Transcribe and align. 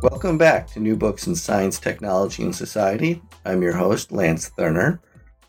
Welcome 0.00 0.38
back 0.38 0.68
to 0.68 0.80
New 0.80 0.94
Books 0.94 1.26
in 1.26 1.34
Science, 1.34 1.80
Technology, 1.80 2.44
and 2.44 2.54
Society. 2.54 3.20
I'm 3.44 3.62
your 3.62 3.72
host, 3.72 4.12
Lance 4.12 4.48
Thurner. 4.48 5.00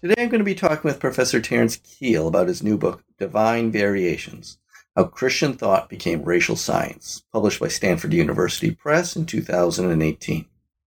Today 0.01 0.15
I'm 0.17 0.29
going 0.29 0.39
to 0.39 0.43
be 0.43 0.55
talking 0.55 0.89
with 0.89 0.99
Professor 0.99 1.39
Terence 1.39 1.77
Keel 1.77 2.27
about 2.27 2.47
his 2.47 2.63
new 2.63 2.75
book, 2.75 3.03
Divine 3.19 3.71
Variations 3.71 4.57
How 4.95 5.03
Christian 5.03 5.53
Thought 5.53 5.87
Became 5.87 6.23
Racial 6.23 6.55
Science, 6.55 7.23
published 7.31 7.59
by 7.59 7.67
Stanford 7.67 8.11
University 8.11 8.71
Press 8.71 9.15
in 9.15 9.27
2018. 9.27 10.45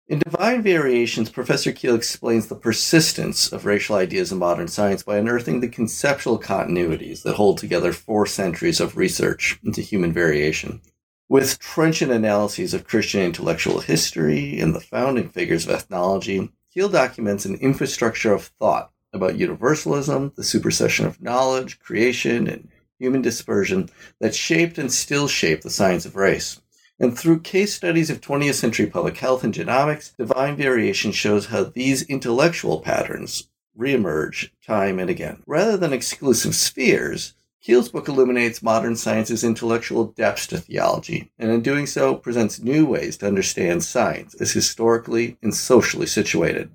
In 0.08 0.20
Divine 0.20 0.62
Variations, 0.62 1.32
Professor 1.32 1.72
Keel 1.72 1.96
explains 1.96 2.50
the 2.50 2.56
persistence 2.56 3.52
of 3.52 3.66
racial 3.66 3.96
ideas 3.96 4.32
in 4.32 4.38
modern 4.38 4.68
science 4.68 5.02
by 5.02 5.18
unearthing 5.18 5.60
the 5.60 5.70
conceptual 5.70 6.40
continuities 6.40 7.24
that 7.24 7.38
hold 7.38 7.58
together 7.58 7.94
four 7.94 8.28
centuries 8.28 8.80
of 8.80 8.96
research 8.96 9.60
into 9.64 9.82
human 9.82 10.14
variation 10.14 10.82
with 11.30 11.60
trenchant 11.60 12.12
analyses 12.12 12.74
of 12.74 12.88
Christian 12.88 13.22
intellectual 13.22 13.80
history 13.80 14.60
and 14.60 14.76
the 14.76 14.82
founding 14.82 15.30
figures 15.30 15.66
of 15.66 15.72
ethnology, 15.72 16.52
Keel 16.74 16.90
documents 16.90 17.46
an 17.46 17.56
infrastructure 17.56 18.34
of 18.34 18.52
thought 18.60 18.92
about 19.14 19.38
universalism, 19.38 20.34
the 20.36 20.44
supersession 20.44 21.06
of 21.06 21.22
knowledge, 21.22 21.80
creation, 21.80 22.48
and 22.48 22.70
human 23.00 23.22
dispersion 23.22 23.90
that 24.20 24.36
shaped 24.36 24.78
and 24.78 24.92
still 24.92 25.28
shape 25.28 25.62
the 25.62 25.70
science 25.70 26.06
of 26.06 26.16
race. 26.16 26.62
And 27.00 27.18
through 27.18 27.40
case 27.40 27.74
studies 27.74 28.10
of 28.10 28.22
20th 28.22 28.56
century 28.56 28.88
public 28.88 29.18
health 29.18 29.44
and 29.44 29.54
genomics, 29.54 30.16
divine 30.16 30.58
variation 30.58 31.12
shows 31.12 31.48
how 31.48 31.64
these 31.64 32.04
intellectual 32.04 32.82
patterns 32.82 33.48
reemerge 33.78 34.50
time 34.66 35.00
and 35.00 35.10
again. 35.10 35.42
Rather 35.48 35.78
than 35.78 35.94
exclusive 35.94 36.54
spheres, 36.54 37.34
Keel's 37.62 37.90
book 37.90 38.08
illuminates 38.08 38.64
modern 38.64 38.96
science's 38.96 39.44
intellectual 39.44 40.06
depths 40.06 40.48
to 40.48 40.60
theology, 40.60 41.32
and 41.38 41.52
in 41.52 41.62
doing 41.62 41.88
so, 41.88 42.16
presents 42.16 42.60
new 42.60 42.86
ways 42.86 43.18
to 43.18 43.28
understand 43.28 43.84
science 43.84 44.34
as 44.40 44.54
historically 44.54 45.38
and 45.42 45.54
socially 45.54 46.06
situated. 46.06 46.72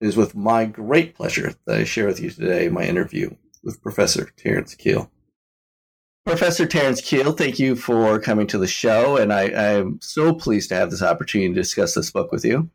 It 0.00 0.08
is 0.08 0.16
with 0.16 0.34
my 0.34 0.66
great 0.66 1.14
pleasure 1.14 1.54
that 1.64 1.78
I 1.78 1.84
share 1.84 2.06
with 2.06 2.20
you 2.20 2.28
today 2.28 2.68
my 2.68 2.84
interview 2.84 3.36
with 3.64 3.82
Professor 3.82 4.30
Terence 4.36 4.74
Keel. 4.74 5.10
Professor 6.26 6.66
Terence 6.66 7.00
Keel, 7.00 7.32
thank 7.32 7.58
you 7.58 7.74
for 7.74 8.20
coming 8.20 8.46
to 8.48 8.58
the 8.58 8.66
show, 8.66 9.16
and 9.16 9.32
I, 9.32 9.44
am 9.44 9.98
so 10.02 10.34
pleased 10.34 10.68
to 10.68 10.76
have 10.76 10.90
this 10.90 11.02
opportunity 11.02 11.54
to 11.54 11.60
discuss 11.60 11.94
this 11.94 12.10
book 12.10 12.30
with 12.30 12.44
you. 12.44 12.70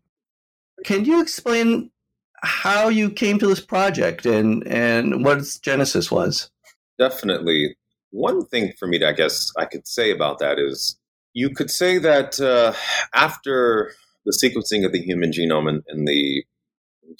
Can 0.85 1.05
you 1.05 1.21
explain 1.21 1.91
how 2.41 2.89
you 2.89 3.09
came 3.09 3.37
to 3.39 3.47
this 3.47 3.61
project 3.61 4.25
and, 4.25 4.65
and 4.67 5.23
what 5.23 5.37
its 5.37 5.59
genesis 5.59 6.11
was? 6.11 6.49
Definitely. 6.97 7.77
One 8.11 8.45
thing 8.45 8.73
for 8.79 8.87
me, 8.87 8.99
to, 8.99 9.07
I 9.07 9.13
guess, 9.13 9.51
I 9.57 9.65
could 9.65 9.87
say 9.87 10.11
about 10.11 10.39
that 10.39 10.57
is 10.59 10.97
you 11.33 11.49
could 11.49 11.69
say 11.69 11.97
that 11.99 12.39
uh, 12.39 12.73
after 13.13 13.93
the 14.25 14.31
sequencing 14.31 14.85
of 14.85 14.91
the 14.91 15.01
human 15.01 15.31
genome 15.31 15.69
in, 15.69 15.83
in 15.87 16.05
the 16.05 16.43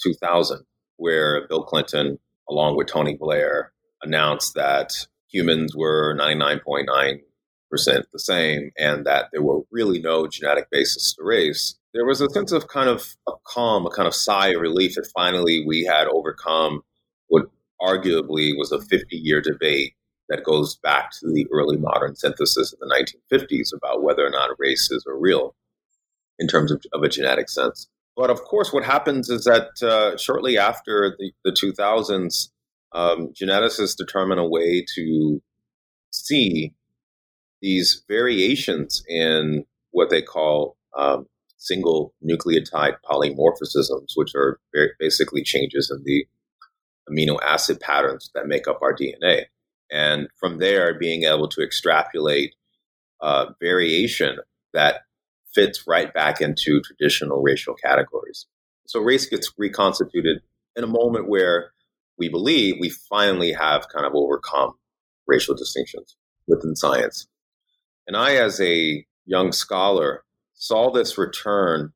2000, 0.02 0.64
where 0.96 1.46
Bill 1.48 1.62
Clinton, 1.62 2.18
along 2.48 2.76
with 2.76 2.88
Tony 2.88 3.16
Blair, 3.16 3.72
announced 4.02 4.54
that 4.54 4.92
humans 5.30 5.74
were 5.76 6.16
99.9% 6.18 7.20
the 7.70 8.18
same 8.18 8.70
and 8.78 9.06
that 9.06 9.26
there 9.32 9.42
were 9.42 9.60
really 9.70 10.00
no 10.00 10.26
genetic 10.26 10.70
basis 10.70 11.14
to 11.14 11.22
race, 11.22 11.76
there 11.94 12.06
was 12.06 12.20
a 12.20 12.28
sense 12.30 12.52
of 12.52 12.68
kind 12.68 12.88
of 12.88 13.16
a 13.28 13.32
calm, 13.46 13.86
a 13.86 13.90
kind 13.90 14.06
of 14.06 14.14
sigh 14.14 14.48
of 14.48 14.60
relief 14.60 14.94
that 14.94 15.08
finally 15.14 15.64
we 15.66 15.84
had 15.84 16.06
overcome 16.08 16.82
arguably 17.80 18.56
was 18.56 18.72
a 18.72 18.80
50 18.80 19.16
year 19.16 19.40
debate 19.40 19.94
that 20.28 20.44
goes 20.44 20.76
back 20.76 21.10
to 21.12 21.32
the 21.32 21.46
early 21.52 21.76
modern 21.76 22.14
synthesis 22.14 22.72
in 22.72 22.78
the 22.80 23.08
1950s 23.32 23.72
about 23.74 24.02
whether 24.02 24.26
or 24.26 24.30
not 24.30 24.50
races 24.58 25.04
are 25.08 25.18
real 25.18 25.54
in 26.38 26.46
terms 26.46 26.70
of, 26.70 26.82
of 26.92 27.02
a 27.02 27.08
genetic 27.08 27.48
sense. 27.48 27.88
But 28.16 28.30
of 28.30 28.42
course, 28.42 28.72
what 28.72 28.84
happens 28.84 29.30
is 29.30 29.44
that 29.44 29.82
uh, 29.82 30.16
shortly 30.16 30.58
after 30.58 31.16
the, 31.18 31.32
the 31.44 31.52
2000s, 31.52 32.48
um, 32.92 33.28
geneticists 33.28 33.96
determine 33.96 34.38
a 34.38 34.48
way 34.48 34.84
to 34.94 35.40
see 36.10 36.72
these 37.60 38.04
variations 38.08 39.02
in 39.08 39.64
what 39.90 40.10
they 40.10 40.22
call 40.22 40.76
um, 40.96 41.26
single 41.58 42.14
nucleotide 42.24 42.96
polymorphisms, 43.08 44.12
which 44.14 44.34
are 44.34 44.58
basically 44.98 45.42
changes 45.42 45.90
in 45.90 46.02
the 46.04 46.26
amino 47.10 47.38
acid 47.42 47.80
patterns 47.80 48.30
that 48.34 48.46
make 48.46 48.68
up 48.68 48.80
our 48.82 48.94
DNA. 48.94 49.44
And 49.90 50.28
from 50.38 50.58
there, 50.58 50.98
being 50.98 51.24
able 51.24 51.48
to 51.48 51.62
extrapolate 51.62 52.54
uh, 53.20 53.46
variation 53.60 54.38
that 54.74 55.02
fits 55.54 55.84
right 55.86 56.12
back 56.12 56.40
into 56.40 56.80
traditional 56.82 57.42
racial 57.42 57.74
categories. 57.74 58.46
So 58.86 59.00
race 59.00 59.26
gets 59.26 59.52
reconstituted 59.58 60.38
in 60.76 60.84
a 60.84 60.88
moment 60.88 61.28
where 61.28 61.72
we 62.18 62.28
believe 62.28 62.76
we 62.80 62.90
finally 62.90 63.52
have 63.52 63.88
kind 63.88 64.06
of 64.06 64.12
overcome 64.14 64.74
racial 65.26 65.54
distinctions 65.54 66.16
within 66.46 66.76
science. 66.76 67.26
And 68.06 68.16
I, 68.16 68.36
as 68.36 68.60
a 68.60 69.04
young 69.26 69.52
scholar, 69.52 70.24
saw 70.54 70.90
this 70.90 71.18
return 71.18 71.92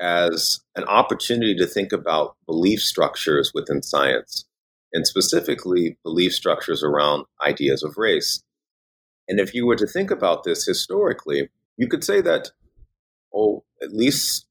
as 0.00 0.60
an 0.76 0.84
opportunity 0.84 1.54
to 1.56 1.66
think 1.66 1.92
about 1.92 2.36
belief 2.46 2.80
structures 2.80 3.52
within 3.54 3.82
science, 3.82 4.44
and 4.92 5.06
specifically 5.06 5.98
belief 6.04 6.32
structures 6.32 6.82
around 6.82 7.26
ideas 7.44 7.82
of 7.82 7.96
race. 7.96 8.42
And 9.28 9.40
if 9.40 9.54
you 9.54 9.66
were 9.66 9.76
to 9.76 9.86
think 9.86 10.10
about 10.10 10.44
this 10.44 10.64
historically, 10.64 11.50
you 11.76 11.88
could 11.88 12.04
say 12.04 12.20
that, 12.20 12.50
oh, 13.34 13.64
at 13.82 13.92
least 13.92 14.46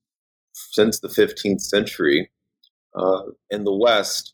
since 0.52 1.00
the 1.00 1.08
15th 1.08 1.62
century, 1.62 2.30
uh, 2.96 3.24
in 3.50 3.64
the 3.64 3.74
West, 3.74 4.34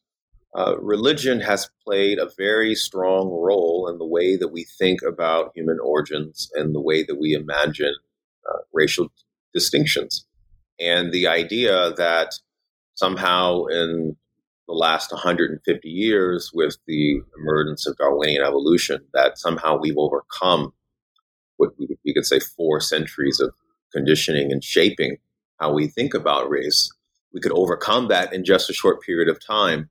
uh, 0.57 0.77
religion 0.79 1.41
has 1.41 1.69
played 1.85 2.17
a 2.17 2.31
very 2.37 2.73
strong 2.73 3.29
role 3.29 3.87
in 3.87 3.99
the 3.99 4.05
way 4.05 4.35
that 4.35 4.49
we 4.49 4.63
think 4.63 5.01
about 5.07 5.51
human 5.55 5.79
origins 5.79 6.49
and 6.55 6.73
the 6.73 6.81
way 6.81 7.03
that 7.03 7.19
we 7.19 7.33
imagine 7.33 7.93
uh, 8.49 8.57
racial 8.73 9.09
distinctions 9.53 10.25
and 10.79 11.12
the 11.12 11.28
idea 11.28 11.94
that 11.97 12.34
somehow 12.95 13.66
in 13.66 14.16
the 14.67 14.73
last 14.73 15.12
150 15.12 15.90
years 15.90 16.51
with 16.53 16.78
the 16.88 17.22
emergence 17.40 17.88
of 17.88 17.97
Darwinian 17.97 18.44
evolution 18.44 19.01
that 19.13 19.38
somehow 19.38 19.78
we've 19.79 19.97
overcome 19.97 20.73
what 21.57 21.72
we, 21.78 22.13
could 22.13 22.25
say 22.25 22.39
four 22.39 22.79
centuries 22.79 23.39
of 23.39 23.53
conditioning 23.91 24.51
and 24.51 24.63
shaping 24.63 25.18
how 25.59 25.73
we 25.73 25.88
think 25.88 26.13
about 26.13 26.50
race. 26.50 26.89
We 27.34 27.41
could 27.41 27.51
overcome 27.51 28.07
that 28.09 28.31
in 28.31 28.45
just 28.45 28.69
a 28.69 28.73
short 28.73 29.01
period 29.01 29.28
of 29.28 29.45
time 29.45 29.89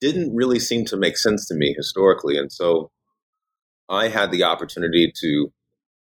didn't 0.00 0.34
really 0.34 0.58
seem 0.58 0.84
to 0.86 0.96
make 0.96 1.16
sense 1.16 1.46
to 1.46 1.54
me 1.54 1.74
historically. 1.76 2.36
And 2.36 2.50
so 2.50 2.90
I 3.88 4.08
had 4.08 4.30
the 4.30 4.44
opportunity 4.44 5.12
to 5.20 5.52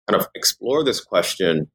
kind 0.10 0.20
of 0.22 0.28
explore 0.36 0.84
this 0.84 1.00
question 1.00 1.72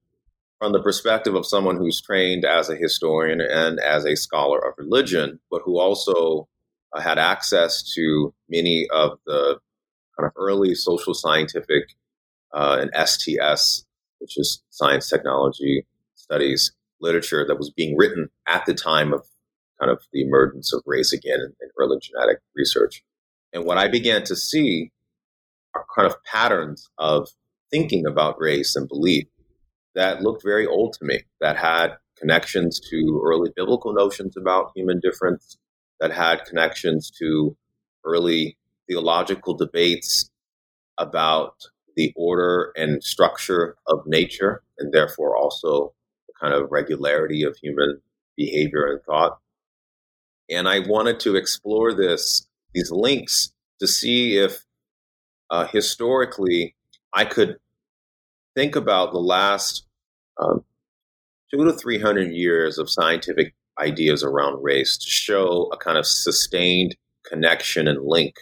from 0.59 0.73
the 0.73 0.83
perspective 0.83 1.35
of 1.35 1.47
someone 1.47 1.77
who's 1.77 2.01
trained 2.01 2.45
as 2.45 2.69
a 2.69 2.77
historian 2.77 3.41
and 3.41 3.79
as 3.79 4.05
a 4.05 4.17
scholar 4.17 4.59
of 4.59 4.75
religion, 4.77 5.39
but 5.51 5.63
who 5.65 5.79
also 5.79 6.49
uh, 6.93 7.01
had 7.01 7.19
access 7.19 7.83
to 7.95 8.35
many 8.49 8.87
of 8.93 9.19
the 9.27 9.59
kind 10.19 10.27
of 10.27 10.33
early 10.37 10.75
social 10.75 11.15
scientific 11.15 11.85
uh, 12.53 12.79
and 12.81 13.09
STS, 13.09 13.85
which 14.19 14.37
is 14.37 14.63
science 14.71 15.09
technology 15.09 15.87
studies 16.15 16.73
literature 17.01 17.47
that 17.47 17.59
was 17.59 17.71
being 17.71 17.97
written 17.97 18.29
at 18.47 18.67
the 18.67 18.75
time 18.75 19.13
of 19.13 19.25
kind 19.79 19.93
of 19.93 20.03
the 20.13 20.23
emergence 20.23 20.73
of 20.73 20.83
race 20.85 21.13
again 21.13 21.39
in, 21.39 21.55
in 21.61 21.69
early 21.79 21.99
genetic 22.01 22.39
research. 22.57 23.05
And 23.53 23.65
what 23.65 23.79
I 23.79 23.87
began 23.87 24.25
to 24.25 24.35
see 24.35 24.91
are 25.75 25.87
kind 25.95 26.07
of 26.07 26.17
patterns 26.25 26.91
of 26.99 27.29
thinking 27.71 28.07
about 28.07 28.41
race 28.41 28.75
and 28.75 28.89
belief 28.89 29.27
that 29.99 30.23
looked 30.23 30.45
very 30.45 30.65
old 30.65 30.93
to 30.93 31.05
me, 31.05 31.25
that 31.41 31.57
had 31.57 31.97
connections 32.17 32.79
to 32.89 33.21
early 33.27 33.51
biblical 33.57 33.93
notions 33.93 34.37
about 34.37 34.71
human 34.77 35.01
difference, 35.01 35.59
that 35.99 36.13
had 36.13 36.45
connections 36.45 37.11
to 37.19 37.57
early 38.05 38.57
theological 38.87 39.55
debates 39.55 40.31
about 40.99 41.55
the 41.97 42.13
order 42.15 42.71
and 42.77 43.03
structure 43.03 43.75
of 43.89 44.07
nature, 44.07 44.63
and 44.79 44.93
therefore 44.93 45.37
also 45.37 45.93
the 46.29 46.35
kind 46.41 46.55
of 46.55 46.71
regularity 46.71 47.43
of 47.43 47.57
human 47.57 48.01
behavior 48.37 48.87
and 48.87 49.03
thought. 49.03 49.41
And 50.49 50.69
I 50.69 50.79
wanted 50.79 51.19
to 51.21 51.35
explore 51.35 51.93
this, 51.93 52.47
these 52.73 52.93
links 52.93 53.53
to 53.81 53.89
see 53.89 54.37
if 54.37 54.65
uh, 55.51 55.67
historically 55.67 56.77
I 57.13 57.25
could 57.25 57.57
think 58.55 58.77
about 58.77 59.11
the 59.11 59.19
last 59.19 59.88
um, 60.39 60.65
two 61.51 61.65
to 61.65 61.73
300 61.73 62.33
years 62.33 62.79
of 62.79 62.91
scientific 62.91 63.55
ideas 63.81 64.23
around 64.23 64.63
race 64.63 64.97
to 64.99 65.09
show 65.09 65.69
a 65.73 65.77
kind 65.77 65.99
of 65.99 66.07
sustained 66.07 66.97
connection 67.27 67.87
and 67.89 68.05
link 68.05 68.35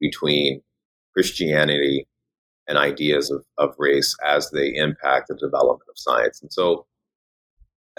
between 0.00 0.62
Christianity 1.12 2.06
and 2.66 2.78
ideas 2.78 3.30
of, 3.30 3.44
of 3.58 3.74
race 3.78 4.16
as 4.24 4.50
they 4.50 4.74
impact 4.74 5.28
the 5.28 5.34
development 5.34 5.88
of 5.88 5.98
science. 5.98 6.40
And 6.40 6.52
so 6.52 6.86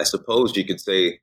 I 0.00 0.04
suppose 0.04 0.56
you 0.56 0.64
could 0.64 0.80
say 0.80 1.20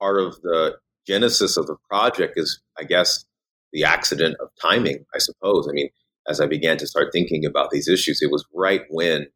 part 0.00 0.20
of 0.20 0.40
the 0.42 0.76
genesis 1.06 1.56
of 1.56 1.66
the 1.66 1.76
project 1.88 2.34
is, 2.36 2.60
I 2.78 2.84
guess, 2.84 3.24
the 3.72 3.84
accident 3.84 4.36
of 4.40 4.48
timing, 4.60 5.04
I 5.14 5.18
suppose. 5.18 5.68
I 5.68 5.72
mean, 5.72 5.88
as 6.28 6.40
I 6.40 6.46
began 6.46 6.76
to 6.78 6.86
start 6.86 7.08
thinking 7.12 7.44
about 7.44 7.70
these 7.70 7.88
issues, 7.88 8.22
it 8.22 8.30
was 8.30 8.44
right 8.54 8.82
when 8.90 9.26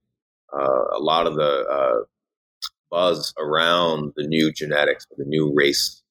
uh, 0.52 0.84
a 0.92 0.98
lot 0.98 1.26
of 1.26 1.34
the 1.34 1.42
uh, 1.42 2.04
buzz 2.90 3.32
around 3.38 4.12
the 4.16 4.26
new 4.26 4.52
genetics, 4.52 5.06
the 5.16 5.24
new 5.24 5.52
race 5.54 6.02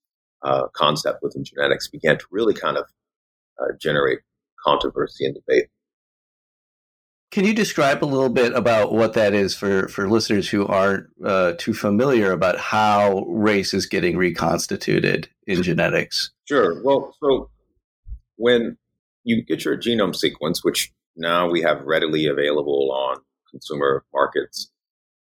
uh, 0.43 0.67
concept 0.73 1.19
within 1.21 1.43
genetics 1.43 1.87
began 1.87 2.17
to 2.17 2.25
really 2.31 2.53
kind 2.53 2.77
of 2.77 2.85
uh, 3.59 3.73
generate 3.79 4.19
controversy 4.63 5.25
and 5.25 5.35
debate. 5.35 5.65
Can 7.31 7.43
you 7.43 7.53
describe 7.53 8.03
a 8.03 8.05
little 8.05 8.29
bit 8.29 8.53
about 8.53 8.93
what 8.93 9.13
that 9.13 9.33
is 9.33 9.55
for, 9.55 9.89
for 9.89 10.09
listeners 10.09 10.47
who 10.47 10.65
aren't 10.67 11.07
uh, 11.23 11.53
too 11.57 11.73
familiar 11.73 12.31
about 12.31 12.57
how 12.57 13.25
race 13.27 13.73
is 13.73 13.85
getting 13.85 14.15
reconstituted 14.15 15.27
in 15.45 15.61
genetics? 15.61 16.31
Sure. 16.45 16.81
Well, 16.81 17.13
so 17.19 17.49
when 18.37 18.77
you 19.23 19.43
get 19.43 19.65
your 19.65 19.75
genome 19.77 20.15
sequence, 20.15 20.63
which 20.63 20.93
now 21.17 21.49
we 21.49 21.61
have 21.61 21.81
readily 21.81 22.27
available 22.27 22.91
on 22.93 23.17
consumer 23.51 24.05
markets, 24.13 24.71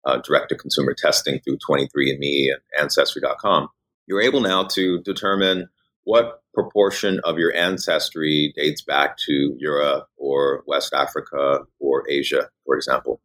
uh, 0.05 0.19
direct 0.19 0.49
to 0.49 0.57
consumer 0.57 0.95
testing 0.95 1.41
through 1.41 1.59
23andMe 1.59 2.47
and 2.53 2.61
Ancestry.com, 2.81 3.69
you're 4.07 4.23
able 4.23 4.41
now 4.41 4.65
to 4.65 5.01
determine 5.01 5.69
what 6.05 6.43
proportion 6.55 7.21
of 7.25 7.39
your 7.39 7.55
ancestry 7.55 8.53
dates 8.57 8.83
back 8.83 9.17
to 9.17 9.55
Europe 9.59 10.07
or 10.17 10.65
West 10.67 10.93
Africa 10.93 11.61
or 11.79 12.09
Asia, 12.11 12.49
for 12.67 12.77
example. 12.77 13.21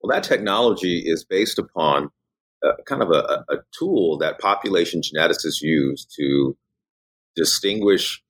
Well, 0.00 0.14
that 0.14 0.22
technology 0.22 1.02
is 1.04 1.24
based 1.24 1.58
upon 1.58 2.10
a, 2.62 2.70
kind 2.86 3.02
of 3.02 3.10
a, 3.10 3.44
a 3.48 3.56
tool 3.76 4.18
that 4.18 4.38
population 4.38 5.00
geneticists 5.00 5.60
use 5.60 6.06
to 6.16 6.56
distinguish 7.36 8.22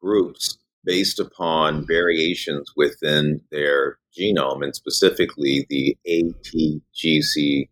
groups 0.00 0.58
based 0.86 1.18
upon 1.18 1.84
variations 1.86 2.72
within 2.76 3.42
their 3.50 3.98
genome 4.18 4.62
and 4.62 4.74
specifically 4.74 5.66
the 5.68 5.96
ATGC 6.08 7.68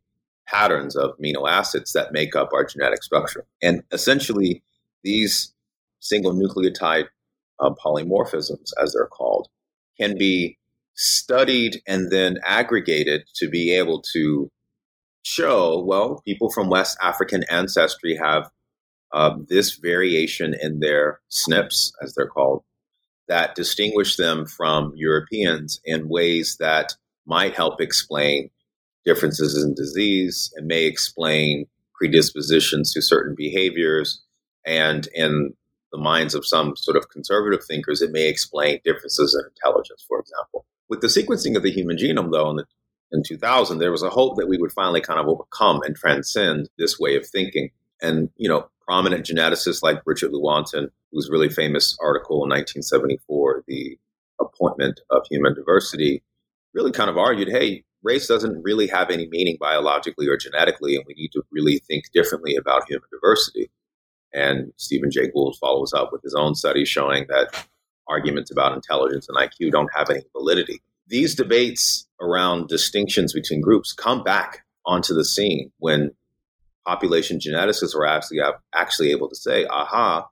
patterns 0.46 0.96
of 0.96 1.16
amino 1.18 1.48
acids 1.48 1.92
that 1.92 2.12
make 2.12 2.36
up 2.36 2.50
our 2.52 2.64
genetic 2.64 3.02
structure. 3.02 3.46
And 3.62 3.82
essentially, 3.92 4.62
these 5.02 5.54
single 6.00 6.34
nucleotide 6.34 7.06
uh, 7.60 7.70
polymorphisms, 7.82 8.72
as 8.82 8.92
they're 8.92 9.06
called, 9.06 9.48
can 9.98 10.18
be 10.18 10.58
studied 10.94 11.80
and 11.86 12.10
then 12.10 12.38
aggregated 12.44 13.24
to 13.36 13.48
be 13.48 13.72
able 13.72 14.02
to 14.12 14.50
show 15.22 15.82
well, 15.82 16.20
people 16.26 16.50
from 16.50 16.68
West 16.68 16.98
African 17.00 17.44
ancestry 17.50 18.16
have 18.16 18.50
uh, 19.12 19.36
this 19.48 19.76
variation 19.76 20.54
in 20.60 20.80
their 20.80 21.20
SNPs, 21.30 21.92
as 22.02 22.14
they're 22.14 22.26
called, 22.26 22.62
that 23.28 23.54
distinguish 23.54 24.16
them 24.16 24.46
from 24.46 24.92
Europeans 24.96 25.80
in 25.84 26.08
ways 26.08 26.56
that 26.60 26.94
might 27.26 27.54
help 27.54 27.80
explain 27.80 28.50
differences 29.04 29.62
in 29.62 29.74
disease 29.74 30.52
and 30.56 30.66
may 30.66 30.84
explain 30.84 31.66
predispositions 31.94 32.92
to 32.92 33.00
certain 33.00 33.34
behaviors 33.34 34.22
and 34.66 35.08
in 35.14 35.54
the 35.92 35.98
minds 35.98 36.34
of 36.34 36.46
some 36.46 36.74
sort 36.76 36.96
of 36.96 37.08
conservative 37.08 37.64
thinkers, 37.64 38.02
it 38.02 38.10
may 38.10 38.28
explain 38.28 38.80
differences 38.84 39.34
in 39.34 39.48
intelligence, 39.48 40.04
for 40.08 40.18
example. 40.18 40.66
With 40.88 41.00
the 41.00 41.06
sequencing 41.06 41.56
of 41.56 41.62
the 41.62 41.70
human 41.70 41.96
genome, 41.96 42.32
though, 42.32 42.50
in, 42.50 42.56
the, 42.56 42.66
in 43.12 43.22
2000, 43.22 43.78
there 43.78 43.92
was 43.92 44.02
a 44.02 44.10
hope 44.10 44.36
that 44.36 44.48
we 44.48 44.58
would 44.58 44.72
finally 44.72 45.00
kind 45.00 45.20
of 45.20 45.28
overcome 45.28 45.82
and 45.84 45.94
transcend 45.94 46.68
this 46.78 46.98
way 46.98 47.16
of 47.16 47.26
thinking. 47.26 47.70
And, 48.02 48.30
you 48.36 48.48
know, 48.48 48.68
prominent 48.80 49.24
geneticists 49.24 49.82
like 49.82 50.02
Richard 50.04 50.32
Lewontin, 50.32 50.90
whose 51.14 51.30
really 51.30 51.48
famous 51.48 51.96
article 52.02 52.36
in 52.44 52.50
1974, 52.50 53.64
The 53.68 53.96
Apportionment 54.40 55.00
of 55.10 55.22
Human 55.30 55.54
Diversity, 55.54 56.22
really 56.74 56.90
kind 56.90 57.08
of 57.08 57.16
argued 57.16 57.48
hey, 57.48 57.84
race 58.02 58.26
doesn't 58.26 58.62
really 58.62 58.88
have 58.88 59.10
any 59.10 59.28
meaning 59.28 59.56
biologically 59.58 60.28
or 60.28 60.36
genetically, 60.36 60.96
and 60.96 61.04
we 61.06 61.14
need 61.14 61.30
to 61.32 61.42
really 61.52 61.78
think 61.86 62.04
differently 62.12 62.56
about 62.56 62.88
human 62.88 63.08
diversity. 63.10 63.70
And 64.32 64.72
Stephen 64.76 65.10
Jay 65.10 65.30
Gould 65.30 65.56
follows 65.60 65.92
up 65.92 66.10
with 66.12 66.22
his 66.22 66.34
own 66.34 66.56
study 66.56 66.84
showing 66.84 67.26
that 67.28 67.66
arguments 68.08 68.50
about 68.50 68.74
intelligence 68.74 69.28
and 69.28 69.38
IQ 69.38 69.70
don't 69.70 69.88
have 69.94 70.10
any 70.10 70.24
validity. 70.32 70.82
These 71.06 71.36
debates 71.36 72.06
around 72.20 72.68
distinctions 72.68 73.32
between 73.32 73.60
groups 73.60 73.92
come 73.92 74.24
back 74.24 74.64
onto 74.84 75.14
the 75.14 75.24
scene 75.24 75.70
when 75.78 76.10
population 76.84 77.38
geneticists 77.38 77.94
are 77.94 78.04
actually, 78.04 78.40
actually 78.74 79.10
able 79.12 79.28
to 79.28 79.36
say, 79.36 79.64
aha, 79.66 80.28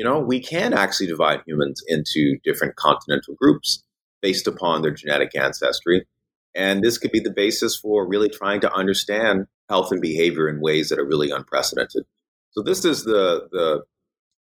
you 0.00 0.04
know, 0.04 0.18
we 0.18 0.40
can 0.40 0.72
actually 0.72 1.08
divide 1.08 1.42
humans 1.46 1.82
into 1.86 2.38
different 2.42 2.74
continental 2.76 3.34
groups 3.34 3.84
based 4.22 4.46
upon 4.46 4.80
their 4.80 4.92
genetic 4.92 5.36
ancestry. 5.36 6.06
And 6.54 6.82
this 6.82 6.96
could 6.96 7.12
be 7.12 7.20
the 7.20 7.30
basis 7.30 7.76
for 7.76 8.08
really 8.08 8.30
trying 8.30 8.62
to 8.62 8.72
understand 8.72 9.44
health 9.68 9.92
and 9.92 10.00
behavior 10.00 10.48
in 10.48 10.62
ways 10.62 10.88
that 10.88 10.98
are 10.98 11.04
really 11.04 11.30
unprecedented. 11.30 12.04
So 12.52 12.62
this 12.62 12.86
is 12.86 13.04
the 13.04 13.46
the 13.52 13.82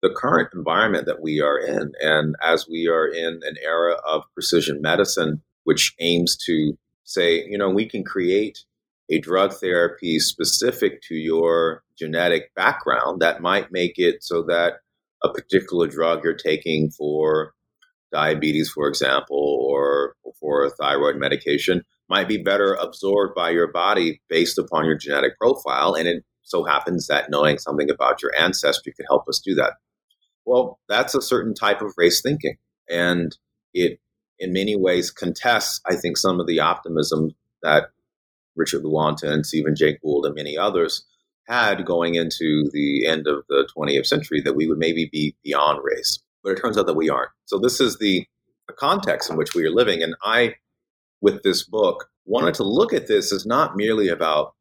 the 0.02 0.12
current 0.16 0.48
environment 0.52 1.06
that 1.06 1.22
we 1.22 1.40
are 1.40 1.60
in, 1.60 1.92
and 2.00 2.34
as 2.42 2.66
we 2.68 2.88
are 2.88 3.06
in 3.06 3.38
an 3.44 3.54
era 3.62 3.98
of 4.04 4.24
precision 4.34 4.82
medicine, 4.82 5.42
which 5.62 5.94
aims 6.00 6.36
to 6.46 6.76
say, 7.04 7.46
you 7.46 7.56
know, 7.56 7.70
we 7.70 7.88
can 7.88 8.02
create 8.02 8.58
a 9.12 9.20
drug 9.20 9.54
therapy 9.54 10.18
specific 10.18 11.02
to 11.02 11.14
your 11.14 11.84
genetic 11.96 12.52
background 12.56 13.22
that 13.22 13.40
might 13.40 13.70
make 13.70 13.94
it 13.96 14.24
so 14.24 14.42
that 14.42 14.80
a 15.30 15.32
particular 15.32 15.86
drug 15.86 16.24
you're 16.24 16.34
taking 16.34 16.90
for 16.90 17.52
diabetes, 18.12 18.70
for 18.70 18.88
example, 18.88 19.66
or 19.68 20.14
for 20.40 20.64
a 20.64 20.70
thyroid 20.70 21.16
medication 21.16 21.82
might 22.08 22.28
be 22.28 22.42
better 22.42 22.74
absorbed 22.74 23.34
by 23.34 23.50
your 23.50 23.70
body 23.70 24.20
based 24.28 24.58
upon 24.58 24.84
your 24.84 24.96
genetic 24.96 25.36
profile. 25.38 25.94
And 25.94 26.06
it 26.06 26.24
so 26.42 26.64
happens 26.64 27.08
that 27.08 27.30
knowing 27.30 27.58
something 27.58 27.90
about 27.90 28.22
your 28.22 28.32
ancestry 28.38 28.92
could 28.96 29.06
help 29.08 29.28
us 29.28 29.40
do 29.44 29.54
that. 29.56 29.74
Well, 30.44 30.78
that's 30.88 31.14
a 31.14 31.22
certain 31.22 31.54
type 31.54 31.82
of 31.82 31.94
race 31.96 32.22
thinking. 32.22 32.56
And 32.88 33.36
it, 33.74 33.98
in 34.38 34.52
many 34.52 34.76
ways, 34.76 35.10
contests, 35.10 35.80
I 35.86 35.96
think, 35.96 36.16
some 36.16 36.38
of 36.38 36.46
the 36.46 36.60
optimism 36.60 37.34
that 37.62 37.90
Richard 38.54 38.84
Lewontin 38.84 39.32
and 39.32 39.44
Stephen 39.44 39.74
Jay 39.74 39.98
Gould 40.00 40.24
and 40.24 40.34
many 40.34 40.56
others 40.56 41.04
had 41.46 41.84
going 41.84 42.14
into 42.14 42.68
the 42.72 43.06
end 43.06 43.26
of 43.26 43.44
the 43.48 43.68
20th 43.76 44.06
century 44.06 44.40
that 44.42 44.56
we 44.56 44.66
would 44.66 44.78
maybe 44.78 45.08
be 45.10 45.36
beyond 45.44 45.80
race. 45.82 46.18
But 46.42 46.52
it 46.52 46.60
turns 46.60 46.78
out 46.78 46.86
that 46.86 46.96
we 46.96 47.10
aren't. 47.10 47.30
So 47.44 47.58
this 47.58 47.80
is 47.80 47.98
the, 47.98 48.26
the 48.68 48.74
context 48.74 49.30
in 49.30 49.36
which 49.36 49.54
we 49.54 49.64
are 49.64 49.70
living. 49.70 50.02
And 50.02 50.14
I, 50.22 50.56
with 51.20 51.42
this 51.42 51.62
book, 51.62 52.08
wanted 52.24 52.54
to 52.54 52.64
look 52.64 52.92
at 52.92 53.06
this 53.06 53.32
as 53.32 53.46
not 53.46 53.76
merely 53.76 54.08
about 54.08 54.54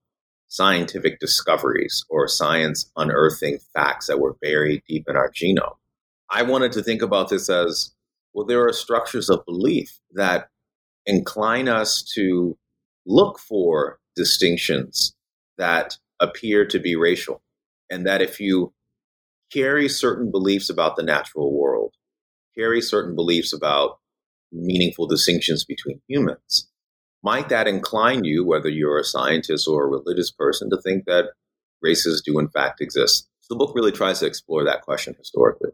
scientific 0.48 1.20
discoveries 1.20 2.06
or 2.10 2.28
science 2.28 2.92
unearthing 2.96 3.60
facts 3.74 4.08
that 4.08 4.20
were 4.20 4.36
buried 4.42 4.84
deep 4.88 5.06
in 5.08 5.16
our 5.16 5.32
genome. 5.32 5.76
I 6.30 6.44
wanted 6.44 6.72
to 6.74 6.84
think 6.84 7.02
about 7.02 7.30
this 7.30 7.50
as 7.50 7.92
well, 8.34 8.46
there 8.46 8.68
are 8.68 8.74
structures 8.74 9.30
of 9.30 9.46
belief 9.46 10.00
that 10.12 10.50
incline 11.06 11.70
us 11.70 12.04
to 12.16 12.58
look 13.06 13.40
for 13.40 14.00
distinctions 14.16 15.16
that 15.58 15.98
appear 16.20 16.66
to 16.66 16.80
be 16.80 16.96
racial. 16.96 17.42
And 17.90 18.06
that 18.06 18.22
if 18.22 18.40
you 18.40 18.74
carry 19.52 19.88
certain 19.88 20.32
beliefs 20.32 20.70
about 20.70 20.96
the 20.96 21.04
natural 21.04 21.54
world, 21.54 21.94
carry 22.58 22.82
certain 22.82 23.16
beliefs 23.16 23.54
about 23.54 24.00
meaningful 24.52 25.08
distinctions 25.08 25.66
between 25.66 26.02
humans, 26.08 26.70
might 27.24 27.50
that 27.50 27.68
incline 27.68 28.24
you, 28.24 28.46
whether 28.46 28.70
you're 28.70 29.00
a 29.00 29.04
scientist 29.04 29.68
or 29.68 29.84
a 29.84 29.88
religious 29.88 30.32
person, 30.32 30.70
to 30.70 30.82
think 30.82 31.06
that 31.06 31.30
races 31.82 32.22
do 32.26 32.40
in 32.40 32.50
fact 32.50 32.82
exist? 32.82 33.28
So 33.42 33.54
the 33.54 33.58
book 33.58 33.74
really 33.76 33.92
tries 33.92 34.20
to 34.20 34.26
explore 34.26 34.64
that 34.64 34.82
question 34.82 35.16
historically. 35.18 35.72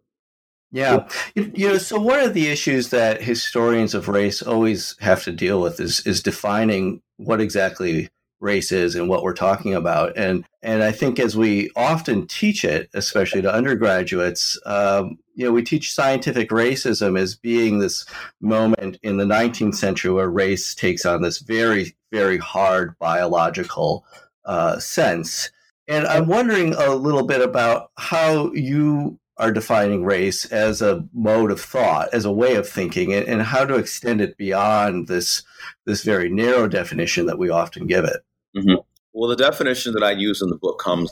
Yeah. 0.71 1.09
You 1.35 1.69
know, 1.69 1.77
so 1.77 1.99
one 1.99 2.19
of 2.19 2.33
the 2.33 2.47
issues 2.47 2.89
that 2.89 3.21
historians 3.21 3.93
of 3.93 4.07
race 4.07 4.41
always 4.41 4.95
have 5.01 5.23
to 5.25 5.31
deal 5.31 5.61
with 5.61 5.81
is 5.81 5.99
is 6.07 6.23
defining 6.23 7.01
what 7.17 7.41
exactly 7.41 8.09
race 8.41 8.71
is 8.71 8.95
and 8.95 9.07
what 9.07 9.23
we're 9.23 9.33
talking 9.33 9.73
about. 9.73 10.17
And 10.17 10.45
and 10.61 10.83
I 10.83 10.91
think 10.91 11.19
as 11.19 11.37
we 11.37 11.69
often 11.75 12.27
teach 12.27 12.65
it, 12.65 12.89
especially 12.93 13.41
to 13.43 13.53
undergraduates, 13.53 14.59
um, 14.65 15.17
you 15.33 15.45
know, 15.45 15.51
we 15.51 15.63
teach 15.63 15.93
scientific 15.93 16.49
racism 16.49 17.17
as 17.17 17.35
being 17.35 17.79
this 17.79 18.05
moment 18.41 18.99
in 19.01 19.17
the 19.17 19.25
19th 19.25 19.75
century 19.75 20.11
where 20.11 20.29
race 20.29 20.75
takes 20.75 21.05
on 21.05 21.21
this 21.21 21.39
very, 21.39 21.95
very 22.11 22.37
hard 22.37 22.97
biological 22.99 24.05
uh, 24.45 24.77
sense. 24.79 25.51
And 25.87 26.05
I'm 26.05 26.27
wondering 26.27 26.73
a 26.75 26.93
little 26.93 27.25
bit 27.25 27.41
about 27.41 27.91
how 27.97 28.51
you 28.53 29.19
are 29.37 29.51
defining 29.51 30.05
race 30.05 30.45
as 30.45 30.81
a 30.81 31.03
mode 31.13 31.49
of 31.51 31.59
thought, 31.59 32.13
as 32.13 32.25
a 32.25 32.31
way 32.31 32.55
of 32.55 32.69
thinking, 32.69 33.11
and, 33.13 33.25
and 33.27 33.41
how 33.41 33.65
to 33.65 33.75
extend 33.75 34.21
it 34.21 34.37
beyond 34.37 35.07
this 35.07 35.43
this 35.85 36.03
very 36.03 36.29
narrow 36.29 36.67
definition 36.67 37.25
that 37.25 37.39
we 37.39 37.49
often 37.49 37.87
give 37.87 38.05
it. 38.05 38.23
Mm-hmm. 38.55 38.75
Well, 39.13 39.29
the 39.29 39.35
definition 39.35 39.93
that 39.93 40.03
I 40.03 40.11
use 40.11 40.41
in 40.41 40.49
the 40.49 40.57
book 40.57 40.79
comes 40.79 41.11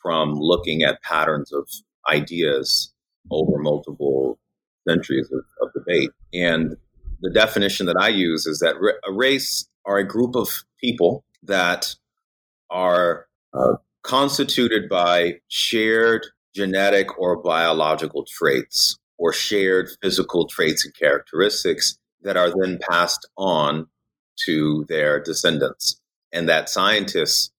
from 0.00 0.34
looking 0.34 0.82
at 0.82 1.02
patterns 1.02 1.52
of 1.52 1.68
ideas 2.08 2.92
over 3.30 3.58
multiple 3.58 4.38
centuries 4.88 5.30
of, 5.32 5.44
of 5.62 5.72
debate. 5.72 6.10
And 6.32 6.76
the 7.20 7.30
definition 7.30 7.86
that 7.86 7.96
I 7.98 8.08
use 8.08 8.46
is 8.46 8.60
that 8.60 8.76
a 9.06 9.12
race 9.12 9.68
are 9.84 9.98
a 9.98 10.06
group 10.06 10.36
of 10.36 10.48
people 10.80 11.24
that 11.42 11.94
are 12.70 13.26
uh, 13.52 13.74
constituted 14.02 14.88
by 14.88 15.40
shared 15.48 16.26
genetic 16.54 17.18
or 17.18 17.36
biological 17.36 18.24
traits 18.24 18.98
or 19.18 19.32
shared 19.32 19.90
physical 20.02 20.46
traits 20.46 20.84
and 20.84 20.94
characteristics 20.94 21.98
that 22.22 22.36
are 22.36 22.50
then 22.50 22.78
passed 22.90 23.28
on 23.36 23.86
to 24.44 24.84
their 24.88 25.20
descendants. 25.20 26.00
And 26.32 26.48
that 26.48 26.68
scientists 26.68 27.50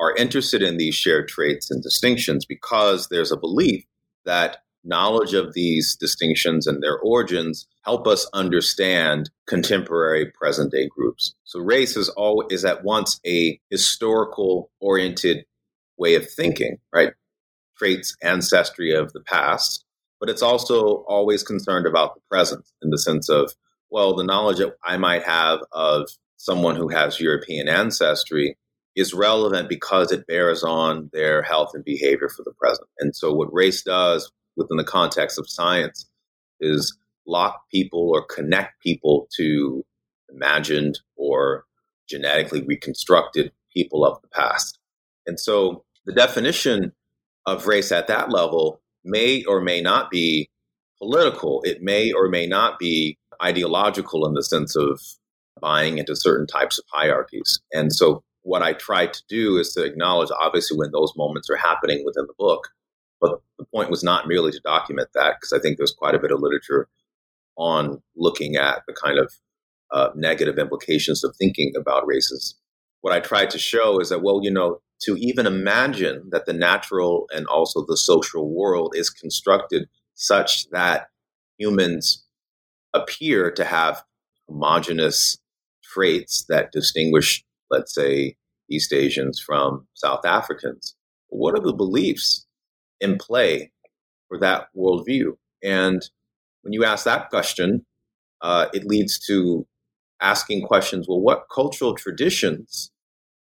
are 0.00 0.14
interested 0.16 0.62
in 0.62 0.76
these 0.76 0.94
shared 0.94 1.28
traits 1.28 1.70
and 1.70 1.82
distinctions 1.82 2.44
because 2.44 3.08
there's 3.08 3.32
a 3.32 3.36
belief 3.36 3.84
that 4.24 4.58
knowledge 4.84 5.34
of 5.34 5.54
these 5.54 5.96
distinctions 5.96 6.66
and 6.66 6.82
their 6.82 6.98
origins 6.98 7.66
help 7.84 8.06
us 8.06 8.28
understand 8.32 9.30
contemporary 9.46 10.26
present 10.26 10.72
day 10.72 10.88
groups. 10.88 11.34
So 11.44 11.60
race 11.60 11.96
is 11.96 12.08
all 12.10 12.44
is 12.50 12.64
at 12.64 12.84
once 12.84 13.20
a 13.26 13.60
historical 13.70 14.70
oriented 14.80 15.44
way 15.98 16.14
of 16.14 16.28
thinking, 16.28 16.78
right? 16.92 17.12
Traits 17.78 18.16
ancestry 18.22 18.92
of 18.92 19.12
the 19.12 19.20
past, 19.20 19.84
but 20.20 20.28
it's 20.28 20.42
also 20.42 21.04
always 21.08 21.42
concerned 21.42 21.86
about 21.86 22.14
the 22.14 22.20
present 22.30 22.64
in 22.82 22.90
the 22.90 22.98
sense 22.98 23.28
of, 23.28 23.52
well, 23.90 24.14
the 24.14 24.24
knowledge 24.24 24.58
that 24.58 24.74
I 24.84 24.96
might 24.96 25.22
have 25.24 25.60
of 25.72 26.08
someone 26.42 26.74
who 26.74 26.88
has 26.88 27.20
European 27.20 27.68
ancestry 27.68 28.58
is 28.96 29.14
relevant 29.14 29.68
because 29.68 30.10
it 30.10 30.26
bears 30.26 30.64
on 30.64 31.08
their 31.12 31.40
health 31.40 31.70
and 31.72 31.84
behavior 31.84 32.28
for 32.28 32.42
the 32.42 32.52
present. 32.58 32.88
And 32.98 33.14
so 33.14 33.32
what 33.32 33.54
race 33.54 33.82
does 33.82 34.28
within 34.56 34.76
the 34.76 34.84
context 34.84 35.38
of 35.38 35.48
science 35.48 36.04
is 36.60 36.98
lock 37.28 37.62
people 37.70 38.10
or 38.12 38.26
connect 38.26 38.82
people 38.82 39.28
to 39.36 39.84
imagined 40.34 40.98
or 41.14 41.64
genetically 42.08 42.62
reconstructed 42.62 43.52
people 43.72 44.04
of 44.04 44.20
the 44.20 44.28
past. 44.28 44.80
And 45.28 45.38
so 45.38 45.84
the 46.06 46.12
definition 46.12 46.92
of 47.46 47.68
race 47.68 47.92
at 47.92 48.08
that 48.08 48.30
level 48.30 48.80
may 49.04 49.44
or 49.44 49.60
may 49.60 49.80
not 49.80 50.10
be 50.10 50.50
political. 50.98 51.62
It 51.62 51.82
may 51.82 52.10
or 52.10 52.28
may 52.28 52.48
not 52.48 52.80
be 52.80 53.16
ideological 53.40 54.26
in 54.26 54.34
the 54.34 54.42
sense 54.42 54.74
of 54.74 55.00
buying 55.62 55.96
into 55.98 56.14
certain 56.14 56.46
types 56.46 56.78
of 56.78 56.84
hierarchies. 56.92 57.60
And 57.72 57.94
so 57.94 58.22
what 58.42 58.62
I 58.62 58.72
try 58.72 59.06
to 59.06 59.22
do 59.28 59.56
is 59.56 59.72
to 59.74 59.84
acknowledge, 59.84 60.30
obviously, 60.38 60.76
when 60.76 60.90
those 60.92 61.12
moments 61.16 61.48
are 61.48 61.56
happening 61.56 62.02
within 62.04 62.26
the 62.26 62.34
book, 62.36 62.68
but 63.20 63.40
the 63.58 63.64
point 63.72 63.88
was 63.88 64.02
not 64.02 64.26
merely 64.26 64.50
to 64.50 64.60
document 64.64 65.08
that, 65.14 65.36
because 65.36 65.52
I 65.52 65.60
think 65.60 65.78
there's 65.78 65.94
quite 65.96 66.16
a 66.16 66.18
bit 66.18 66.32
of 66.32 66.40
literature 66.40 66.88
on 67.56 68.02
looking 68.16 68.56
at 68.56 68.82
the 68.86 68.94
kind 69.00 69.18
of 69.18 69.32
uh, 69.92 70.08
negative 70.16 70.58
implications 70.58 71.22
of 71.22 71.36
thinking 71.36 71.72
about 71.76 72.06
races. 72.06 72.56
What 73.02 73.12
I 73.12 73.20
tried 73.20 73.50
to 73.50 73.58
show 73.58 74.00
is 74.00 74.08
that, 74.08 74.22
well, 74.22 74.40
you 74.42 74.50
know, 74.50 74.80
to 75.02 75.16
even 75.16 75.46
imagine 75.46 76.28
that 76.30 76.46
the 76.46 76.52
natural 76.52 77.26
and 77.34 77.46
also 77.46 77.84
the 77.86 77.96
social 77.96 78.52
world 78.52 78.94
is 78.96 79.10
constructed 79.10 79.88
such 80.14 80.68
that 80.70 81.08
humans 81.58 82.24
appear 82.94 83.50
to 83.50 83.64
have 83.64 84.02
homogenous 84.48 85.38
traits 85.92 86.44
that 86.48 86.72
distinguish, 86.72 87.44
let's 87.70 87.94
say, 87.94 88.36
East 88.70 88.92
Asians 88.92 89.40
from 89.40 89.86
South 89.94 90.24
Africans. 90.24 90.94
What 91.28 91.54
are 91.54 91.62
the 91.62 91.72
beliefs 91.72 92.46
in 93.00 93.18
play 93.18 93.72
for 94.28 94.38
that 94.38 94.68
worldview? 94.76 95.36
And 95.62 96.02
when 96.62 96.72
you 96.72 96.84
ask 96.84 97.04
that 97.04 97.30
question, 97.30 97.84
uh, 98.40 98.66
it 98.72 98.84
leads 98.84 99.18
to 99.26 99.66
asking 100.20 100.66
questions 100.66 101.06
well, 101.08 101.20
what 101.20 101.46
cultural 101.52 101.94
traditions, 101.94 102.90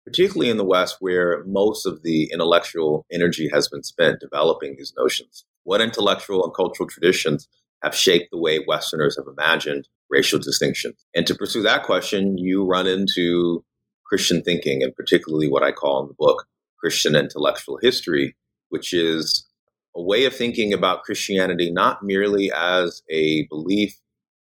particularly 0.06 0.50
in 0.50 0.58
the 0.58 0.66
West, 0.66 0.98
where 1.00 1.44
most 1.46 1.86
of 1.86 2.04
the 2.04 2.30
intellectual 2.32 3.06
energy 3.12 3.50
has 3.54 3.68
been 3.68 3.84
spent 3.84 4.20
developing 4.20 4.76
these 4.78 4.94
notions, 4.98 5.46
what 5.64 5.82
intellectual 5.82 6.44
and 6.44 6.54
cultural 6.54 6.90
traditions 6.90 7.48
have 7.84 7.96
shaped 7.96 8.30
the 8.32 8.40
way 8.40 8.64
Westerners 8.66 9.18
have 9.18 9.28
imagined 9.28 9.88
racial 10.10 10.40
distinctions? 10.40 11.06
And 11.16 11.26
to 11.28 11.36
pursue 11.36 11.62
that 11.64 11.84
question, 11.84 12.38
you 12.38 12.66
run 12.66 12.88
into 12.88 13.64
Christian 14.06 14.42
thinking, 14.44 14.84
and 14.84 14.96
particularly 14.96 15.50
what 15.50 15.64
I 15.64 15.72
call 15.72 16.02
in 16.02 16.08
the 16.08 16.16
book 16.18 16.46
Christian 16.80 17.16
intellectual 17.16 17.80
history, 17.82 18.36
which 18.70 18.94
is 18.94 19.48
a 19.96 20.02
way 20.02 20.26
of 20.26 20.36
thinking 20.36 20.74
about 20.74 21.04
Christianity 21.04 21.72
not 21.72 22.04
merely 22.04 22.52
as 22.52 23.02
a 23.10 23.46
belief 23.48 23.96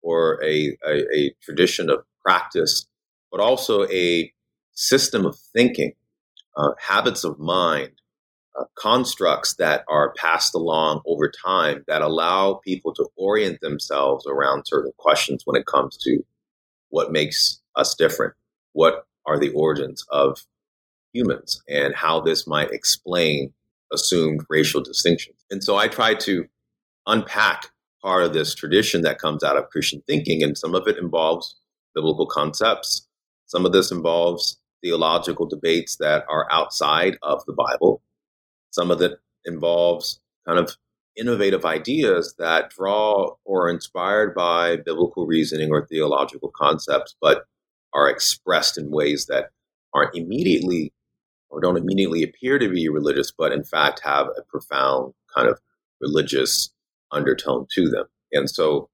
or 0.02 0.42
a, 0.44 0.76
a, 0.86 1.04
a 1.14 1.34
tradition 1.42 1.90
of 1.90 2.04
practice, 2.24 2.86
but 3.30 3.40
also 3.40 3.86
a 3.88 4.32
system 4.72 5.26
of 5.26 5.36
thinking, 5.52 5.92
uh, 6.56 6.70
habits 6.78 7.24
of 7.24 7.38
mind, 7.38 7.92
uh, 8.58 8.64
constructs 8.76 9.54
that 9.54 9.84
are 9.88 10.12
passed 10.14 10.54
along 10.54 11.00
over 11.06 11.30
time 11.30 11.84
that 11.86 12.02
allow 12.02 12.54
people 12.64 12.92
to 12.94 13.06
orient 13.16 13.60
themselves 13.60 14.26
around 14.26 14.64
certain 14.66 14.92
questions 14.96 15.42
when 15.44 15.60
it 15.60 15.66
comes 15.66 15.96
to 15.96 16.24
what 16.90 17.12
makes 17.12 17.60
us 17.76 17.94
different, 17.94 18.34
what 18.72 19.06
are 19.26 19.38
the 19.38 19.50
origins 19.50 20.04
of 20.10 20.44
humans, 21.12 21.62
and 21.68 21.94
how 21.94 22.20
this 22.20 22.46
might 22.46 22.70
explain 22.70 23.52
assumed 23.92 24.44
racial 24.48 24.82
distinctions. 24.82 25.36
And 25.50 25.62
so 25.62 25.76
I 25.76 25.88
try 25.88 26.14
to 26.14 26.46
unpack 27.06 27.70
part 28.02 28.22
of 28.22 28.32
this 28.32 28.54
tradition 28.54 29.02
that 29.02 29.18
comes 29.18 29.42
out 29.42 29.56
of 29.56 29.70
Christian 29.70 30.02
thinking, 30.06 30.42
and 30.42 30.56
some 30.56 30.74
of 30.74 30.86
it 30.86 30.98
involves 30.98 31.56
biblical 31.94 32.26
concepts. 32.26 33.06
Some 33.46 33.66
of 33.66 33.72
this 33.72 33.90
involves 33.90 34.58
theological 34.82 35.46
debates 35.46 35.96
that 35.96 36.24
are 36.28 36.46
outside 36.50 37.18
of 37.22 37.44
the 37.46 37.52
Bible. 37.52 38.02
Some 38.70 38.90
of 38.90 39.00
it 39.00 39.18
involves 39.44 40.20
kind 40.46 40.58
of 40.58 40.76
innovative 41.16 41.64
ideas 41.64 42.34
that 42.38 42.70
draw 42.70 43.34
or 43.44 43.66
are 43.66 43.70
inspired 43.70 44.34
by 44.34 44.76
biblical 44.76 45.26
reasoning 45.26 45.70
or 45.70 45.86
theological 45.86 46.50
concepts, 46.54 47.16
but 47.20 47.44
are 47.94 48.08
expressed 48.08 48.78
in 48.78 48.90
ways 48.90 49.26
that 49.26 49.50
aren't 49.94 50.14
immediately 50.14 50.92
or 51.50 51.60
don't 51.60 51.78
immediately 51.78 52.22
appear 52.22 52.58
to 52.58 52.68
be 52.68 52.88
religious, 52.88 53.32
but 53.36 53.52
in 53.52 53.64
fact 53.64 54.00
have 54.04 54.26
a 54.36 54.42
profound 54.48 55.14
kind 55.34 55.48
of 55.48 55.58
religious 56.00 56.70
undertone 57.10 57.66
to 57.72 57.88
them. 57.88 58.04
And 58.32 58.48
so, 58.50 58.90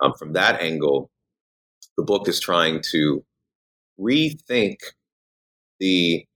um, 0.00 0.12
from 0.18 0.34
that 0.34 0.60
angle, 0.60 1.10
the 1.96 2.04
book 2.04 2.28
is 2.28 2.38
trying 2.38 2.82
to 2.92 3.24
rethink 3.98 4.76
the 5.80 6.26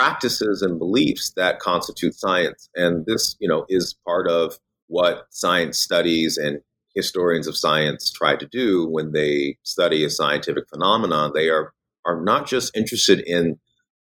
practices 0.00 0.62
and 0.62 0.78
beliefs 0.78 1.32
that 1.36 1.58
constitute 1.58 2.14
science. 2.14 2.70
And 2.74 3.04
this, 3.04 3.36
you 3.38 3.46
know, 3.46 3.66
is 3.68 3.94
part 4.06 4.26
of 4.28 4.58
what 4.86 5.26
science 5.28 5.78
studies 5.78 6.38
and 6.38 6.60
historians 6.94 7.46
of 7.46 7.54
science 7.54 8.10
try 8.10 8.34
to 8.34 8.46
do 8.46 8.86
when 8.88 9.12
they 9.12 9.58
study 9.62 10.02
a 10.02 10.08
scientific 10.08 10.64
phenomenon. 10.70 11.32
They 11.34 11.50
are 11.50 11.74
are 12.06 12.18
not 12.18 12.46
just 12.46 12.74
interested 12.74 13.20
in 13.26 13.60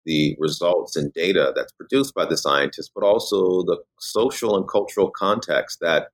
the 0.05 0.35
results 0.37 0.97
and 0.97 1.13
data 1.13 1.53
that's 1.55 1.71
produced 1.71 2.13
by 2.13 2.25
the 2.25 2.35
scientists, 2.35 2.91
but 2.93 3.05
also 3.05 3.63
the 3.63 3.77
social 4.01 4.57
and 4.57 4.67
cultural 4.67 5.09
context 5.09 5.77
that 5.79 6.09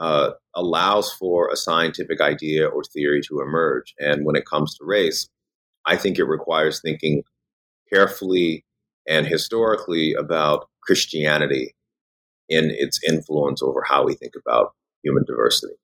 uh, 0.00 0.30
allows 0.56 1.12
for 1.12 1.50
a 1.52 1.56
scientific 1.56 2.20
idea 2.20 2.66
or 2.66 2.82
theory 2.82 3.20
to 3.28 3.40
emerge. 3.40 3.94
And 4.00 4.26
when 4.26 4.34
it 4.34 4.44
comes 4.44 4.74
to 4.74 4.84
race, 4.84 5.28
I 5.86 5.96
think 5.96 6.18
it 6.18 6.24
requires 6.24 6.80
thinking 6.80 7.22
carefully 7.92 8.64
and 9.08 9.26
historically 9.26 10.14
about 10.14 10.68
Christianity 10.82 11.74
in 12.48 12.70
its 12.70 13.00
influence 13.06 13.62
over 13.62 13.82
how 13.86 14.04
we 14.04 14.14
think 14.14 14.34
about 14.46 14.72
human 15.02 15.24
diversity. 15.26 15.74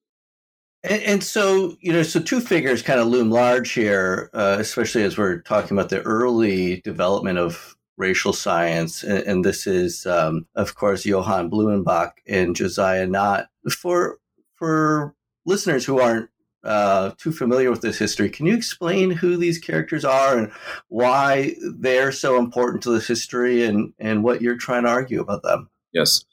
And, 0.83 1.03
and, 1.03 1.25
so, 1.25 1.77
you 1.81 1.93
know, 1.93 2.03
so 2.03 2.21
two 2.21 2.41
figures 2.41 2.83
kind 2.83 3.01
of 3.01 3.07
loom 3.07 3.31
large 3.31 3.73
here, 3.73 4.31
uh, 4.33 4.57
especially 4.59 5.03
as 5.03 5.19
we're 5.19 5.41
talking 5.43 5.77
about 5.77 5.91
the 5.91 6.01
early 6.03 6.81
development 6.81 7.39
of 7.39 7.77
racial 7.99 8.33
science. 8.33 9.03
And, 9.03 9.19
and 9.25 9.45
this 9.45 9.67
is, 9.67 10.07
um, 10.07 10.47
of 10.55 10.75
course, 10.75 11.05
Johann 11.05 11.51
Blumenbach 11.51 12.13
and 12.27 12.57
Josiah 12.57 13.07
Nott. 13.07 13.49
For 13.71 14.19
for 14.55 15.15
listeners 15.45 15.85
who 15.85 16.01
aren't 16.01 16.31
uh, 16.65 17.11
too 17.17 17.33
familiar 17.33 17.71
with 17.71 17.81
this 17.81 17.99
history, 17.99 18.29
can 18.29 18.47
you 18.47 18.55
explain 18.55 19.11
who 19.11 19.37
these 19.37 19.59
characters 19.59 20.05
are 20.05 20.39
and 20.39 20.53
why 20.89 21.55
they're 21.79 22.13
so 22.13 22.39
important 22.39 22.83
to 22.83 22.91
this 22.91 23.07
history 23.07 23.65
and, 23.65 23.93
and 23.99 24.23
what 24.23 24.43
you're 24.43 24.57
trying 24.57 24.85
to 24.85 24.91
argue 24.91 25.21
about 25.21 25.43
them? 25.43 25.71
Yes. 25.93 26.25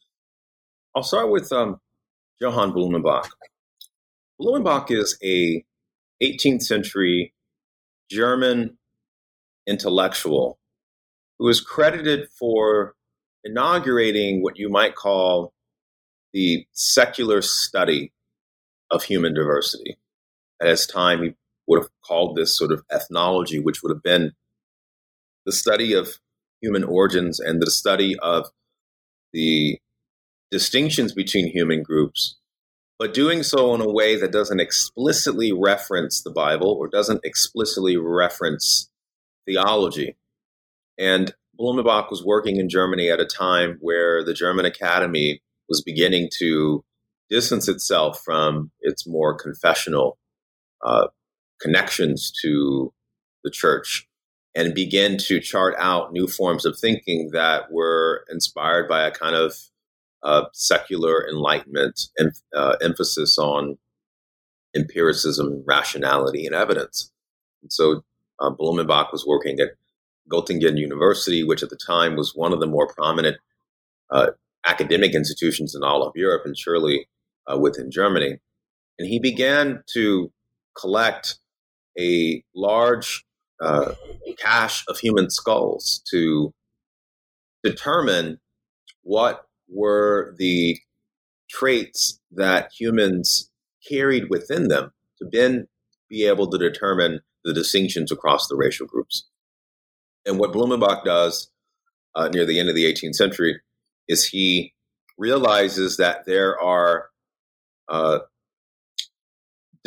I'll 0.96 1.04
start 1.04 1.32
with 1.32 1.52
um, 1.52 1.80
Johann 2.42 2.72
Blumenbach. 2.72 3.30
Blumenbach 4.42 4.92
is 4.92 5.18
a 5.24 5.64
18th 6.22 6.64
century 6.64 7.34
German 8.10 8.78
intellectual 9.68 10.60
who 11.40 11.48
is 11.50 11.62
credited 11.62 12.30
for 12.38 12.96
inaugurating 13.44 14.42
what 14.42 14.58
you 14.58 14.70
might 14.70 14.96
call 14.96 15.54
the 16.34 16.66
secular 16.74 17.42
study 17.42 18.12
of 18.92 19.04
human 19.04 19.34
diversity. 19.34 19.98
At 20.62 20.70
his 20.70 20.86
time, 20.86 21.24
he 21.24 21.34
would 21.68 21.82
have 21.82 21.90
called 22.06 22.36
this 22.36 22.58
sort 22.58 22.72
of 22.72 22.84
ethnology, 22.92 23.60
which 23.60 23.84
would 23.84 23.92
have 23.92 24.04
been 24.04 24.32
the 25.46 25.52
study 25.52 25.94
of 25.94 26.18
human 26.62 26.84
origins 26.84 27.40
and 27.40 27.62
the 27.62 27.72
study 27.72 28.18
of 28.20 28.50
the 29.34 29.80
distinctions 30.50 31.14
between 31.14 31.52
human 31.52 31.84
groups, 31.84 32.38
but 32.98 33.14
doing 33.14 33.44
so 33.44 33.76
in 33.76 33.82
a 33.82 33.92
way 33.92 34.16
that 34.20 34.32
doesn't 34.32 34.60
explicitly 34.60 35.52
reference 35.52 36.24
the 36.24 36.32
Bible 36.32 36.72
or 36.72 36.88
doesn't 36.88 37.22
explicitly 37.24 37.98
reference 37.98 38.90
theology. 39.46 40.16
And 40.98 41.34
Blumenbach 41.60 42.10
was 42.10 42.24
working 42.24 42.58
in 42.58 42.70
Germany 42.70 43.10
at 43.10 43.20
a 43.20 43.26
time 43.26 43.78
where 43.82 44.24
the 44.24 44.34
German 44.34 44.66
Academy 44.66 45.42
was 45.70 45.82
beginning 45.82 46.30
to 46.40 46.84
distance 47.30 47.68
itself 47.68 48.22
from 48.24 48.72
its 48.80 49.06
more 49.08 49.36
confessional 49.36 50.18
uh, 50.84 51.08
connections 51.62 52.32
to 52.44 52.94
the 53.44 53.52
church 53.52 54.08
and 54.56 54.74
begin 54.74 55.18
to 55.18 55.40
chart 55.40 55.76
out 55.78 56.12
new 56.12 56.28
forms 56.28 56.66
of 56.66 56.78
thinking 56.80 57.30
that 57.32 57.72
were 57.72 58.26
inspired 58.30 58.88
by 58.88 59.06
a 59.06 59.12
kind 59.12 59.36
of 59.36 59.56
uh, 60.24 60.46
secular 60.54 61.28
enlightenment 61.30 62.02
and 62.18 62.32
uh, 62.56 62.76
emphasis 62.82 63.38
on 63.38 63.78
empiricism, 64.76 65.64
rationality, 65.66 66.46
and 66.46 66.56
evidence. 66.56 67.12
And 67.62 67.72
so 67.72 68.04
uh, 68.40 68.50
Blumenbach 68.50 69.12
was 69.12 69.26
working 69.26 69.60
at 69.60 69.70
Göttingen 70.32 70.78
University, 70.78 71.44
which 71.44 71.64
at 71.64 71.70
the 71.70 71.78
time 71.78 72.16
was 72.16 72.36
one 72.36 72.54
of 72.54 72.60
the 72.60 72.68
more 72.68 72.88
prominent 72.88 73.38
uh, 74.10 74.32
academic 74.68 75.14
institutions 75.14 75.76
in 75.76 75.84
all 75.84 76.04
of 76.04 76.14
Europe 76.16 76.44
and 76.46 76.58
surely 76.58 77.08
uh, 77.52 77.58
within 77.58 77.92
Germany. 77.92 78.40
And 79.00 79.08
he 79.08 79.20
began 79.20 79.84
to 79.94 80.32
collect 80.80 81.40
a 82.00 82.44
large 82.56 83.26
uh, 83.62 83.94
cache 84.38 84.84
of 84.88 85.00
human 85.00 85.30
skulls 85.30 86.02
to 86.12 86.54
determine 87.64 88.40
what 89.02 89.46
were 89.68 90.36
the 90.38 90.78
traits 91.50 92.20
that 92.32 92.70
humans 92.78 93.50
carried 93.90 94.30
within 94.30 94.68
them 94.68 94.92
to 95.18 95.28
then 95.32 95.68
be 96.10 96.26
able 96.26 96.50
to 96.50 96.58
determine 96.58 97.22
the 97.44 97.54
distinctions 97.54 98.12
across 98.12 98.48
the 98.48 98.56
racial 98.56 98.86
groups. 98.86 99.28
And 100.26 100.38
what 100.38 100.52
Blumenbach 100.52 101.04
does 101.04 101.50
uh, 102.16 102.30
near 102.30 102.46
the 102.46 102.60
end 102.60 102.70
of 102.70 102.76
the 102.76 102.92
18th 102.92 103.16
century 103.16 103.62
is 104.08 104.28
he 104.28 104.74
realizes 105.18 105.98
that 105.98 106.26
there 106.26 106.60
are 106.60 107.10
uh, 107.90 108.20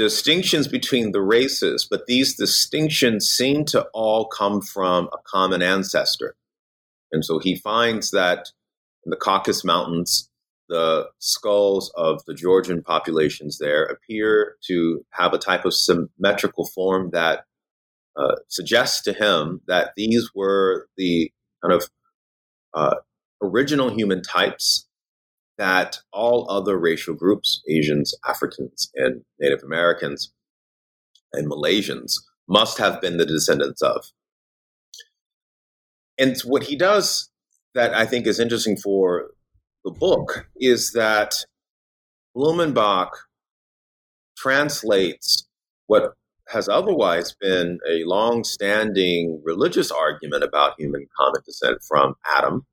distinctions 0.00 0.66
between 0.66 1.12
the 1.12 1.21
races, 1.21 1.87
but 1.88 2.07
these 2.07 2.35
distinctions 2.35 3.28
seem 3.28 3.66
to 3.66 3.83
all 3.92 4.26
come 4.26 4.62
from 4.62 5.11
a 5.12 5.19
common 5.26 5.61
ancestor. 5.61 6.35
And 7.12 7.23
so 7.23 7.38
he 7.38 7.54
finds 7.54 8.11
that 8.12 8.49
in 9.04 9.11
the 9.11 9.16
Caucasus 9.16 9.62
Mountains, 9.62 10.30
the 10.71 11.11
skulls 11.19 11.92
of 11.97 12.25
the 12.25 12.33
Georgian 12.33 12.83
populations 12.83 13.59
there 13.59 13.85
appear 13.85 14.57
to 14.69 15.04
have 15.11 15.35
a 15.35 15.38
type 15.38 15.66
of 15.66 15.75
symmetrical 15.75 16.64
form 16.64 17.11
that 17.12 17.45
uh, 18.16 18.37
suggests 18.49 19.02
to 19.02 19.12
him 19.12 19.61
that 19.66 19.90
these 19.99 20.30
were 20.35 20.88
the 20.97 21.30
kind 21.63 21.75
of 21.75 21.91
uh, 22.73 22.95
original 23.43 23.91
human 23.91 24.23
types 24.23 24.89
that 25.61 25.99
all 26.11 26.51
other 26.51 26.79
racial 26.79 27.15
groups, 27.15 27.63
Asians, 27.69 28.15
Africans, 28.27 28.91
and 28.95 29.21
Native 29.39 29.63
Americans, 29.63 30.33
and 31.35 31.51
Malaysians, 31.51 32.15
must 32.49 32.79
have 32.79 32.99
been 33.03 33.19
the 33.19 33.27
descendants 33.27 33.83
of. 33.83 34.07
And 36.19 36.35
what 36.47 36.63
he 36.63 36.77
does 36.77 37.29
that 37.75 37.93
I 37.93 38.07
think 38.07 38.27
is 38.27 38.41
interesting 38.41 38.79
for 38.79 39.33
the 39.85 39.91
book 39.91 40.49
is 40.57 40.93
that 40.93 41.35
Blumenbach 42.35 43.11
translates 44.39 45.47
what 45.89 46.15
has 46.49 46.71
otherwise 46.71 47.37
been 47.39 47.81
a 47.87 48.03
long 48.05 48.45
standing 48.45 49.43
religious 49.45 49.91
argument 49.91 50.43
about 50.43 50.73
human 50.79 51.07
common 51.19 51.43
descent 51.45 51.83
from 51.87 52.15
Adam 52.27 52.65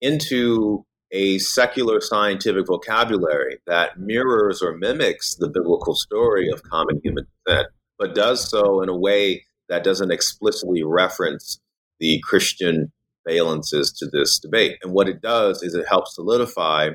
into 0.00 0.86
a 1.12 1.38
secular 1.38 2.00
scientific 2.00 2.66
vocabulary 2.66 3.58
that 3.66 3.98
mirrors 3.98 4.62
or 4.62 4.76
mimics 4.76 5.34
the 5.36 5.48
biblical 5.48 5.94
story 5.94 6.48
of 6.48 6.62
common 6.64 7.00
human 7.04 7.26
descent, 7.46 7.68
but 7.98 8.14
does 8.14 8.48
so 8.48 8.82
in 8.82 8.88
a 8.88 8.96
way 8.96 9.44
that 9.68 9.84
doesn't 9.84 10.10
explicitly 10.10 10.82
reference 10.82 11.60
the 12.00 12.20
Christian 12.24 12.92
valences 13.28 13.96
to 13.98 14.06
this 14.06 14.38
debate. 14.38 14.78
And 14.82 14.92
what 14.92 15.08
it 15.08 15.22
does 15.22 15.62
is 15.62 15.74
it 15.74 15.86
helps 15.88 16.16
solidify 16.16 16.90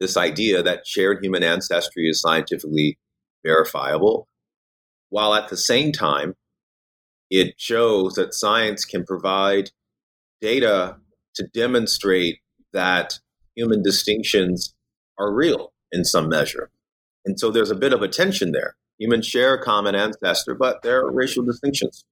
this 0.00 0.16
idea 0.16 0.62
that 0.62 0.86
shared 0.86 1.24
human 1.24 1.42
ancestry 1.42 2.08
is 2.08 2.20
scientifically 2.20 2.98
verifiable, 3.44 4.28
while 5.08 5.34
at 5.34 5.48
the 5.48 5.56
same 5.56 5.92
time, 5.92 6.34
it 7.30 7.54
shows 7.56 8.14
that 8.14 8.34
science 8.34 8.84
can 8.84 9.04
provide 9.04 9.70
data 10.40 10.96
to 11.34 11.46
demonstrate 11.54 12.38
that 12.76 13.18
human 13.54 13.82
distinctions 13.82 14.74
are 15.18 15.32
real 15.32 15.72
in 15.90 16.04
some 16.04 16.28
measure. 16.28 16.70
And 17.24 17.40
so 17.40 17.50
there's 17.50 17.70
a 17.70 17.74
bit 17.74 17.94
of 17.94 18.02
a 18.02 18.08
tension 18.08 18.52
there. 18.52 18.76
Humans 18.98 19.26
share 19.26 19.54
a 19.54 19.62
common 19.62 19.94
ancestor, 19.94 20.54
but 20.54 20.82
there 20.82 21.00
are 21.00 21.10
racial 21.10 21.42
distinctions. 21.42 22.04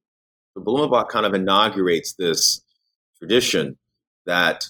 So 0.55 0.63
Blumenbach 0.63 1.09
kind 1.09 1.27
of 1.27 1.35
inaugurates 1.35 2.15
this 2.15 2.63
tradition 3.19 3.77
that 4.25 4.65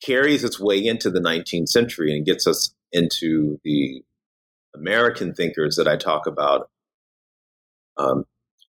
carries 0.00 0.44
its 0.44 0.60
way 0.60 0.84
into 0.84 1.10
the 1.10 1.20
19th 1.20 1.68
century 1.68 2.16
and 2.16 2.24
gets 2.24 2.46
us 2.46 2.72
into 2.92 3.58
the 3.64 4.04
American 4.74 5.34
thinkers 5.34 5.76
that 5.76 5.88
I 5.88 5.96
talk 5.96 6.26
about 6.26 6.70
um, 7.96 8.24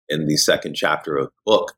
in 0.10 0.26
the 0.26 0.38
second 0.38 0.74
chapter 0.74 1.16
of 1.16 1.28
the 1.28 1.32
book. 1.46 1.76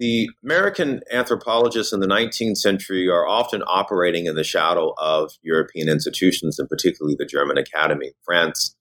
The 0.00 0.30
American 0.42 1.02
anthropologists 1.12 1.92
in 1.92 2.00
the 2.00 2.06
19th 2.06 2.56
century 2.56 3.06
are 3.10 3.28
often 3.28 3.62
operating 3.66 4.24
in 4.24 4.34
the 4.34 4.42
shadow 4.42 4.94
of 4.96 5.32
European 5.42 5.90
institutions, 5.90 6.58
and 6.58 6.70
particularly 6.70 7.16
the 7.18 7.26
German 7.26 7.58
Academy. 7.58 8.12
France 8.24 8.74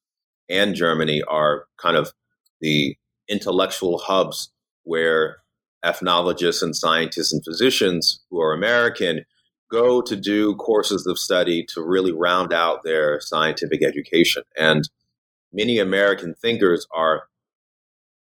and 0.47 0.73
Germany 0.75 1.21
are 1.27 1.65
kind 1.77 1.97
of 1.97 2.13
the 2.61 2.95
intellectual 3.27 3.97
hubs 3.97 4.49
where 4.83 5.39
ethnologists 5.83 6.61
and 6.61 6.73
scientists 6.73 7.33
and 7.33 7.43
physicians 7.43 8.23
who 8.31 8.39
are 8.39 8.53
American 8.53 9.25
go 9.69 10.01
to 10.01 10.15
do 10.15 10.55
courses 10.55 11.05
of 11.05 11.19
study 11.19 11.65
to 11.73 11.83
really 11.83 12.13
round 12.13 12.53
out 12.53 12.83
their 12.85 13.19
scientific 13.19 13.83
education. 13.83 14.43
And 14.57 14.89
many 15.51 15.79
American 15.79 16.33
thinkers 16.33 16.87
are 16.95 17.23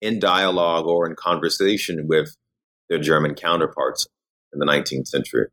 in 0.02 0.18
dialogue 0.20 0.88
or 0.88 1.08
in 1.08 1.16
conversation 1.16 2.08
with 2.08 2.36
their 2.90 3.00
German 3.00 3.36
counterparts 3.36 4.08
in 4.54 4.60
the 4.60 4.66
19th 4.66 5.08
century. 5.08 5.48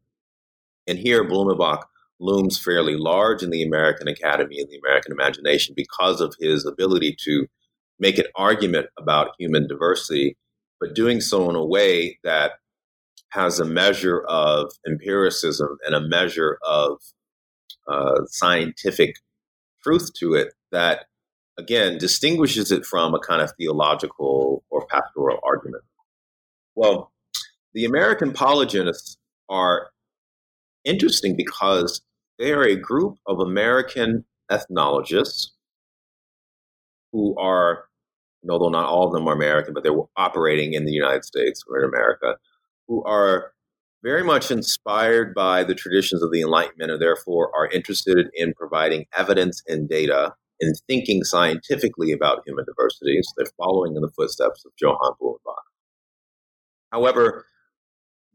And 0.87 0.99
here, 0.99 1.25
Blumenbach 1.25 1.83
looms 2.19 2.59
fairly 2.59 2.97
large 2.97 3.43
in 3.43 3.51
the 3.51 3.63
American 3.63 4.09
Academy 4.09 4.59
and 4.59 4.71
the 4.71 4.79
American 4.79 5.13
imagination 5.13 5.75
because 5.77 6.21
of 6.21 6.35
his 6.41 6.65
ability 6.65 7.17
to 7.25 7.47
make 7.99 8.19
an 8.19 8.27
argument 8.37 8.87
about 8.99 9.35
human 9.39 9.67
diversity 9.67 10.37
but 10.81 10.95
doing 10.95 11.21
so 11.21 11.49
in 11.49 11.57
a 11.57 11.65
way 11.65 12.19
that 12.23 12.53
has 13.31 13.59
a 13.59 13.65
measure 13.65 14.23
of 14.29 14.73
empiricism 14.87 15.79
and 15.85 15.95
a 15.95 16.01
measure 16.01 16.59
of 16.63 16.99
uh, 17.89 18.25
scientific 18.27 19.17
truth 19.83 20.13
to 20.15 20.35
it 20.35 20.55
that, 20.73 21.07
again, 21.59 21.99
distinguishes 21.99 22.71
it 22.71 22.85
from 22.85 23.15
a 23.15 23.19
kind 23.19 23.43
of 23.43 23.53
theological 23.59 24.65
or 24.71 24.87
pastoral 24.87 25.39
argument. 25.43 25.85
Well, 26.75 27.13
the 27.77 27.85
American 27.85 28.33
polygenists 28.33 29.19
are 29.51 29.91
interesting 30.87 31.37
because 31.37 32.01
they 32.39 32.51
are 32.51 32.63
a 32.63 32.75
group 32.75 33.19
of 33.27 33.39
American 33.39 34.25
ethnologists 34.51 35.53
who 37.13 37.39
are 37.39 37.85
although 38.49 38.71
not 38.71 38.87
all 38.87 39.07
of 39.07 39.13
them 39.13 39.29
are 39.29 39.35
American, 39.35 39.75
but 39.75 39.83
they're 39.83 39.99
operating 40.17 40.73
in 40.73 40.87
the 40.87 40.93
United 40.93 41.25
States 41.25 41.65
or 41.69 41.81
in 41.81 41.85
America, 41.85 42.37
who 42.87 43.05
are 43.05 43.53
very 44.03 44.23
much 44.23 44.51
inspired 44.51 45.35
by 45.35 45.65
the 45.65 45.75
traditions 45.75 46.23
of 46.23 46.31
the 46.31 46.41
Enlightenment 46.41 46.93
and 46.93 47.03
therefore 47.03 47.51
are 47.55 47.69
interested 47.73 48.29
in 48.35 48.55
providing 48.55 49.05
evidence 49.19 49.63
and 49.67 49.89
data 49.89 50.33
and 50.61 50.77
thinking 50.87 51.25
scientifically 51.25 52.13
about 52.13 52.43
human 52.47 52.65
diversity. 52.65 53.19
So 53.21 53.33
they're 53.37 53.53
following 53.59 53.97
in 53.97 54.03
the 54.03 54.13
footsteps 54.17 54.65
of 54.65 54.73
Johann 54.81 55.13
Blumenbach. 55.21 55.65
However, 56.93 57.45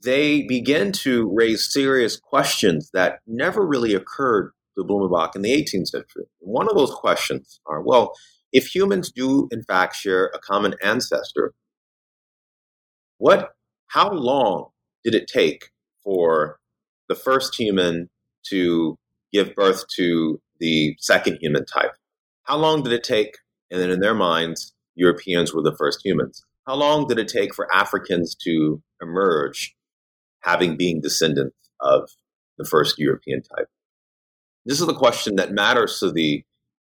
they 0.04 0.44
begin 0.44 0.92
to 0.92 1.30
raise 1.34 1.72
serious 1.72 2.18
questions 2.18 2.90
that 2.94 3.20
never 3.28 3.66
really 3.66 3.94
occurred 3.94 4.52
to 4.76 4.84
Blumenbach 4.84 5.36
in 5.36 5.42
the 5.42 5.52
18th 5.52 5.88
century. 5.88 6.26
One 6.40 6.70
of 6.70 6.76
those 6.76 6.94
questions 6.94 7.60
are 7.66 7.82
well, 7.82 8.14
if 8.52 8.74
humans 8.74 9.12
do 9.12 9.48
in 9.52 9.64
fact 9.64 9.96
share 9.96 10.32
a 10.34 10.40
common 10.40 10.76
ancestor, 10.84 11.54
what 13.18 13.50
how 13.88 14.12
long 14.12 14.70
did 15.04 15.16
it 15.16 15.28
take 15.28 15.70
for 16.04 16.60
the 17.10 17.16
first 17.16 17.56
human 17.56 18.10
to 18.48 18.98
give 19.32 19.56
birth 19.56 19.84
to 19.96 20.40
the 20.60 20.96
second 21.00 21.38
human 21.42 21.66
type? 21.66 21.92
How 22.44 22.58
long 22.58 22.84
did 22.84 22.94
it 22.94 23.04
take? 23.04 23.38
And 23.70 23.82
then 23.82 23.90
in 23.90 24.00
their 24.00 24.14
minds, 24.14 24.74
Europeans 24.96 25.54
were 25.54 25.62
the 25.62 25.76
first 25.78 26.00
humans. 26.04 26.44
How 26.68 26.76
long 26.76 27.08
did 27.08 27.18
it 27.18 27.28
take 27.28 27.54
for 27.54 27.74
Africans 27.74 28.36
to 28.44 28.82
emerge, 29.02 29.76
having 30.42 30.78
being 30.78 31.02
descendants 31.02 31.56
of 31.80 32.10
the 32.58 32.66
first 32.66 32.98
European 32.98 33.42
type? 33.42 33.68
This 34.66 34.80
is 34.80 34.88
the 34.88 34.94
question 34.94 35.36
that 35.38 35.52
matters 35.52 36.00
to 36.00 36.12
the 36.12 36.44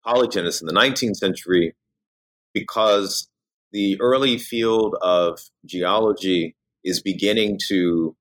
polygenists 0.06 0.62
in 0.62 0.68
the 0.68 0.74
19th 0.74 1.16
century 1.16 1.76
because 2.54 3.30
the 3.72 4.00
early 4.02 4.38
field 4.38 4.96
of 5.02 5.40
geology 5.66 6.56
is 6.84 7.02
beginning 7.02 7.60
to 7.68 8.16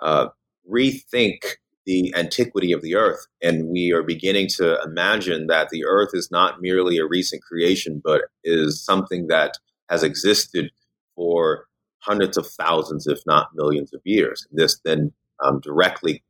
uh, 0.00 0.28
rethink 0.70 1.38
the 1.86 2.14
antiquity 2.16 2.72
of 2.72 2.82
the 2.82 2.94
earth. 2.94 3.26
And 3.42 3.68
we 3.68 3.92
are 3.92 4.02
beginning 4.02 4.48
to 4.56 4.80
imagine 4.82 5.46
that 5.48 5.70
the 5.70 5.84
earth 5.84 6.10
is 6.12 6.30
not 6.30 6.60
merely 6.60 6.98
a 6.98 7.06
recent 7.06 7.42
creation, 7.42 8.00
but 8.04 8.22
is 8.44 8.84
something 8.84 9.28
that 9.28 9.54
has 9.88 10.02
existed 10.02 10.70
for 11.16 11.66
hundreds 12.02 12.36
of 12.36 12.46
thousands, 12.46 13.06
if 13.06 13.20
not 13.26 13.54
millions 13.54 13.92
of 13.94 14.00
years. 14.04 14.46
This 14.50 14.78
then 14.84 15.12
um, 15.44 15.60
directly 15.60 16.22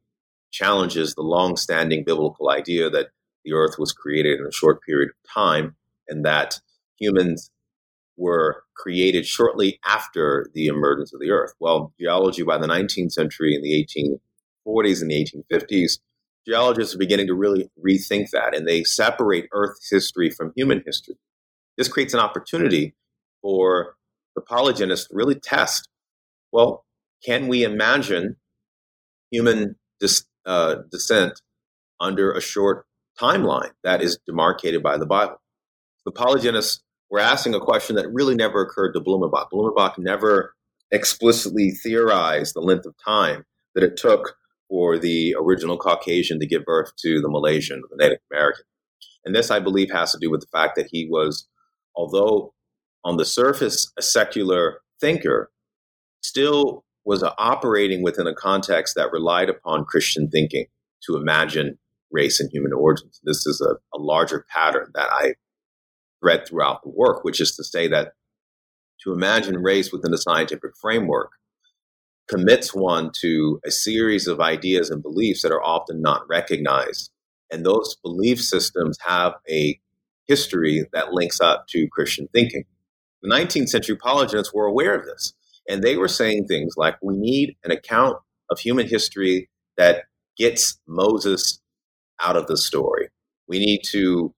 challenges 0.50 1.14
the 1.14 1.22
long-standing 1.22 2.04
biblical 2.04 2.50
idea 2.50 2.90
that 2.90 3.08
the 3.44 3.54
earth 3.54 3.78
was 3.78 3.92
created 3.92 4.38
in 4.38 4.46
a 4.46 4.52
short 4.52 4.80
period 4.82 5.08
of 5.08 5.32
time 5.32 5.76
and 6.08 6.24
that 6.24 6.60
humans 6.98 7.50
were 8.16 8.62
created 8.76 9.26
shortly 9.26 9.80
after 9.84 10.46
the 10.54 10.66
emergence 10.66 11.12
of 11.14 11.20
the 11.20 11.30
earth. 11.30 11.54
Well, 11.58 11.92
geology 11.98 12.42
by 12.42 12.58
the 12.58 12.66
19th 12.66 13.12
century 13.12 13.54
and 13.54 13.64
the 13.64 13.84
1840s 14.66 15.00
and 15.00 15.10
the 15.10 15.44
1850s, 15.50 15.98
geologists 16.46 16.94
are 16.94 16.98
beginning 16.98 17.28
to 17.28 17.34
really 17.34 17.70
rethink 17.84 18.30
that 18.30 18.54
and 18.54 18.68
they 18.68 18.84
separate 18.84 19.48
earth 19.52 19.78
history 19.90 20.30
from 20.30 20.52
human 20.54 20.82
history. 20.84 21.16
This 21.78 21.88
creates 21.88 22.12
an 22.12 22.20
opportunity 22.20 22.94
for 23.40 23.96
the 24.34 24.42
polygenists 24.42 25.06
really 25.10 25.34
test 25.34 25.88
well, 26.52 26.84
can 27.24 27.48
we 27.48 27.64
imagine 27.64 28.36
human 29.30 29.76
dis- 29.98 30.26
uh, 30.44 30.76
descent 30.90 31.40
under 31.98 32.32
a 32.32 32.40
short 32.40 32.84
timeline 33.20 33.70
that 33.84 34.02
is 34.02 34.18
demarcated 34.26 34.82
by 34.82 34.98
the 34.98 35.06
Bible. 35.06 35.40
The 36.04 36.12
polygenists 36.12 36.80
were 37.10 37.20
asking 37.20 37.54
a 37.54 37.60
question 37.60 37.96
that 37.96 38.12
really 38.12 38.34
never 38.34 38.62
occurred 38.62 38.92
to 38.92 39.00
Blumenbach. 39.00 39.48
Blumenbach 39.52 39.98
never 39.98 40.54
explicitly 40.90 41.70
theorized 41.70 42.54
the 42.54 42.60
length 42.60 42.86
of 42.86 42.94
time 43.04 43.44
that 43.74 43.84
it 43.84 43.96
took 43.96 44.34
for 44.68 44.98
the 44.98 45.34
original 45.38 45.76
Caucasian 45.76 46.40
to 46.40 46.46
give 46.46 46.64
birth 46.64 46.92
to 46.98 47.20
the 47.20 47.28
Malaysian, 47.28 47.82
the 47.90 47.96
Native 47.96 48.18
American. 48.30 48.64
And 49.24 49.34
this, 49.34 49.50
I 49.50 49.60
believe, 49.60 49.90
has 49.92 50.12
to 50.12 50.18
do 50.18 50.30
with 50.30 50.40
the 50.40 50.46
fact 50.52 50.74
that 50.76 50.88
he 50.90 51.06
was, 51.08 51.46
although 51.94 52.54
on 53.04 53.16
the 53.16 53.24
surface 53.24 53.92
a 53.98 54.02
secular 54.02 54.80
thinker, 55.00 55.50
still 56.22 56.84
was 57.04 57.24
operating 57.38 58.02
within 58.02 58.26
a 58.26 58.34
context 58.34 58.94
that 58.94 59.12
relied 59.12 59.48
upon 59.48 59.84
Christian 59.84 60.30
thinking 60.30 60.66
to 61.04 61.16
imagine 61.16 61.78
race 62.12 62.38
and 62.40 62.50
human 62.52 62.72
origins. 62.72 63.20
This 63.24 63.46
is 63.46 63.60
a, 63.60 63.74
a 63.96 63.98
larger 63.98 64.46
pattern 64.48 64.90
that 64.94 65.08
I 65.10 65.34
read 66.20 66.46
throughout 66.46 66.82
the 66.82 66.90
work, 66.90 67.24
which 67.24 67.40
is 67.40 67.56
to 67.56 67.64
say 67.64 67.88
that 67.88 68.12
to 69.02 69.12
imagine 69.12 69.58
race 69.58 69.92
within 69.92 70.14
a 70.14 70.18
scientific 70.18 70.76
framework 70.80 71.32
commits 72.28 72.72
one 72.72 73.10
to 73.20 73.60
a 73.66 73.70
series 73.70 74.28
of 74.28 74.40
ideas 74.40 74.90
and 74.90 75.02
beliefs 75.02 75.42
that 75.42 75.50
are 75.50 75.62
often 75.62 76.00
not 76.00 76.22
recognized. 76.28 77.10
And 77.50 77.66
those 77.66 77.96
belief 78.02 78.40
systems 78.40 78.96
have 79.04 79.34
a 79.50 79.78
history 80.28 80.86
that 80.92 81.12
links 81.12 81.40
up 81.40 81.66
to 81.68 81.88
Christian 81.88 82.28
thinking. 82.32 82.64
The 83.22 83.30
19th 83.30 83.68
century 83.68 83.94
apologists 83.94 84.52
were 84.52 84.66
aware 84.66 84.94
of 84.94 85.04
this. 85.04 85.34
And 85.68 85.82
they 85.82 85.96
were 85.96 86.08
saying 86.08 86.46
things 86.46 86.74
like, 86.76 86.96
we 87.02 87.16
need 87.16 87.56
an 87.64 87.70
account 87.70 88.16
of 88.50 88.58
human 88.58 88.88
history 88.88 89.48
that 89.76 90.04
gets 90.36 90.80
Moses 90.88 91.60
out 92.20 92.36
of 92.36 92.46
the 92.46 92.56
story. 92.56 93.08
We 93.48 93.58
need 93.58 93.82
to 93.90 94.34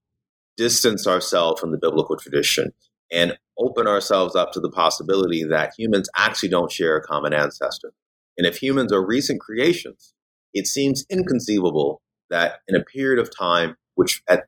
distance 0.56 1.06
ourselves 1.06 1.60
from 1.60 1.72
the 1.72 1.78
biblical 1.78 2.16
tradition 2.16 2.72
and 3.10 3.36
open 3.58 3.86
ourselves 3.86 4.34
up 4.34 4.52
to 4.52 4.60
the 4.60 4.70
possibility 4.70 5.44
that 5.44 5.72
humans 5.78 6.08
actually 6.16 6.48
don't 6.48 6.70
share 6.70 6.96
a 6.96 7.02
common 7.02 7.32
ancestor. 7.32 7.92
And 8.36 8.46
if 8.46 8.58
humans 8.58 8.92
are 8.92 9.04
recent 9.04 9.40
creations, 9.40 10.12
it 10.52 10.66
seems 10.66 11.04
inconceivable 11.08 12.02
that 12.30 12.60
in 12.68 12.76
a 12.76 12.84
period 12.84 13.20
of 13.20 13.34
time, 13.36 13.76
which 13.94 14.22
at 14.28 14.44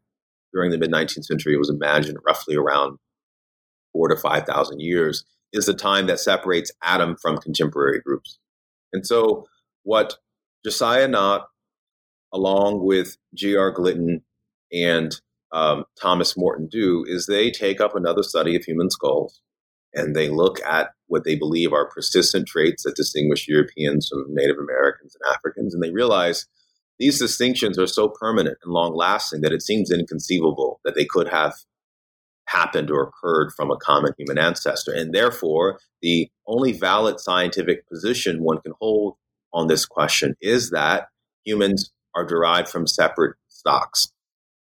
during 0.53 0.71
the 0.71 0.79
mid 0.79 0.91
19th 0.91 1.25
century 1.25 1.57
was 1.57 1.71
imagined 1.71 2.19
roughly 2.27 2.57
around 2.57 2.99
four 3.97 4.09
to 4.09 4.17
5,000 4.17 4.81
years, 4.81 5.25
is 5.53 5.65
the 5.65 5.75
time 5.75 6.07
that 6.07 6.21
separates 6.21 6.71
Adam 6.83 7.17
from 7.17 7.39
contemporary 7.39 8.01
groups. 8.01 8.39
And 8.93 9.07
so, 9.07 9.47
what 9.85 10.17
Josiah 10.65 11.09
Nott, 11.09 11.47
along 12.33 12.85
with 12.85 13.17
G.R. 13.35 13.73
Gliddon 13.73 14.23
and 14.71 15.19
um, 15.53 15.85
Thomas 16.01 16.37
Morton 16.37 16.69
do 16.71 17.05
is 17.07 17.27
they 17.27 17.51
take 17.51 17.81
up 17.81 17.95
another 17.95 18.23
study 18.23 18.57
of 18.57 18.65
human 18.65 18.91
skulls 18.91 19.41
and 19.95 20.15
they 20.15 20.29
look 20.29 20.61
at 20.67 20.91
what 21.07 21.25
they 21.25 21.37
believe 21.37 21.73
are 21.73 21.89
persistent 21.89 22.47
traits 22.47 22.83
that 22.83 22.97
distinguish 22.97 23.49
Europeans 23.49 24.09
from 24.09 24.27
Native 24.29 24.57
Americans 24.59 25.17
and 25.17 25.35
Africans, 25.35 25.73
and 25.73 25.83
they 25.83 25.91
realize 25.91 26.47
these 26.99 27.19
distinctions 27.19 27.79
are 27.79 27.87
so 27.87 28.09
permanent 28.09 28.59
and 28.63 28.73
long 28.73 28.95
lasting 28.95 29.41
that 29.43 29.53
it 29.53 29.63
seems 29.63 29.91
inconceivable 29.91 30.81
that 30.85 30.95
they 30.95 31.07
could 31.07 31.29
have 31.29 31.55
happened 32.47 32.91
or 32.91 33.03
occurred 33.03 33.53
from 33.57 33.71
a 33.71 33.77
common 33.77 34.13
human 34.19 34.39
ancestor. 34.39 34.93
And 34.93 35.15
therefore, 35.15 35.81
the 36.03 36.29
only 36.47 36.73
valid 36.73 37.21
scientific 37.21 37.89
position 37.89 38.43
one 38.43 38.61
can 38.61 38.73
hold 38.81 39.17
on 39.53 39.67
this 39.67 39.85
question 39.85 40.35
is 40.41 40.71
that 40.71 41.09
humans 41.45 41.93
are 42.15 42.25
derived 42.25 42.69
from 42.69 42.87
separate 42.87 43.37
stocks. 43.49 44.13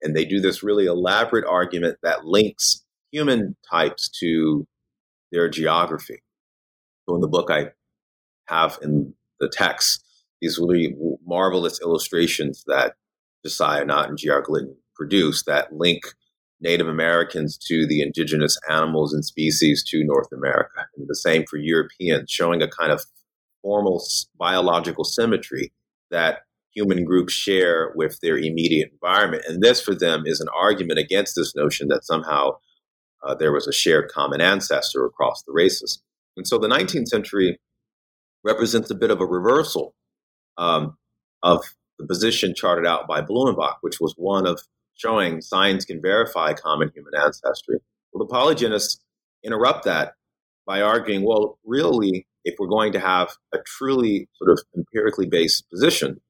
And 0.02 0.16
they 0.16 0.24
do 0.24 0.40
this 0.40 0.62
really 0.62 0.86
elaborate 0.86 1.44
argument 1.46 1.98
that 2.02 2.24
links 2.24 2.84
human 3.12 3.56
types 3.70 4.08
to 4.20 4.66
their 5.30 5.48
geography. 5.48 6.22
So 7.08 7.14
in 7.14 7.20
the 7.20 7.28
book, 7.28 7.50
I 7.50 7.70
have 8.46 8.78
in 8.82 9.14
the 9.40 9.48
text 9.48 10.04
these 10.40 10.58
really 10.58 10.94
marvelous 11.26 11.80
illustrations 11.80 12.64
that 12.66 12.94
Josiah 13.44 13.84
Nott 13.84 14.08
and 14.08 14.18
G.R. 14.18 14.42
Gliddon 14.42 14.76
produced 14.94 15.46
that 15.46 15.72
link 15.72 16.02
Native 16.64 16.88
Americans 16.88 17.58
to 17.58 17.86
the 17.86 18.00
indigenous 18.00 18.58
animals 18.68 19.12
and 19.12 19.24
species 19.24 19.84
to 19.88 20.02
North 20.02 20.32
America. 20.32 20.86
And 20.96 21.06
the 21.06 21.14
same 21.14 21.44
for 21.48 21.58
Europeans, 21.58 22.30
showing 22.30 22.62
a 22.62 22.68
kind 22.68 22.90
of 22.90 23.02
formal 23.62 24.02
biological 24.38 25.04
symmetry 25.04 25.72
that 26.10 26.40
human 26.74 27.04
groups 27.04 27.32
share 27.34 27.92
with 27.94 28.18
their 28.20 28.38
immediate 28.38 28.90
environment. 28.92 29.44
And 29.46 29.62
this, 29.62 29.80
for 29.80 29.94
them, 29.94 30.24
is 30.26 30.40
an 30.40 30.48
argument 30.58 30.98
against 30.98 31.36
this 31.36 31.54
notion 31.54 31.88
that 31.88 32.04
somehow 32.04 32.56
uh, 33.22 33.34
there 33.34 33.52
was 33.52 33.66
a 33.66 33.72
shared 33.72 34.10
common 34.10 34.40
ancestor 34.40 35.04
across 35.04 35.42
the 35.42 35.52
races. 35.52 36.02
And 36.36 36.46
so 36.46 36.58
the 36.58 36.68
19th 36.68 37.08
century 37.08 37.58
represents 38.42 38.90
a 38.90 38.94
bit 38.94 39.10
of 39.10 39.20
a 39.20 39.26
reversal 39.26 39.94
um, 40.58 40.96
of 41.42 41.62
the 41.98 42.06
position 42.06 42.54
charted 42.54 42.86
out 42.86 43.06
by 43.06 43.20
Blumenbach, 43.20 43.76
which 43.82 44.00
was 44.00 44.14
one 44.16 44.46
of 44.46 44.62
showing 44.94 45.40
science 45.40 45.84
can 45.84 46.00
verify 46.00 46.52
common 46.52 46.90
human 46.94 47.14
ancestry. 47.14 47.78
Well, 48.12 48.26
the 48.26 48.32
polygenists 48.32 48.98
interrupt 49.42 49.84
that 49.84 50.14
by 50.66 50.80
arguing, 50.80 51.24
well, 51.24 51.58
really, 51.64 52.26
if 52.44 52.54
we're 52.58 52.68
going 52.68 52.92
to 52.92 53.00
have 53.00 53.36
a 53.52 53.58
truly 53.66 54.28
sort 54.34 54.50
of 54.50 54.62
empirically 54.76 55.26
based 55.26 55.68
position, 55.70 56.20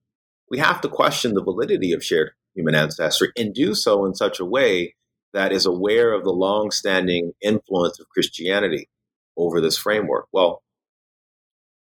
we 0.50 0.58
have 0.58 0.80
to 0.82 0.88
question 0.88 1.34
the 1.34 1.42
validity 1.42 1.92
of 1.92 2.04
shared 2.04 2.32
human 2.54 2.74
ancestry 2.74 3.32
and 3.36 3.54
do 3.54 3.74
so 3.74 4.04
in 4.04 4.14
such 4.14 4.38
a 4.40 4.44
way 4.44 4.94
that 5.32 5.52
is 5.52 5.66
aware 5.66 6.12
of 6.12 6.24
the 6.24 6.32
long 6.32 6.70
standing 6.70 7.32
influence 7.42 7.98
of 7.98 8.08
Christianity 8.08 8.88
over 9.36 9.60
this 9.60 9.76
framework. 9.76 10.26
Well, 10.32 10.62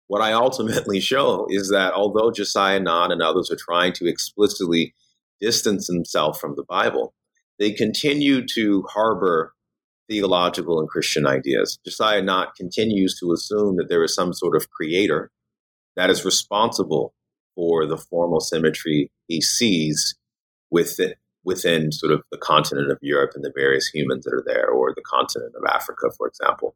what 0.07 0.23
I 0.23 0.33
ultimately 0.33 1.01
show 1.13 1.47
is 1.51 1.71
that 1.71 1.93
although 1.93 2.31
Josiah 2.31 2.81
Nott 2.81 3.13
and 3.13 3.23
others 3.23 3.51
are 3.51 3.57
trying 3.57 3.93
to 3.95 4.09
explicitly 4.09 4.95
distance 5.45 5.87
themselves 5.87 6.39
from 6.39 6.55
the 6.57 6.65
Bible, 6.65 7.15
they 7.59 7.73
continue 7.73 8.47
to 8.55 8.85
harbor 8.91 9.53
theological 10.09 10.81
and 10.81 10.89
Christian 10.89 11.27
ideas. 11.27 11.79
Josiah 11.85 12.23
Nott 12.23 12.55
continues 12.57 13.19
to 13.21 13.33
assume 13.33 13.77
that 13.77 13.89
there 13.89 14.05
is 14.05 14.15
some 14.15 14.33
sort 14.33 14.57
of 14.57 14.71
creator 14.71 15.31
that 15.97 16.11
is 16.11 16.25
responsible 16.25 17.15
for 17.55 17.87
the 17.87 17.97
formal 17.97 18.41
symmetry 18.41 19.11
he 19.29 19.41
sees 19.41 20.17
within, 20.71 21.15
within 21.45 21.93
sort 21.93 22.13
of 22.13 22.23
the 22.33 22.39
continent 22.39 22.91
of 22.91 22.99
Europe 23.01 23.33
and 23.35 23.45
the 23.45 23.53
various 23.55 23.87
humans 23.89 24.25
that 24.25 24.35
are 24.35 24.45
there, 24.45 24.69
or 24.69 24.93
the 24.95 25.03
continent 25.03 25.55
of 25.57 25.65
Africa, 25.73 26.11
for 26.17 26.27
example. 26.27 26.75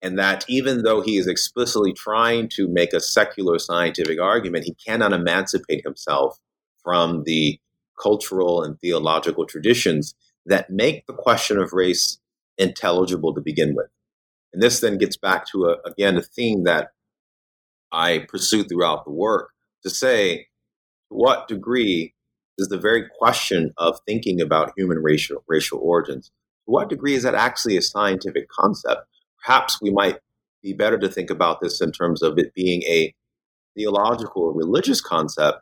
And 0.00 0.18
that 0.18 0.44
even 0.48 0.82
though 0.82 1.00
he 1.00 1.18
is 1.18 1.26
explicitly 1.26 1.92
trying 1.92 2.48
to 2.50 2.68
make 2.68 2.92
a 2.92 3.00
secular 3.00 3.58
scientific 3.58 4.20
argument, 4.20 4.64
he 4.64 4.74
cannot 4.74 5.12
emancipate 5.12 5.82
himself 5.84 6.38
from 6.84 7.24
the 7.24 7.58
cultural 8.00 8.62
and 8.62 8.80
theological 8.80 9.46
traditions 9.46 10.14
that 10.46 10.70
make 10.70 11.06
the 11.06 11.12
question 11.12 11.58
of 11.58 11.72
race 11.72 12.18
intelligible 12.56 13.34
to 13.34 13.40
begin 13.40 13.74
with. 13.74 13.88
And 14.52 14.62
this 14.62 14.80
then 14.80 14.98
gets 14.98 15.16
back 15.16 15.46
to, 15.48 15.66
a, 15.66 15.76
again, 15.88 16.16
a 16.16 16.22
theme 16.22 16.64
that 16.64 16.88
I 17.92 18.26
pursue 18.28 18.64
throughout 18.64 19.04
the 19.04 19.10
work 19.10 19.50
to 19.82 19.90
say, 19.90 20.48
to 21.08 21.14
what 21.14 21.48
degree 21.48 22.14
is 22.56 22.68
the 22.68 22.78
very 22.78 23.04
question 23.18 23.72
of 23.76 24.00
thinking 24.06 24.40
about 24.40 24.72
human 24.76 24.98
racial, 24.98 25.44
racial 25.46 25.78
origins, 25.78 26.26
to 26.26 26.32
what 26.72 26.88
degree 26.88 27.14
is 27.14 27.22
that 27.22 27.34
actually 27.34 27.76
a 27.76 27.82
scientific 27.82 28.48
concept? 28.48 29.02
Perhaps 29.44 29.80
we 29.80 29.90
might 29.90 30.18
be 30.62 30.72
better 30.72 30.98
to 30.98 31.08
think 31.08 31.30
about 31.30 31.60
this 31.60 31.80
in 31.80 31.92
terms 31.92 32.22
of 32.22 32.38
it 32.38 32.52
being 32.54 32.82
a 32.82 33.14
theological 33.76 34.42
or 34.42 34.52
religious 34.52 35.00
concept 35.00 35.60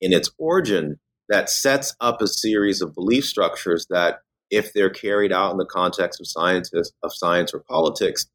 in 0.00 0.12
its 0.12 0.30
origin 0.38 0.98
that 1.28 1.48
sets 1.48 1.94
up 2.00 2.20
a 2.20 2.28
series 2.28 2.80
of 2.80 2.94
belief 2.94 3.24
structures 3.24 3.86
that 3.90 4.20
if 4.50 4.72
they're 4.72 4.90
carried 4.90 5.32
out 5.32 5.52
in 5.52 5.58
the 5.58 5.64
context 5.64 6.20
of 6.20 6.26
scientists 6.26 6.92
of 7.02 7.14
science 7.14 7.52
or 7.54 7.60
politics, 7.60 8.26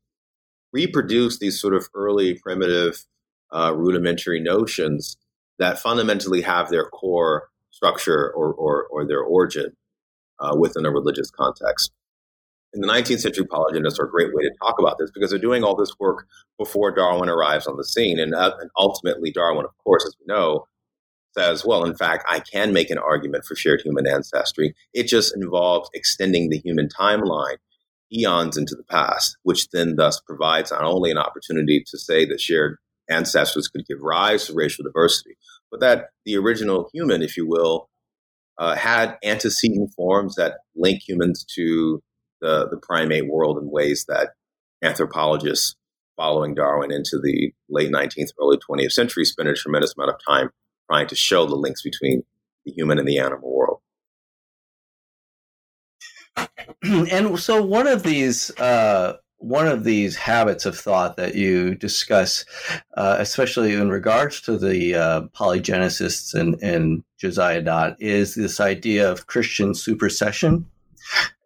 reproduce 0.73 1.39
these 1.39 1.59
sort 1.59 1.73
of 1.73 1.87
early 1.93 2.35
primitive 2.35 3.05
uh, 3.51 3.73
rudimentary 3.75 4.39
notions 4.39 5.17
that 5.57 5.79
fundamentally 5.79 6.41
have 6.41 6.69
their 6.69 6.85
core 6.85 7.49
structure 7.71 8.31
or, 8.31 8.53
or, 8.53 8.85
or 8.87 9.05
their 9.05 9.21
origin 9.21 9.75
uh, 10.39 10.55
within 10.57 10.85
a 10.85 10.91
religious 10.91 11.29
context. 11.31 11.91
In 12.73 12.81
the 12.81 12.87
19th 12.87 13.21
century, 13.21 13.45
polygenists 13.45 13.99
are 13.99 14.05
a 14.05 14.11
great 14.11 14.33
way 14.33 14.43
to 14.43 14.51
talk 14.61 14.75
about 14.79 14.97
this 14.99 15.09
because 15.11 15.31
they're 15.31 15.39
doing 15.39 15.63
all 15.63 15.75
this 15.75 15.97
work 15.99 16.27
before 16.57 16.93
Darwin 16.93 17.29
arrives 17.29 17.65
on 17.65 17.77
the 17.77 17.83
scene. 17.83 18.19
And, 18.19 18.35
uh, 18.35 18.55
and 18.59 18.69
ultimately, 18.77 19.31
Darwin, 19.31 19.65
of 19.65 19.71
course, 19.83 20.05
as 20.05 20.15
we 20.19 20.31
know, 20.31 20.67
says, 21.37 21.65
well, 21.65 21.85
in 21.85 21.95
fact, 21.95 22.25
I 22.29 22.39
can 22.39 22.73
make 22.73 22.89
an 22.89 22.97
argument 22.97 23.45
for 23.45 23.55
shared 23.55 23.81
human 23.81 24.07
ancestry. 24.07 24.73
It 24.93 25.07
just 25.07 25.35
involves 25.35 25.89
extending 25.93 26.49
the 26.49 26.57
human 26.57 26.89
timeline 26.89 27.57
eons 28.11 28.57
into 28.57 28.75
the 28.75 28.83
past, 28.83 29.37
which 29.43 29.69
then 29.69 29.95
thus 29.95 30.19
provides 30.19 30.71
not 30.71 30.83
only 30.83 31.11
an 31.11 31.17
opportunity 31.17 31.83
to 31.87 31.97
say 31.97 32.25
that 32.25 32.41
shared 32.41 32.77
ancestors 33.09 33.67
could 33.67 33.85
give 33.85 33.99
rise 34.01 34.47
to 34.47 34.53
racial 34.53 34.83
diversity, 34.83 35.37
but 35.71 35.79
that 35.79 36.09
the 36.25 36.35
original 36.35 36.89
human, 36.93 37.21
if 37.21 37.37
you 37.37 37.47
will, 37.47 37.89
uh, 38.57 38.75
had 38.75 39.17
antecedent 39.23 39.91
forms 39.95 40.35
that 40.35 40.57
link 40.75 41.01
humans 41.07 41.45
to 41.55 42.01
the, 42.41 42.67
the 42.69 42.77
primate 42.77 43.27
world 43.27 43.57
in 43.57 43.71
ways 43.71 44.05
that 44.07 44.31
anthropologists 44.83 45.75
following 46.17 46.53
Darwin 46.53 46.91
into 46.91 47.17
the 47.21 47.53
late 47.69 47.91
19th, 47.91 48.29
early 48.41 48.57
20th 48.57 48.91
century 48.91 49.23
spent 49.23 49.47
a 49.47 49.53
tremendous 49.53 49.93
amount 49.97 50.11
of 50.11 50.19
time 50.27 50.49
trying 50.89 51.07
to 51.07 51.15
show 51.15 51.45
the 51.45 51.55
links 51.55 51.81
between 51.81 52.23
the 52.65 52.71
human 52.71 52.97
and 52.97 53.07
the 53.07 53.19
animal 53.19 53.53
world. 53.53 53.79
And 57.11 57.39
so 57.39 57.61
one 57.61 57.87
of 57.87 58.03
these 58.03 58.51
uh, 58.59 59.17
one 59.39 59.67
of 59.67 59.83
these 59.83 60.15
habits 60.15 60.65
of 60.65 60.77
thought 60.77 61.15
that 61.17 61.35
you 61.35 61.75
discuss, 61.75 62.45
uh, 62.95 63.15
especially 63.19 63.73
in 63.73 63.89
regards 63.89 64.41
to 64.41 64.57
the 64.57 64.95
uh, 64.95 65.21
polygenicists 65.35 66.33
and, 66.33 66.61
and 66.61 67.03
Josiah 67.17 67.61
Nott, 67.61 67.95
is 68.01 68.35
this 68.35 68.59
idea 68.59 69.09
of 69.09 69.27
Christian 69.27 69.73
supersession, 69.73 70.65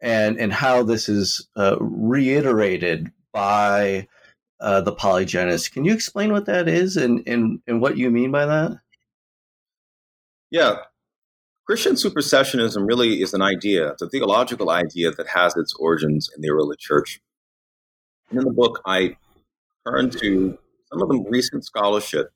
and 0.02 0.40
and 0.40 0.52
how 0.54 0.84
this 0.84 1.08
is 1.08 1.48
uh, 1.56 1.78
reiterated 1.80 3.12
by 3.32 4.08
uh, 4.60 4.82
the 4.82 4.94
polygenists. 4.94 5.72
Can 5.72 5.86
you 5.86 5.94
explain 5.94 6.32
what 6.32 6.46
that 6.46 6.68
is 6.68 6.98
and, 6.98 7.24
and 7.28 7.60
and 7.68 7.82
what 7.82 7.98
you 7.98 8.10
mean 8.10 8.32
by 8.32 8.46
that? 8.46 8.80
Yeah. 10.54 10.76
Christian 11.66 11.94
supersessionism 11.94 12.88
really 12.88 13.24
is 13.24 13.34
an 13.34 13.42
idea, 13.42 13.90
it's 13.90 14.04
a 14.04 14.10
theological 14.10 14.70
idea 14.70 15.10
that 15.10 15.30
has 15.30 15.56
its 15.58 15.74
origins 15.80 16.30
in 16.36 16.44
the 16.44 16.52
early 16.52 16.76
church. 16.78 17.20
And 18.30 18.38
in 18.38 18.46
the 18.46 18.54
book, 18.54 18.80
I 18.86 19.18
turn 19.88 20.12
to 20.12 20.60
some 20.92 21.02
of 21.02 21.10
the 21.10 21.26
recent 21.28 21.66
scholarship 21.66 22.30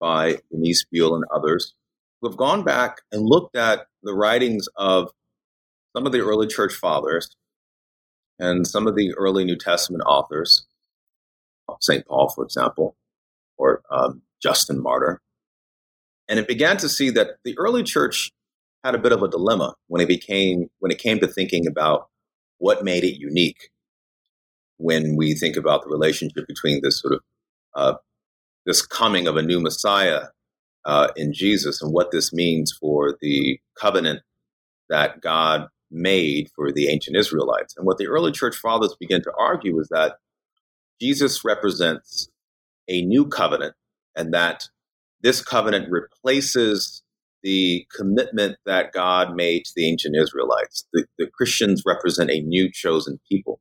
by 0.00 0.38
Denise 0.52 0.84
Buell 0.84 1.16
and 1.16 1.24
others 1.34 1.74
who 2.20 2.28
have 2.28 2.36
gone 2.36 2.62
back 2.62 3.00
and 3.10 3.22
looked 3.24 3.56
at 3.56 3.88
the 4.04 4.14
writings 4.14 4.68
of 4.76 5.10
some 5.96 6.06
of 6.06 6.12
the 6.12 6.20
early 6.20 6.46
church 6.46 6.74
fathers 6.74 7.34
and 8.38 8.64
some 8.64 8.86
of 8.86 8.94
the 8.94 9.12
early 9.14 9.44
New 9.44 9.56
Testament 9.56 10.04
authors, 10.06 10.66
St. 11.80 12.06
Paul, 12.06 12.28
for 12.28 12.44
example, 12.44 12.96
or 13.56 13.82
um, 13.90 14.22
Justin 14.40 14.80
Martyr, 14.80 15.20
and 16.28 16.38
it 16.38 16.48
began 16.48 16.76
to 16.78 16.88
see 16.88 17.10
that 17.10 17.36
the 17.44 17.56
early 17.58 17.82
church 17.82 18.32
had 18.82 18.94
a 18.94 18.98
bit 18.98 19.12
of 19.12 19.22
a 19.22 19.28
dilemma 19.28 19.74
when 19.88 20.00
it 20.00 20.08
became 20.08 20.68
when 20.78 20.92
it 20.92 20.98
came 20.98 21.18
to 21.20 21.26
thinking 21.26 21.66
about 21.66 22.08
what 22.58 22.84
made 22.84 23.04
it 23.04 23.18
unique. 23.18 23.70
When 24.76 25.16
we 25.16 25.34
think 25.34 25.56
about 25.56 25.82
the 25.82 25.90
relationship 25.90 26.46
between 26.46 26.80
this 26.82 27.00
sort 27.00 27.14
of 27.14 27.20
uh, 27.74 27.94
this 28.66 28.84
coming 28.84 29.26
of 29.26 29.36
a 29.36 29.42
new 29.42 29.60
Messiah 29.60 30.26
uh, 30.84 31.08
in 31.16 31.32
Jesus 31.32 31.80
and 31.82 31.92
what 31.92 32.10
this 32.10 32.32
means 32.32 32.72
for 32.78 33.16
the 33.20 33.58
covenant 33.78 34.20
that 34.88 35.20
God 35.20 35.68
made 35.90 36.48
for 36.54 36.72
the 36.72 36.88
ancient 36.88 37.16
Israelites. 37.16 37.74
And 37.76 37.86
what 37.86 37.98
the 37.98 38.06
early 38.06 38.32
church 38.32 38.56
fathers 38.56 38.96
began 38.98 39.22
to 39.22 39.32
argue 39.38 39.78
is 39.80 39.88
that 39.90 40.16
Jesus 41.00 41.44
represents 41.44 42.28
a 42.88 43.02
new 43.02 43.26
covenant 43.26 43.74
and 44.16 44.32
that 44.34 44.68
this 45.24 45.40
covenant 45.42 45.90
replaces 45.90 47.02
the 47.42 47.86
commitment 47.96 48.58
that 48.66 48.92
God 48.92 49.34
made 49.34 49.64
to 49.64 49.72
the 49.74 49.88
ancient 49.88 50.14
Israelites. 50.16 50.86
The, 50.92 51.06
the, 51.18 51.26
Christians 51.26 51.82
represent 51.86 52.30
a 52.30 52.42
new 52.42 52.70
chosen 52.70 53.18
people. 53.30 53.60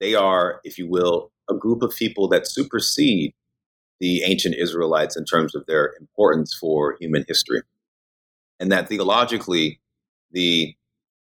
They 0.00 0.14
are, 0.14 0.60
if 0.62 0.78
you 0.78 0.88
will, 0.88 1.32
a 1.50 1.54
group 1.54 1.82
of 1.82 1.94
people 1.96 2.28
that 2.28 2.46
supersede 2.46 3.34
the 4.00 4.22
ancient 4.22 4.54
Israelites 4.56 5.16
in 5.16 5.24
terms 5.24 5.54
of 5.56 5.66
their 5.66 5.94
importance 6.00 6.56
for 6.58 6.96
human 7.00 7.24
history. 7.26 7.62
And 8.60 8.70
that 8.70 8.88
theologically, 8.88 9.80
the 10.30 10.76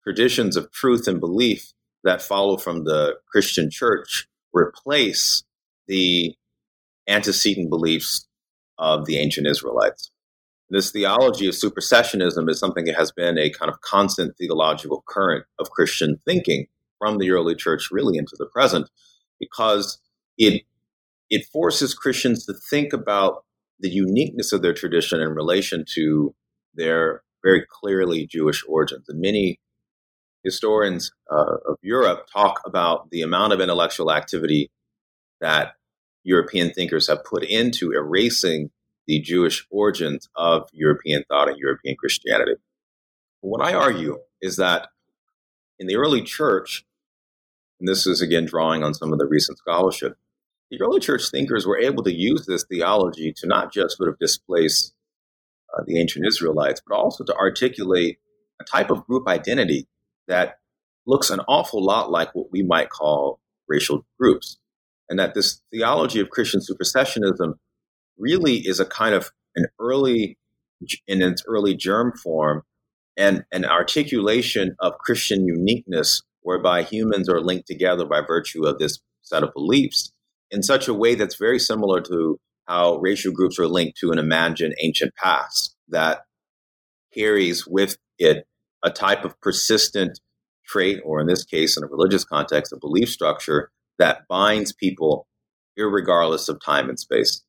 traditions 0.03 0.55
of 0.55 0.71
truth 0.71 1.05
and 1.05 1.19
belief 1.19 1.73
that 2.05 2.21
follow 2.21 2.55
from 2.55 2.85
the 2.85 3.15
Christian 3.29 3.69
church 3.69 4.27
replace 4.53 5.43
the 5.87 6.35
antecedent 7.09 7.69
beliefs 7.69 8.26
of 8.77 9.05
the 9.05 9.17
ancient 9.17 9.47
Israelites. 9.47 10.11
This 10.69 10.91
theology 10.91 11.47
of 11.47 11.53
supersessionism 11.53 12.49
is 12.49 12.59
something 12.59 12.85
that 12.85 12.97
has 12.97 13.11
been 13.11 13.37
a 13.37 13.49
kind 13.49 13.71
of 13.71 13.81
constant 13.81 14.35
theological 14.37 15.03
current 15.07 15.45
of 15.59 15.71
Christian 15.71 16.19
thinking 16.25 16.67
from 16.99 17.17
the 17.17 17.31
early 17.31 17.55
church 17.55 17.89
really 17.91 18.17
into 18.17 18.35
the 18.37 18.47
present 18.47 18.89
because 19.39 19.99
it 20.37 20.63
it 21.29 21.45
forces 21.45 21.93
Christians 21.93 22.45
to 22.45 22.53
think 22.53 22.93
about 22.93 23.43
the 23.79 23.89
uniqueness 23.89 24.51
of 24.53 24.61
their 24.61 24.73
tradition 24.73 25.19
in 25.21 25.29
relation 25.29 25.85
to 25.93 26.33
their 26.73 27.23
very 27.43 27.65
clearly 27.69 28.25
Jewish 28.25 28.63
origins. 28.67 29.07
And 29.09 29.19
many 29.19 29.59
historians 30.43 31.11
uh, 31.29 31.57
of 31.67 31.77
Europe 31.81 32.27
talk 32.31 32.61
about 32.65 33.09
the 33.09 33.21
amount 33.21 33.53
of 33.53 33.59
intellectual 33.59 34.11
activity 34.11 34.71
that 35.41 35.73
European 36.27 36.71
thinkers 36.71 37.07
have 37.07 37.23
put 37.23 37.43
into 37.43 37.93
erasing 37.93 38.69
the 39.07 39.21
Jewish 39.21 39.65
origins 39.71 40.27
of 40.35 40.67
European 40.73 41.23
thought 41.29 41.47
and 41.47 41.57
European 41.57 41.95
Christianity. 41.95 42.55
What 43.39 43.61
I 43.61 43.73
argue 43.73 44.19
is 44.41 44.57
that 44.57 44.89
in 45.79 45.87
the 45.87 45.95
early 45.95 46.21
church, 46.21 46.83
and 47.79 47.87
this 47.87 48.05
is 48.05 48.21
again 48.21 48.45
drawing 48.45 48.83
on 48.83 48.93
some 48.93 49.13
of 49.13 49.19
the 49.19 49.25
recent 49.25 49.57
scholarship, 49.57 50.17
the 50.69 50.81
early 50.81 50.99
church 50.99 51.31
thinkers 51.31 51.65
were 51.65 51.79
able 51.79 52.03
to 52.03 52.13
use 52.13 52.45
this 52.45 52.65
theology 52.65 53.33
to 53.37 53.47
not 53.47 53.71
just 53.71 53.95
sort 53.95 54.09
of 54.09 54.19
displace 54.19 54.91
uh, 55.73 55.83
the 55.87 55.97
ancient 55.97 56.27
Israelites, 56.27 56.81
but 56.85 56.93
also 56.93 57.23
to 57.23 57.35
articulate 57.35 58.19
a 58.59 58.65
type 58.65 58.89
of 58.89 59.05
group 59.07 59.29
identity 59.29 59.87
that 60.27 60.59
looks 61.05 61.29
an 61.29 61.39
awful 61.47 61.81
lot 61.81 62.11
like 62.11 62.35
what 62.35 62.51
we 62.51 62.63
might 62.63 62.89
call 62.89 63.39
racial 63.69 64.05
groups 64.19 64.57
and 65.09 65.19
that 65.19 65.33
this 65.33 65.61
theology 65.71 66.19
of 66.19 66.29
Christian 66.29 66.59
supersessionism 66.59 67.53
really 68.17 68.57
is 68.57 68.79
a 68.79 68.85
kind 68.85 69.15
of 69.15 69.31
an 69.55 69.65
early, 69.79 70.37
in 71.07 71.21
its 71.21 71.43
early 71.47 71.75
germ 71.75 72.13
form, 72.23 72.63
and 73.15 73.45
an 73.51 73.65
articulation 73.65 74.75
of 74.79 74.97
Christian 74.99 75.45
uniqueness 75.45 76.21
whereby 76.41 76.83
humans 76.83 77.27
are 77.27 77.41
linked 77.41 77.67
together 77.67 78.05
by 78.05 78.21
virtue 78.21 78.65
of 78.65 78.79
this 78.79 78.99
set 79.21 79.43
of 79.43 79.53
beliefs 79.53 80.13
in 80.51 80.63
such 80.63 80.87
a 80.87 80.93
way 80.93 81.15
that's 81.15 81.35
very 81.35 81.59
similar 81.59 81.99
to 82.01 82.39
how 82.67 82.97
racial 82.97 83.33
groups 83.33 83.59
are 83.59 83.67
linked 83.67 83.97
to 83.97 84.11
an 84.11 84.19
imagined 84.19 84.75
ancient 84.81 85.13
past 85.15 85.75
that 85.89 86.21
carries 87.13 87.65
with 87.65 87.97
it 88.19 88.45
a 88.83 88.89
type 88.89 89.25
of 89.25 89.39
persistent 89.41 90.19
trait, 90.65 90.99
or 91.03 91.19
in 91.19 91.27
this 91.27 91.43
case, 91.43 91.77
in 91.77 91.83
a 91.83 91.87
religious 91.87 92.23
context, 92.23 92.73
a 92.73 92.77
belief 92.77 93.09
structure 93.09 93.71
that 93.99 94.27
binds 94.27 94.73
people 94.73 95.27
regardless 95.77 96.49
of 96.49 96.59
time 96.63 96.89
and 96.89 96.99
space. 96.99 97.43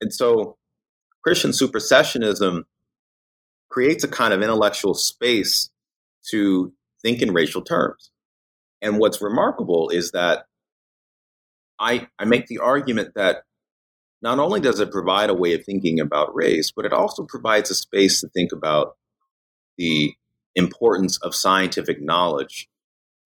And 0.00 0.12
so 0.12 0.56
Christian 1.22 1.52
supersessionism 1.52 2.64
creates 3.70 4.02
a 4.04 4.08
kind 4.08 4.32
of 4.32 4.42
intellectual 4.42 4.94
space 4.94 5.70
to 6.30 6.72
think 7.02 7.22
in 7.22 7.32
racial 7.32 7.62
terms. 7.62 8.10
And 8.82 8.98
what's 8.98 9.22
remarkable 9.22 9.90
is 9.90 10.12
that 10.12 10.46
I, 11.78 12.08
I 12.18 12.24
make 12.24 12.46
the 12.46 12.58
argument 12.58 13.12
that 13.14 13.42
not 14.20 14.38
only 14.38 14.60
does 14.60 14.80
it 14.80 14.90
provide 14.90 15.30
a 15.30 15.34
way 15.34 15.54
of 15.54 15.64
thinking 15.64 16.00
about 16.00 16.34
race, 16.34 16.72
but 16.74 16.84
it 16.84 16.92
also 16.92 17.24
provides 17.24 17.70
a 17.70 17.74
space 17.74 18.20
to 18.20 18.28
think 18.28 18.50
about 18.52 18.96
the 19.76 20.14
importance 20.56 21.18
of 21.18 21.34
scientific 21.34 21.98
knowledge 22.00 22.68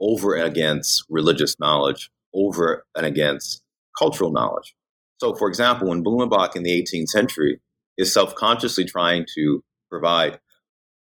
over 0.00 0.35
against 0.35 1.04
religious 1.08 1.58
knowledge, 1.58 2.11
over 2.35 2.85
and 2.95 3.07
against 3.07 3.62
cultural 3.99 4.33
knowledge. 4.33 4.75
So, 5.18 5.35
for 5.35 5.49
example, 5.49 5.88
when 5.88 6.03
Blumenbach 6.03 6.57
in 6.57 6.62
the 6.62 6.83
18th 6.83 7.09
century 7.09 7.61
is 7.97 8.12
self 8.12 8.35
consciously 8.35 8.85
trying 8.85 9.27
to 9.37 9.62
provide 9.90 10.40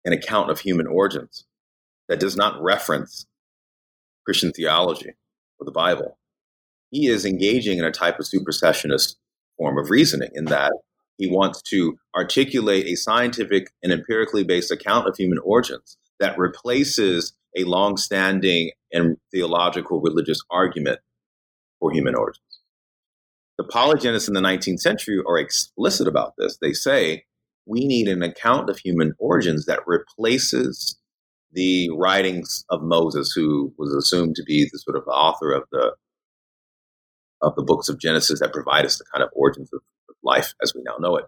an 0.05 0.13
account 0.13 0.51
of 0.51 0.61
human 0.61 0.87
origins 0.87 1.47
that 2.09 2.21
does 2.21 2.37
not 2.37 2.63
reference 2.63 3.27
Christian 4.25 4.53
theology 4.53 5.15
or 5.59 5.65
the 5.65 5.73
Bible, 5.73 6.19
he 6.91 7.09
is 7.09 7.25
engaging 7.25 7.79
in 7.79 7.85
a 7.85 7.91
type 7.91 8.19
of 8.19 8.27
supersessionist 8.27 9.17
form 9.57 9.79
of 9.79 9.91
reasoning 9.91 10.31
in 10.35 10.45
that 10.47 10.73
he 11.19 11.29
wants 11.29 11.63
to 11.63 11.99
articulate 12.17 12.87
a 12.87 12.97
scientific 12.97 13.71
and 13.83 13.93
empirically 13.93 14.45
based 14.45 14.71
account 14.71 15.09
of 15.09 15.17
human 15.17 15.39
origins 15.39 15.97
that 16.21 16.39
replaces 16.39 17.35
a 17.57 17.65
long-standing 17.65 18.71
and 18.93 19.17
theological 19.33 20.01
religious 20.01 20.41
argument 20.51 20.99
human 21.93 22.15
origins. 22.15 22.41
The 23.59 23.65
polygenists 23.65 24.29
in 24.29 24.35
the 24.35 24.41
19th 24.41 24.81
century 24.81 25.21
are 25.27 25.39
explicit 25.39 26.09
about 26.09 26.35
this. 26.37 26.59
They 26.61 26.73
say 26.73 27.25
we 27.67 27.87
need 27.87 28.09
an 28.09 28.23
account 28.23 28.69
of 28.69 28.79
human 28.79 29.15
origins 29.19 29.67
that 29.67 29.87
replaces 29.87 30.99
the 31.53 31.89
writings 31.91 32.65
of 32.69 32.83
Moses, 32.83 33.33
who 33.35 33.73
was 33.79 33.95
assumed 33.95 34.35
to 34.37 34.43
be 34.43 34.69
the 34.71 34.79
sort 34.79 34.97
of 34.97 35.05
author 35.07 35.53
of 35.53 35.65
the 35.71 35.95
of 37.41 37.55
the 37.57 37.63
books 37.63 37.89
of 37.89 38.01
Genesis 38.01 38.41
that 38.41 38.53
provide 38.53 38.87
us 38.87 38.99
the 38.99 39.05
kind 39.13 39.23
of 39.23 39.29
origins 39.35 39.71
of, 39.73 39.81
of 40.09 40.17
life 40.23 40.55
as 40.63 40.73
we 40.75 40.83
now 40.83 40.97
know 40.99 41.17
it. 41.17 41.27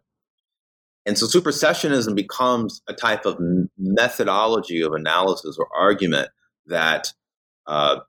And 1.05 1.17
so 1.17 1.27
supersessionism 1.27 2.17
becomes 2.17 2.83
a 2.89 2.93
type 2.93 3.27
of 3.27 3.37
methodology 3.79 4.83
of 4.83 4.93
analysis 4.93 5.57
or 5.59 5.69
argument 5.79 6.31
that 6.67 7.13
uh, 7.67 8.01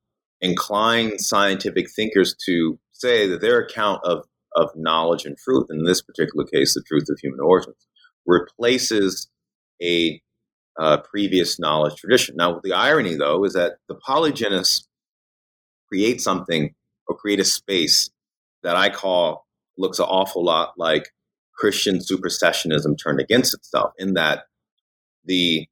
inclines 0.41 1.27
scientific 1.27 1.87
thinkers 1.89 2.35
to 2.45 2.79
say 2.91 3.27
that 3.27 3.41
their 3.41 3.59
account 3.59 4.01
of, 4.03 4.25
of 4.55 4.69
knowledge 4.75 5.25
and 5.25 5.37
truth, 5.37 5.67
in 5.69 5.83
this 5.83 6.01
particular 6.01 6.45
case, 6.45 6.73
the 6.73 6.83
truth 6.87 7.05
of 7.09 7.19
human 7.21 7.39
origins, 7.39 7.87
replaces 8.25 9.29
a 9.81 10.21
uh, 10.79 10.97
previous 10.97 11.59
knowledge 11.59 11.95
tradition. 11.95 12.35
Now, 12.37 12.59
the 12.63 12.73
irony, 12.73 13.15
though, 13.15 13.43
is 13.45 13.53
that 13.53 13.77
the 13.87 13.95
polygenists 13.95 14.87
create 15.87 16.21
something 16.21 16.75
or 17.07 17.15
create 17.15 17.39
a 17.39 17.45
space 17.45 18.09
that 18.63 18.75
I 18.75 18.89
call 18.89 19.47
looks 19.77 19.99
an 19.99 20.05
awful 20.05 20.43
lot 20.43 20.73
like 20.77 21.09
Christian 21.55 21.99
supersessionism 21.99 22.97
turned 23.01 23.19
against 23.19 23.53
itself, 23.53 23.93
in 23.97 24.13
that 24.13 24.45
the 25.25 25.67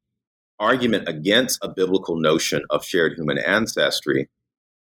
argument 0.59 1.07
against 1.07 1.59
a 1.61 1.69
biblical 1.69 2.19
notion 2.19 2.63
of 2.69 2.85
shared 2.85 3.13
human 3.17 3.37
ancestry 3.37 4.29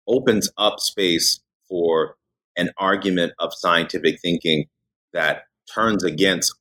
opens 0.06 0.50
up 0.56 0.80
space 0.80 1.40
for 1.68 2.16
an 2.56 2.70
argument 2.78 3.32
of 3.38 3.52
scientific 3.54 4.20
thinking 4.20 4.66
that 5.12 5.42
turns 5.72 6.04
against 6.04 6.54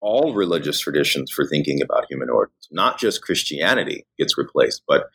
all 0.00 0.34
religious 0.34 0.78
traditions 0.80 1.30
for 1.30 1.46
thinking 1.46 1.82
about 1.82 2.06
human 2.08 2.30
origins. 2.30 2.68
Not 2.70 2.98
just 2.98 3.22
Christianity 3.22 4.06
gets 4.18 4.38
replaced, 4.38 4.82
but 4.86 5.06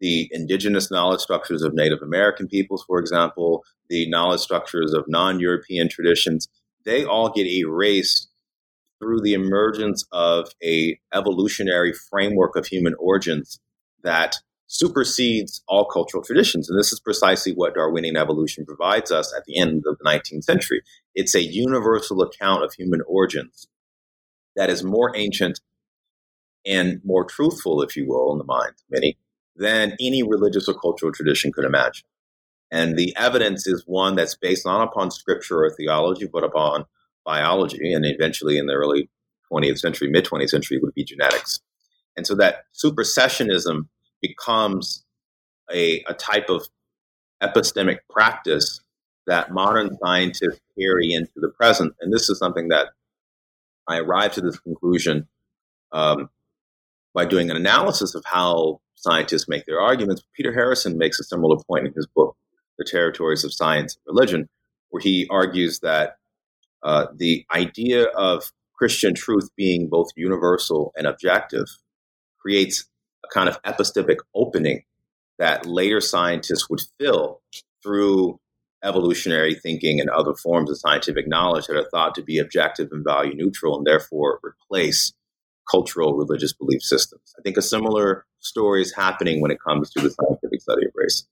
the 0.00 0.28
indigenous 0.32 0.90
knowledge 0.90 1.20
structures 1.20 1.62
of 1.62 1.74
Native 1.74 2.00
American 2.02 2.48
peoples, 2.48 2.84
for 2.86 2.98
example, 2.98 3.64
the 3.88 4.08
knowledge 4.08 4.40
structures 4.40 4.92
of 4.92 5.04
non 5.08 5.40
European 5.40 5.88
traditions, 5.88 6.48
they 6.84 7.04
all 7.04 7.30
get 7.30 7.46
erased 7.46 8.28
through 8.98 9.20
the 9.20 9.34
emergence 9.34 10.04
of 10.12 10.50
a 10.62 10.98
evolutionary 11.14 11.92
framework 11.92 12.56
of 12.56 12.66
human 12.66 12.94
origins 12.98 13.60
that 14.02 14.36
supersedes 14.66 15.62
all 15.68 15.84
cultural 15.84 16.24
traditions. 16.24 16.68
And 16.68 16.78
this 16.78 16.92
is 16.92 17.00
precisely 17.00 17.52
what 17.52 17.74
Darwinian 17.74 18.16
evolution 18.16 18.64
provides 18.64 19.10
us 19.10 19.32
at 19.36 19.44
the 19.44 19.58
end 19.58 19.84
of 19.86 19.98
the 19.98 20.04
19th 20.04 20.44
century. 20.44 20.82
It's 21.14 21.34
a 21.34 21.42
universal 21.42 22.22
account 22.22 22.64
of 22.64 22.72
human 22.72 23.02
origins 23.06 23.68
that 24.56 24.70
is 24.70 24.82
more 24.82 25.14
ancient 25.16 25.60
and 26.66 27.00
more 27.04 27.24
truthful, 27.24 27.82
if 27.82 27.96
you 27.96 28.08
will, 28.08 28.32
in 28.32 28.38
the 28.38 28.44
minds 28.44 28.80
of 28.80 28.90
many, 28.90 29.18
than 29.56 29.96
any 30.00 30.22
religious 30.22 30.68
or 30.68 30.74
cultural 30.74 31.12
tradition 31.12 31.52
could 31.52 31.64
imagine. 31.64 32.06
And 32.70 32.96
the 32.96 33.14
evidence 33.16 33.66
is 33.66 33.84
one 33.86 34.16
that's 34.16 34.34
based 34.34 34.64
not 34.64 34.82
upon 34.82 35.10
scripture 35.10 35.64
or 35.64 35.70
theology, 35.70 36.26
but 36.26 36.42
upon 36.42 36.86
biology. 37.24 37.92
And 37.92 38.04
eventually, 38.04 38.58
in 38.58 38.66
the 38.66 38.72
early 38.72 39.10
20th 39.52 39.78
century, 39.78 40.08
mid 40.10 40.24
20th 40.24 40.48
century, 40.48 40.78
would 40.78 40.94
be 40.94 41.04
genetics. 41.04 41.60
And 42.16 42.26
so 42.26 42.34
that 42.36 42.64
supersessionism 42.74 43.88
becomes 44.26 45.04
a, 45.70 46.02
a 46.08 46.14
type 46.14 46.48
of 46.48 46.66
epistemic 47.42 47.98
practice 48.10 48.80
that 49.26 49.52
modern 49.52 49.96
scientists 50.02 50.60
carry 50.78 51.12
into 51.12 51.32
the 51.36 51.50
present. 51.50 51.94
And 52.00 52.12
this 52.12 52.28
is 52.28 52.38
something 52.38 52.68
that 52.68 52.88
I 53.88 53.98
arrived 53.98 54.34
to 54.34 54.40
this 54.40 54.58
conclusion 54.58 55.28
um, 55.92 56.30
by 57.14 57.24
doing 57.24 57.50
an 57.50 57.56
analysis 57.56 58.14
of 58.14 58.24
how 58.26 58.80
scientists 58.94 59.48
make 59.48 59.66
their 59.66 59.80
arguments. 59.80 60.22
Peter 60.34 60.52
Harrison 60.52 60.96
makes 60.96 61.20
a 61.20 61.24
similar 61.24 61.56
point 61.68 61.86
in 61.86 61.92
his 61.94 62.06
book, 62.06 62.36
The 62.78 62.84
Territories 62.84 63.44
of 63.44 63.52
Science 63.52 63.96
and 63.96 64.14
Religion, 64.14 64.48
where 64.90 65.02
he 65.02 65.26
argues 65.30 65.80
that 65.80 66.16
uh, 66.82 67.06
the 67.14 67.44
idea 67.54 68.04
of 68.16 68.52
Christian 68.74 69.14
truth 69.14 69.48
being 69.56 69.88
both 69.88 70.08
universal 70.16 70.92
and 70.96 71.06
objective 71.06 71.66
creates 72.40 72.86
a 73.24 73.34
kind 73.34 73.48
of 73.48 73.60
epistemic 73.62 74.18
opening 74.34 74.84
that 75.38 75.66
later 75.66 76.00
scientists 76.00 76.68
would 76.70 76.80
fill 76.98 77.40
through 77.82 78.38
evolutionary 78.82 79.54
thinking 79.54 79.98
and 80.00 80.10
other 80.10 80.34
forms 80.34 80.70
of 80.70 80.78
scientific 80.78 81.26
knowledge 81.26 81.66
that 81.66 81.76
are 81.76 81.88
thought 81.90 82.14
to 82.14 82.22
be 82.22 82.38
objective 82.38 82.90
and 82.92 83.04
value 83.04 83.34
neutral 83.34 83.76
and 83.76 83.86
therefore 83.86 84.38
replace 84.44 85.12
cultural 85.70 86.14
religious 86.14 86.52
belief 86.52 86.82
systems. 86.82 87.34
I 87.38 87.42
think 87.42 87.56
a 87.56 87.62
similar 87.62 88.26
story 88.40 88.82
is 88.82 88.94
happening 88.94 89.40
when 89.40 89.50
it 89.50 89.58
comes 89.66 89.90
to 89.90 90.00
the 90.00 90.10
scientific 90.10 90.60
study 90.60 90.86
of 90.86 90.92
race. 90.94 91.26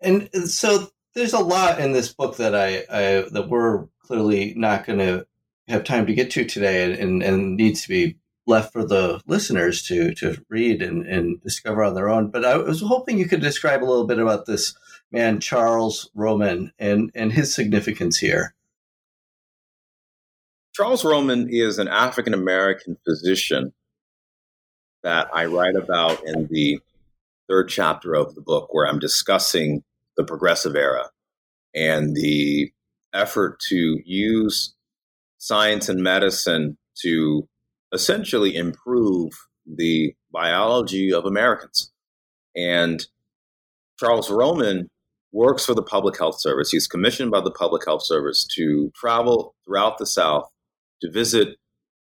And 0.00 0.28
so 0.50 0.88
there's 1.14 1.32
a 1.32 1.38
lot 1.38 1.80
in 1.80 1.92
this 1.92 2.12
book 2.12 2.36
that 2.36 2.54
I, 2.54 2.84
I 2.90 3.28
that 3.30 3.48
we're 3.48 3.86
clearly 4.02 4.52
not 4.56 4.84
going 4.84 4.98
to 4.98 5.26
have 5.68 5.84
time 5.84 6.06
to 6.06 6.14
get 6.14 6.30
to 6.32 6.44
today 6.44 7.00
and, 7.00 7.22
and 7.22 7.56
needs 7.56 7.82
to 7.82 7.88
be 7.88 8.16
left 8.46 8.72
for 8.72 8.84
the 8.84 9.20
listeners 9.26 9.82
to 9.82 10.14
to 10.14 10.42
read 10.48 10.82
and, 10.82 11.06
and 11.06 11.42
discover 11.42 11.82
on 11.82 11.94
their 11.94 12.08
own. 12.08 12.30
But 12.30 12.44
I 12.44 12.56
was 12.56 12.80
hoping 12.80 13.18
you 13.18 13.26
could 13.26 13.40
describe 13.40 13.82
a 13.82 13.86
little 13.86 14.06
bit 14.06 14.18
about 14.18 14.46
this 14.46 14.74
man 15.10 15.40
Charles 15.40 16.10
Roman 16.14 16.72
and 16.78 17.10
and 17.14 17.32
his 17.32 17.54
significance 17.54 18.18
here. 18.18 18.54
Charles 20.74 21.04
Roman 21.04 21.48
is 21.50 21.78
an 21.78 21.88
African 21.88 22.34
American 22.34 22.96
physician 23.04 23.72
that 25.02 25.28
I 25.32 25.46
write 25.46 25.76
about 25.76 26.22
in 26.26 26.48
the 26.50 26.80
third 27.48 27.68
chapter 27.68 28.14
of 28.14 28.34
the 28.34 28.40
book, 28.40 28.68
where 28.72 28.86
I'm 28.86 28.98
discussing 28.98 29.84
the 30.16 30.24
progressive 30.24 30.74
era 30.74 31.10
and 31.74 32.14
the 32.14 32.72
effort 33.14 33.60
to 33.68 34.00
use 34.04 34.74
science 35.38 35.88
and 35.88 36.02
medicine 36.02 36.76
to 37.02 37.48
essentially 37.92 38.54
improve 38.56 39.32
the 39.66 40.14
biology 40.32 41.12
of 41.12 41.24
Americans. 41.24 41.92
And 42.54 43.06
Charles 43.98 44.30
Roman 44.30 44.88
works 45.32 45.66
for 45.66 45.74
the 45.74 45.82
Public 45.82 46.18
Health 46.18 46.40
Service. 46.40 46.70
He's 46.70 46.86
commissioned 46.86 47.30
by 47.30 47.40
the 47.40 47.50
Public 47.50 47.84
Health 47.84 48.04
Service 48.04 48.46
to 48.54 48.90
travel 48.94 49.54
throughout 49.64 49.98
the 49.98 50.06
South 50.06 50.50
to 51.02 51.10
visit 51.10 51.56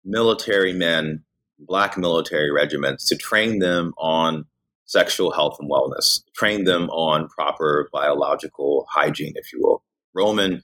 military 0.05 0.73
men, 0.73 1.25
black 1.59 1.97
military 1.97 2.51
regiments, 2.51 3.07
to 3.09 3.17
train 3.17 3.61
them 3.61 3.93
on 3.99 4.45
sexual 4.87 5.31
health 5.31 5.57
and 5.61 5.71
wellness, 5.71 6.23
train 6.35 6.65
them 6.65 6.91
on 6.91 7.29
proper 7.29 7.89
biological 7.93 8.87
hygiene, 8.91 9.33
if 9.37 9.53
you 9.53 9.61
will. 9.63 9.83
Roman 10.15 10.63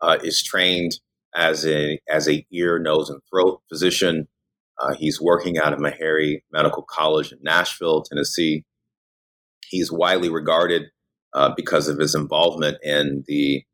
uh, 0.00 0.18
is 0.22 0.42
trained 0.42 0.98
as 1.34 1.66
a 1.66 2.00
as 2.08 2.28
a 2.28 2.46
ear, 2.50 2.78
nose, 2.78 3.10
and 3.10 3.20
throat 3.30 3.60
physician. 3.68 4.28
Uh, 4.80 4.94
he's 4.94 5.20
working 5.20 5.58
out 5.58 5.72
of 5.72 5.80
Meharry 5.80 6.42
Medical 6.52 6.82
College 6.82 7.32
in 7.32 7.38
Nashville, 7.42 8.02
Tennessee. 8.02 8.64
He's 9.68 9.90
widely 9.90 10.28
regarded 10.28 10.90
uh, 11.34 11.52
because 11.56 11.88
of 11.88 11.98
his 11.98 12.14
involvement 12.14 12.78
in 12.82 13.24
the 13.26 13.64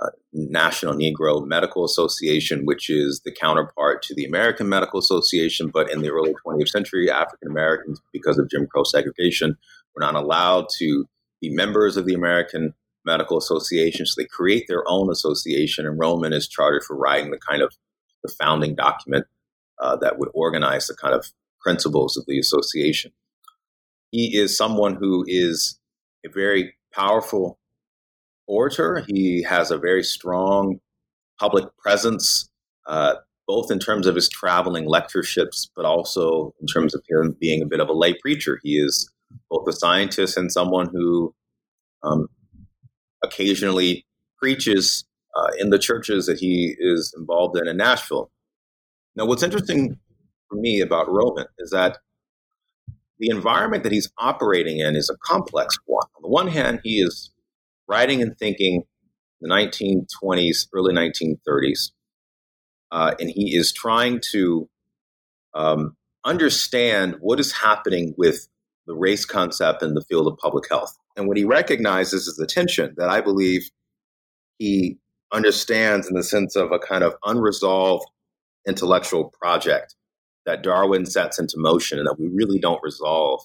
uh, 0.00 0.10
National 0.32 0.94
Negro 0.94 1.46
Medical 1.46 1.84
Association, 1.84 2.64
which 2.64 2.90
is 2.90 3.22
the 3.24 3.32
counterpart 3.32 4.02
to 4.02 4.14
the 4.14 4.24
American 4.24 4.68
Medical 4.68 5.00
Association. 5.00 5.70
But 5.72 5.90
in 5.90 6.02
the 6.02 6.10
early 6.10 6.34
20th 6.46 6.68
century, 6.68 7.10
African 7.10 7.50
Americans, 7.50 8.00
because 8.12 8.38
of 8.38 8.50
Jim 8.50 8.66
Crow 8.66 8.84
segregation, 8.84 9.56
were 9.94 10.00
not 10.02 10.14
allowed 10.14 10.66
to 10.78 11.06
be 11.40 11.50
members 11.50 11.96
of 11.96 12.06
the 12.06 12.14
American 12.14 12.74
Medical 13.04 13.38
Association. 13.38 14.06
So 14.06 14.20
they 14.20 14.26
create 14.26 14.66
their 14.68 14.84
own 14.86 15.10
association, 15.10 15.86
and 15.86 15.98
Roman 15.98 16.32
is 16.32 16.48
chartered 16.48 16.84
for 16.84 16.96
writing 16.96 17.30
the 17.30 17.38
kind 17.38 17.62
of 17.62 17.74
the 18.22 18.32
founding 18.38 18.74
document 18.74 19.26
uh, 19.80 19.96
that 19.96 20.18
would 20.18 20.28
organize 20.34 20.86
the 20.86 20.94
kind 20.94 21.14
of 21.14 21.26
principles 21.60 22.16
of 22.16 22.24
the 22.26 22.38
association. 22.38 23.12
He 24.10 24.36
is 24.36 24.56
someone 24.56 24.94
who 24.94 25.24
is 25.26 25.78
a 26.24 26.28
very 26.28 26.74
powerful 26.94 27.58
orator. 28.46 29.04
He 29.06 29.42
has 29.42 29.70
a 29.70 29.78
very 29.78 30.02
strong 30.02 30.78
public 31.38 31.64
presence, 31.76 32.48
uh, 32.86 33.16
both 33.46 33.70
in 33.70 33.78
terms 33.78 34.06
of 34.06 34.14
his 34.14 34.28
traveling 34.28 34.86
lectureships, 34.86 35.70
but 35.76 35.84
also 35.84 36.54
in 36.60 36.66
terms 36.66 36.94
of 36.94 37.02
him 37.08 37.36
being 37.40 37.62
a 37.62 37.66
bit 37.66 37.80
of 37.80 37.88
a 37.88 37.92
lay 37.92 38.14
preacher. 38.14 38.60
He 38.62 38.78
is 38.78 39.10
both 39.50 39.68
a 39.68 39.72
scientist 39.72 40.36
and 40.36 40.50
someone 40.50 40.88
who 40.92 41.34
um, 42.02 42.28
occasionally 43.22 44.06
preaches 44.38 45.04
uh, 45.36 45.48
in 45.58 45.70
the 45.70 45.78
churches 45.78 46.26
that 46.26 46.38
he 46.38 46.74
is 46.78 47.14
involved 47.18 47.58
in 47.58 47.68
in 47.68 47.76
Nashville. 47.76 48.30
Now, 49.16 49.24
what's 49.24 49.42
interesting 49.42 49.98
for 50.48 50.56
me 50.56 50.80
about 50.80 51.10
Roman 51.10 51.46
is 51.58 51.70
that 51.70 51.98
the 53.18 53.30
environment 53.30 53.82
that 53.82 53.92
he's 53.92 54.10
operating 54.18 54.78
in 54.78 54.94
is 54.94 55.08
a 55.08 55.16
complex 55.24 55.78
one. 55.86 56.06
On 56.16 56.22
the 56.22 56.28
one 56.28 56.48
hand, 56.48 56.80
he 56.84 57.00
is 57.00 57.30
writing 57.88 58.20
and 58.20 58.36
thinking 58.38 58.82
the 59.40 59.48
1920s, 59.48 60.68
early 60.74 60.94
1930s, 60.94 61.92
uh, 62.92 63.14
and 63.18 63.30
he 63.30 63.56
is 63.56 63.72
trying 63.72 64.20
to 64.32 64.68
um, 65.54 65.96
understand 66.24 67.16
what 67.20 67.40
is 67.40 67.52
happening 67.52 68.14
with 68.18 68.48
the 68.86 68.94
race 68.94 69.24
concept 69.24 69.82
in 69.82 69.94
the 69.94 70.02
field 70.02 70.26
of 70.26 70.36
public 70.38 70.68
health. 70.68 70.94
And 71.16 71.26
what 71.26 71.38
he 71.38 71.44
recognizes 71.44 72.26
is 72.26 72.36
the 72.36 72.46
tension 72.46 72.94
that 72.98 73.08
I 73.08 73.22
believe 73.22 73.70
he 74.58 74.98
understands 75.32 76.06
in 76.06 76.14
the 76.14 76.22
sense 76.22 76.54
of 76.54 76.70
a 76.70 76.78
kind 76.78 77.02
of 77.02 77.14
unresolved 77.24 78.06
intellectual 78.66 79.32
project 79.40 79.94
that 80.44 80.62
Darwin 80.62 81.06
sets 81.06 81.38
into 81.38 81.54
motion 81.56 81.98
and 81.98 82.06
that 82.06 82.18
we 82.18 82.28
really 82.28 82.58
don't 82.58 82.82
resolve 82.82 83.42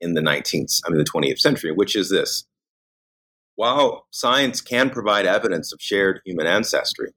in 0.00 0.14
the 0.14 0.20
19th, 0.20 0.80
I 0.86 0.90
mean, 0.90 0.98
the 0.98 1.04
20th 1.04 1.38
century, 1.38 1.72
which 1.72 1.96
is 1.96 2.10
this. 2.10 2.44
While 3.54 4.06
science 4.10 4.60
can 4.60 4.90
provide 4.90 5.26
evidence 5.26 5.72
of 5.72 5.80
shared 5.80 6.20
human 6.24 6.46
ancestry, 6.46 7.12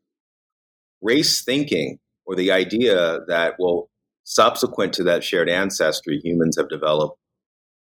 race 1.02 1.44
thinking 1.44 2.00
or 2.26 2.36
the 2.36 2.52
idea 2.52 3.20
that, 3.28 3.56
well, 3.60 3.90
subsequent 4.24 4.94
to 4.94 5.04
that 5.04 5.24
shared 5.24 5.50
ancestry, 5.50 6.22
humans 6.24 6.58
have 6.58 6.70
developed 6.70 7.18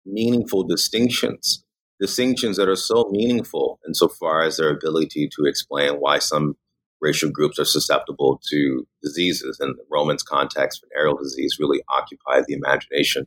meaningful 0.05 0.65
distinctions 0.65 1.65
distinctions 2.01 2.57
that 2.57 2.69
are 2.69 2.77
so 2.77 3.09
meaningful 3.11 3.81
insofar 3.87 4.43
as 4.43 4.57
their 4.57 4.71
ability 4.71 5.29
to 5.29 5.45
explain 5.45 5.95
why 5.95 6.19
some 6.19 6.57
racial 7.01 7.31
groups 7.31 7.59
are 7.59 7.65
susceptible 7.65 8.41
to 8.51 8.87
diseases. 9.03 9.59
In 9.61 9.69
the 9.69 9.85
Romans 9.91 10.23
context, 10.23 10.85
venereal 10.93 11.17
disease 11.17 11.57
really 11.61 11.81
occupied 11.89 12.45
the 12.47 12.55
imagination 12.55 13.27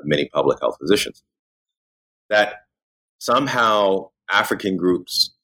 of 0.00 0.06
many 0.06 0.28
public 0.32 0.58
health 0.60 0.76
physicians. 0.80 1.22
That 2.30 2.54
somehow 3.18 4.10
African 4.30 4.76
groups 4.76 5.34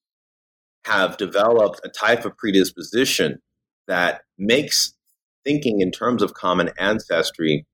have 0.84 1.16
developed 1.16 1.80
a 1.84 1.88
type 1.88 2.24
of 2.24 2.36
predisposition 2.36 3.40
that 3.86 4.22
makes 4.38 4.94
thinking 5.44 5.80
in 5.80 5.90
terms 5.90 6.22
of 6.22 6.34
common 6.34 6.70
ancestry 6.78 7.66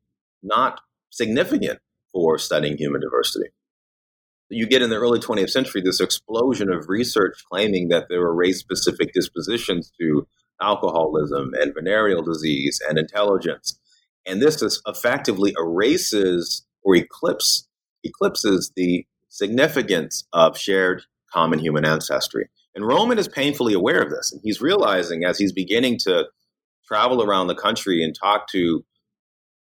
not 0.43 0.81
significant 1.11 1.79
for 2.13 2.39
studying 2.39 2.77
human 2.77 3.01
diversity 3.01 3.51
you 4.49 4.67
get 4.67 4.83
in 4.83 4.91
the 4.91 4.97
early 4.97 5.19
20th 5.19 5.51
century 5.51 5.81
this 5.81 6.01
explosion 6.01 6.71
of 6.71 6.89
research 6.89 7.43
claiming 7.51 7.89
that 7.89 8.07
there 8.09 8.21
were 8.21 8.35
race 8.35 8.59
specific 8.59 9.13
dispositions 9.13 9.91
to 10.01 10.27
alcoholism 10.61 11.53
and 11.61 11.75
venereal 11.75 12.23
disease 12.23 12.81
and 12.89 12.99
intelligence. 12.99 13.79
And 14.27 14.41
this 14.41 14.63
is 14.63 14.81
effectively 14.87 15.55
erases 15.59 16.65
or 16.83 16.97
eclipse, 16.97 17.69
eclipses 18.03 18.73
the 18.77 19.07
significance 19.29 20.25
of 20.33 20.57
shared 20.57 21.03
common 21.33 21.59
human 21.59 21.85
ancestry. 21.85 22.49
And 22.75 22.87
Roman 22.87 23.19
is 23.19 23.29
painfully 23.29 23.75
aware 23.75 24.03
of 24.03 24.11
this. 24.11 24.33
And 24.33 24.41
he's 24.45 24.61
realizing 24.61 25.25
as 25.25 25.39
he's 25.39 25.53
beginning 25.53 25.99
to 26.05 26.27
travel 26.87 27.23
around 27.23 27.47
the 27.49 27.55
country 27.55 28.03
and 28.05 28.15
talk 28.15 28.49
to 28.49 28.85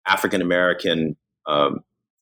African 0.06 0.42
American 0.42 1.16
um, 1.46 1.80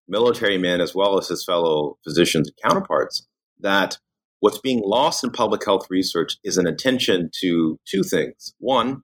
military 0.09 0.59
men 0.59 0.81
as 0.81 0.95
well 0.95 1.19
as 1.19 1.29
his 1.29 1.45
fellow 1.45 1.99
physicians 2.05 2.49
and 2.49 2.71
counterparts 2.71 3.27
that 3.61 3.99
what's 4.41 4.59
being 4.59 4.83
lost 4.85 5.25
in 5.25 5.31
public 5.31 5.65
health 5.65 5.87
research 5.89 6.37
is 6.45 6.59
an 6.59 6.67
attention 6.67 7.31
to 7.41 7.79
two 7.87 8.03
things. 8.03 8.55
One, 8.59 9.03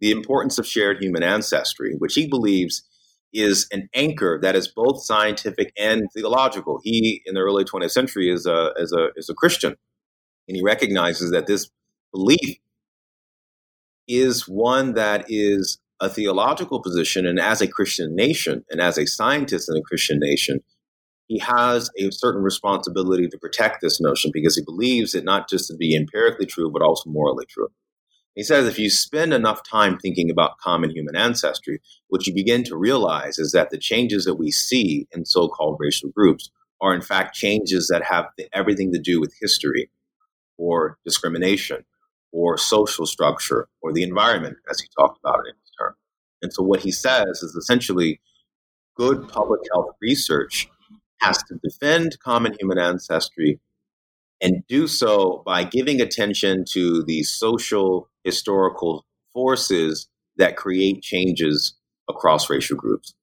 the 0.00 0.10
importance 0.10 0.58
of 0.58 0.66
shared 0.66 1.02
human 1.02 1.22
ancestry, 1.22 1.94
which 1.98 2.14
he 2.14 2.26
believes 2.26 2.82
is 3.32 3.66
an 3.72 3.88
anchor 3.94 4.38
that 4.42 4.56
is 4.56 4.68
both 4.68 5.04
scientific 5.04 5.72
and 5.78 6.02
theological. 6.14 6.80
He, 6.82 7.22
in 7.24 7.34
the 7.34 7.40
early 7.40 7.64
20th 7.64 7.90
century, 7.90 8.30
is 8.30 8.46
a, 8.46 8.72
is 8.76 8.92
a, 8.92 9.08
is 9.16 9.28
a 9.28 9.34
Christian, 9.34 9.76
and 10.48 10.56
he 10.56 10.62
recognizes 10.62 11.30
that 11.30 11.46
this 11.46 11.70
belief 12.12 12.58
is 14.08 14.48
one 14.48 14.94
that 14.94 15.26
is 15.28 15.78
a 16.02 16.08
theological 16.08 16.82
position 16.82 17.26
and 17.26 17.38
as 17.38 17.60
a 17.60 17.68
Christian 17.68 18.16
nation 18.16 18.64
and 18.68 18.80
as 18.80 18.98
a 18.98 19.06
scientist 19.06 19.70
in 19.70 19.76
a 19.76 19.82
Christian 19.82 20.18
nation, 20.20 20.58
he 21.28 21.38
has 21.38 21.90
a 21.96 22.10
certain 22.10 22.42
responsibility 22.42 23.28
to 23.28 23.38
protect 23.38 23.80
this 23.80 24.00
notion 24.00 24.32
because 24.34 24.56
he 24.56 24.64
believes 24.64 25.14
it 25.14 25.24
not 25.24 25.48
just 25.48 25.68
to 25.68 25.76
be 25.76 25.96
empirically 25.96 26.44
true, 26.44 26.70
but 26.72 26.82
also 26.82 27.08
morally 27.08 27.46
true. 27.48 27.68
He 28.34 28.42
says 28.42 28.66
if 28.66 28.80
you 28.80 28.90
spend 28.90 29.32
enough 29.32 29.62
time 29.62 29.96
thinking 29.96 30.28
about 30.28 30.58
common 30.58 30.90
human 30.90 31.14
ancestry, 31.14 31.80
what 32.08 32.26
you 32.26 32.34
begin 32.34 32.64
to 32.64 32.76
realize 32.76 33.38
is 33.38 33.52
that 33.52 33.70
the 33.70 33.78
changes 33.78 34.24
that 34.24 34.34
we 34.34 34.50
see 34.50 35.06
in 35.12 35.24
so 35.24 35.48
called 35.48 35.76
racial 35.78 36.10
groups 36.10 36.50
are, 36.80 36.92
in 36.92 37.02
fact, 37.02 37.36
changes 37.36 37.88
that 37.92 38.02
have 38.02 38.26
everything 38.52 38.92
to 38.92 38.98
do 38.98 39.20
with 39.20 39.32
history 39.40 39.88
or 40.58 40.98
discrimination 41.04 41.84
or 42.32 42.58
social 42.58 43.06
structure 43.06 43.68
or 43.82 43.92
the 43.92 44.02
environment, 44.02 44.56
as 44.68 44.80
he 44.80 44.88
talked 44.98 45.20
about 45.22 45.40
it. 45.48 45.54
And 46.42 46.52
so 46.52 46.62
what 46.62 46.80
he 46.80 46.90
says 46.90 47.42
is 47.42 47.54
essentially 47.54 48.20
good 48.96 49.28
public 49.28 49.60
health 49.72 49.94
research 50.00 50.68
has 51.20 51.38
to 51.44 51.54
defend 51.62 52.18
common 52.20 52.54
human 52.58 52.78
ancestry 52.78 53.60
and 54.40 54.66
do 54.68 54.88
so 54.88 55.42
by 55.46 55.62
giving 55.62 56.00
attention 56.00 56.64
to 56.72 57.04
the 57.04 57.22
social 57.22 58.10
historical 58.24 59.06
forces 59.32 60.08
that 60.36 60.56
create 60.56 61.00
changes 61.02 61.74
across 62.08 62.50
racial 62.50 62.76
groups. 62.76 63.14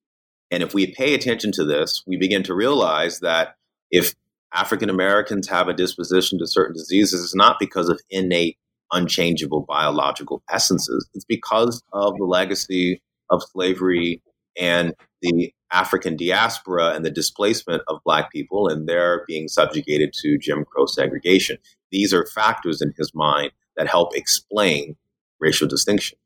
And 0.50 0.62
if 0.62 0.74
we 0.74 0.92
pay 0.94 1.14
attention 1.14 1.52
to 1.52 1.64
this, 1.64 2.02
we 2.06 2.16
begin 2.16 2.42
to 2.44 2.54
realize 2.54 3.20
that 3.20 3.54
if 3.90 4.14
African 4.52 4.90
Americans 4.90 5.48
have 5.48 5.68
a 5.68 5.74
disposition 5.74 6.38
to 6.38 6.46
certain 6.46 6.74
diseases, 6.74 7.22
it's 7.22 7.34
not 7.34 7.58
because 7.60 7.88
of 7.88 8.00
innate 8.10 8.56
unchangeable 8.92 9.64
biological 9.68 10.42
essences. 10.50 11.08
It's 11.14 11.24
because 11.24 11.82
of 11.92 12.16
the 12.16 12.24
legacy 12.24 13.00
of 13.30 13.42
slavery 13.42 14.22
and 14.58 14.94
the 15.22 15.52
African 15.72 16.16
diaspora 16.16 16.94
and 16.94 17.04
the 17.04 17.10
displacement 17.10 17.82
of 17.88 18.00
Black 18.04 18.32
people 18.32 18.68
and 18.68 18.88
their 18.88 19.24
being 19.26 19.48
subjugated 19.48 20.12
to 20.22 20.38
Jim 20.38 20.64
Crow 20.64 20.86
segregation. 20.86 21.58
These 21.92 22.12
are 22.12 22.26
factors 22.26 22.82
in 22.82 22.92
his 22.98 23.12
mind 23.14 23.52
that 23.76 23.86
help 23.86 24.16
explain 24.16 24.96
racial 25.40 25.68
distinction. 25.68 26.18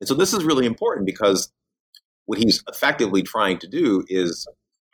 And 0.00 0.08
so 0.08 0.14
this 0.14 0.32
is 0.32 0.44
really 0.44 0.66
important 0.66 1.06
because 1.06 1.52
what 2.26 2.38
he's 2.38 2.62
effectively 2.68 3.22
trying 3.22 3.58
to 3.58 3.66
do 3.66 4.04
is 4.08 4.46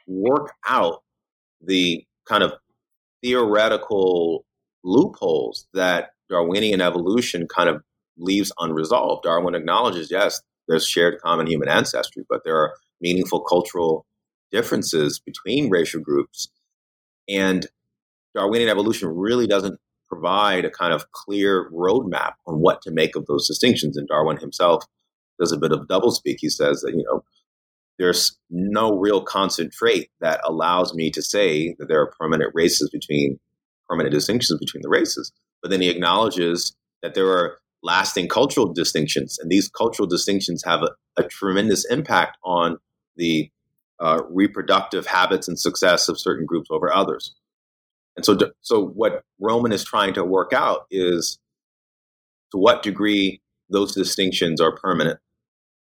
work 0.06 0.54
out 0.66 1.02
the 1.60 2.04
kind 2.26 2.42
of 2.42 2.52
theoretical 3.22 4.44
loopholes 4.82 5.66
that 5.74 6.10
Darwinian 6.28 6.80
evolution 6.80 7.46
kind 7.48 7.68
of 7.68 7.82
leaves 8.16 8.52
unresolved. 8.58 9.24
Darwin 9.24 9.54
acknowledges, 9.54 10.10
yes, 10.10 10.40
there's 10.68 10.86
shared 10.86 11.20
common 11.20 11.46
human 11.46 11.68
ancestry, 11.68 12.24
but 12.28 12.42
there 12.44 12.56
are 12.56 12.74
meaningful 13.00 13.40
cultural 13.40 14.06
differences 14.50 15.20
between 15.20 15.70
racial 15.70 16.00
groups. 16.00 16.48
And 17.28 17.66
Darwinian 18.34 18.70
evolution 18.70 19.08
really 19.08 19.46
doesn't 19.46 19.78
provide 20.08 20.64
a 20.64 20.70
kind 20.70 20.92
of 20.92 21.10
clear 21.12 21.70
roadmap 21.72 22.32
on 22.46 22.60
what 22.60 22.80
to 22.82 22.90
make 22.90 23.16
of 23.16 23.26
those 23.26 23.48
distinctions. 23.48 23.96
And 23.96 24.08
Darwin 24.08 24.36
himself 24.36 24.84
does 25.40 25.52
a 25.52 25.58
bit 25.58 25.72
of 25.72 25.88
doublespeak. 25.88 26.36
He 26.38 26.48
says 26.48 26.80
that, 26.82 26.92
you 26.92 27.04
know, 27.04 27.24
there's 27.98 28.36
no 28.50 28.96
real 28.96 29.22
constant 29.22 29.72
trait 29.72 30.10
that 30.20 30.40
allows 30.44 30.94
me 30.94 31.10
to 31.10 31.22
say 31.22 31.74
that 31.78 31.86
there 31.88 32.00
are 32.00 32.12
permanent 32.18 32.50
races 32.54 32.90
between 32.90 33.38
permanent 33.88 34.12
distinctions 34.12 34.58
between 34.58 34.82
the 34.82 34.88
races. 34.88 35.32
But 35.62 35.70
then 35.70 35.80
he 35.80 35.90
acknowledges 35.90 36.74
that 37.02 37.14
there 37.14 37.28
are 37.28 37.58
lasting 37.84 38.28
cultural 38.28 38.72
distinctions, 38.72 39.38
and 39.38 39.50
these 39.50 39.68
cultural 39.68 40.08
distinctions 40.08 40.64
have 40.64 40.82
a, 40.82 40.90
a 41.16 41.22
tremendous 41.24 41.84
impact 41.84 42.38
on 42.42 42.78
the 43.16 43.50
uh, 44.00 44.22
reproductive 44.28 45.06
habits 45.06 45.46
and 45.46 45.58
success 45.58 46.08
of 46.08 46.18
certain 46.18 46.46
groups 46.46 46.68
over 46.70 46.92
others. 46.92 47.34
And 48.16 48.24
so, 48.24 48.36
so 48.62 48.86
what 48.86 49.22
Roman 49.40 49.70
is 49.70 49.84
trying 49.84 50.14
to 50.14 50.24
work 50.24 50.52
out 50.52 50.86
is 50.90 51.38
to 52.52 52.58
what 52.58 52.82
degree 52.82 53.40
those 53.68 53.94
distinctions 53.94 54.60
are 54.60 54.74
permanent 54.74 55.20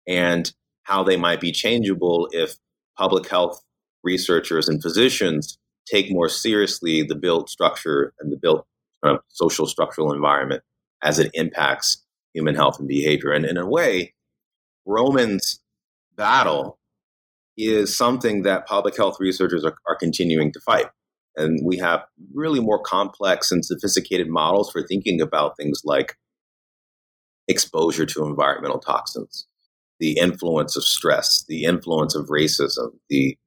and 0.08 0.52
how 0.84 1.04
they 1.04 1.18
might 1.18 1.41
be 1.41 1.52
changeable 1.52 2.30
if 2.32 2.56
public 2.97 3.28
health 3.28 3.64
researchers 4.04 4.68
and 4.68 4.82
physicians 4.82 5.58
take 5.86 6.12
more 6.12 6.30
seriously 6.30 7.04
the 7.04 7.16
built 7.16 7.50
structure 7.50 8.14
and 8.20 8.32
the 8.32 8.38
built 8.38 8.66
uh, 9.04 9.18
social 9.30 9.66
structural 9.66 10.14
environment 10.14 10.64
as 11.04 11.20
it 11.20 11.32
impacts 11.34 12.04
human 12.34 12.56
health 12.56 12.80
and 12.80 12.88
behavior. 12.88 13.32
And 13.32 13.45
in 13.45 13.58
a 13.58 13.68
way, 13.68 14.14
Roman's 14.86 15.60
battle 16.16 16.80
is 17.58 17.95
something 17.95 18.43
that 18.43 18.68
public 18.68 18.95
health 18.95 19.18
researchers 19.20 19.66
are, 19.66 19.76
are 19.88 19.95
continuing 19.95 20.52
to 20.54 20.60
fight. 20.62 20.88
And 21.36 21.60
we 21.64 21.78
have 21.78 22.04
really 22.34 22.60
more 22.60 22.82
complex 22.82 23.52
and 23.52 23.66
sophisticated 23.66 24.28
models 24.28 24.72
for 24.72 24.86
thinking 24.86 25.22
about 25.22 25.58
things 25.58 25.82
like 25.86 26.16
exposure 27.47 28.06
to 28.06 28.26
environmental 28.26 28.80
toxins, 28.80 29.47
the 30.00 30.18
influence 30.18 30.76
of 30.76 30.84
stress, 30.84 31.43
the 31.47 31.64
influence 31.64 32.16
of 32.16 32.28
racism, 32.28 32.91
the 33.10 33.38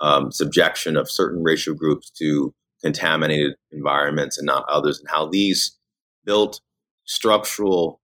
um, 0.00 0.30
subjection 0.30 0.96
of 0.96 1.10
certain 1.10 1.42
racial 1.42 1.74
groups 1.74 2.10
to 2.10 2.54
contaminated 2.82 3.54
environments 3.72 4.38
and 4.38 4.46
not 4.46 4.64
others, 4.68 5.00
and 5.00 5.08
how 5.08 5.26
these 5.26 5.76
built 6.24 6.60
structural 7.08 8.00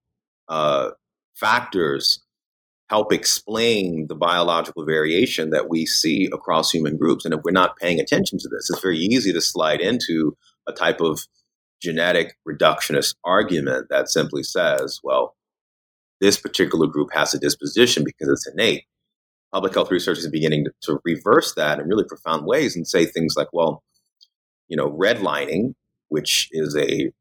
uh, 0.49 0.89
factors 1.35 2.21
help 2.89 3.13
explain 3.13 4.07
the 4.07 4.15
biological 4.15 4.85
variation 4.85 5.51
that 5.51 5.69
we 5.69 5.85
see 5.85 6.29
across 6.33 6.71
human 6.71 6.97
groups. 6.97 7.23
And 7.23 7.33
if 7.33 7.41
we're 7.43 7.51
not 7.51 7.77
paying 7.77 7.99
attention 7.99 8.37
to 8.39 8.49
this, 8.49 8.69
it's 8.69 8.81
very 8.81 8.97
easy 8.97 9.31
to 9.31 9.41
slide 9.41 9.79
into 9.79 10.35
a 10.67 10.73
type 10.73 11.01
of 11.01 11.21
genetic 11.81 12.35
reductionist 12.47 13.15
argument 13.23 13.87
that 13.89 14.09
simply 14.09 14.43
says, 14.43 14.99
well, 15.03 15.35
this 16.21 16.39
particular 16.39 16.87
group 16.87 17.09
has 17.13 17.33
a 17.33 17.39
disposition 17.39 18.03
because 18.03 18.29
it's 18.29 18.47
innate. 18.47 18.85
Public 19.53 19.73
health 19.73 19.91
researchers 19.91 20.25
are 20.25 20.31
beginning 20.31 20.65
to, 20.65 20.71
to 20.83 20.99
reverse 21.05 21.53
that 21.55 21.79
in 21.79 21.87
really 21.87 22.05
profound 22.07 22.45
ways 22.45 22.75
and 22.75 22.87
say 22.87 23.05
things 23.05 23.35
like, 23.37 23.49
well, 23.53 23.83
you 24.67 24.77
know, 24.77 24.89
redlining, 24.89 25.73
which 26.09 26.49
is 26.51 26.75
a, 26.75 27.11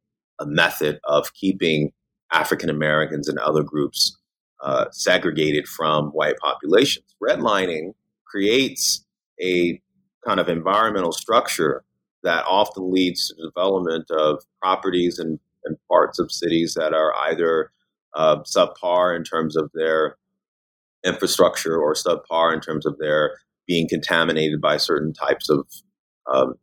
a 0.40 0.46
method 0.46 1.00
of 1.04 1.32
keeping 1.34 1.92
African 2.32 2.70
Americans 2.70 3.28
and 3.28 3.38
other 3.38 3.62
groups 3.62 4.16
uh, 4.62 4.86
segregated 4.90 5.66
from 5.68 6.06
white 6.08 6.36
populations. 6.38 7.14
Redlining 7.22 7.94
creates 8.24 9.04
a 9.40 9.80
kind 10.26 10.40
of 10.40 10.48
environmental 10.48 11.12
structure 11.12 11.84
that 12.22 12.44
often 12.48 12.92
leads 12.92 13.28
to 13.28 13.34
the 13.34 13.50
development 13.50 14.10
of 14.10 14.42
properties 14.60 15.18
and, 15.18 15.38
and 15.64 15.76
parts 15.88 16.18
of 16.18 16.32
cities 16.32 16.74
that 16.74 16.94
are 16.94 17.14
either 17.28 17.70
uh, 18.14 18.38
subpar 18.42 19.14
in 19.14 19.22
terms 19.22 19.56
of 19.56 19.70
their 19.74 20.16
infrastructure 21.04 21.76
or 21.76 21.94
subpar 21.94 22.52
in 22.54 22.60
terms 22.60 22.86
of 22.86 22.96
their 22.98 23.38
being 23.66 23.88
contaminated 23.88 24.60
by 24.60 24.76
certain 24.76 25.12
types 25.12 25.48
of 25.50 25.66
um, 26.32 26.54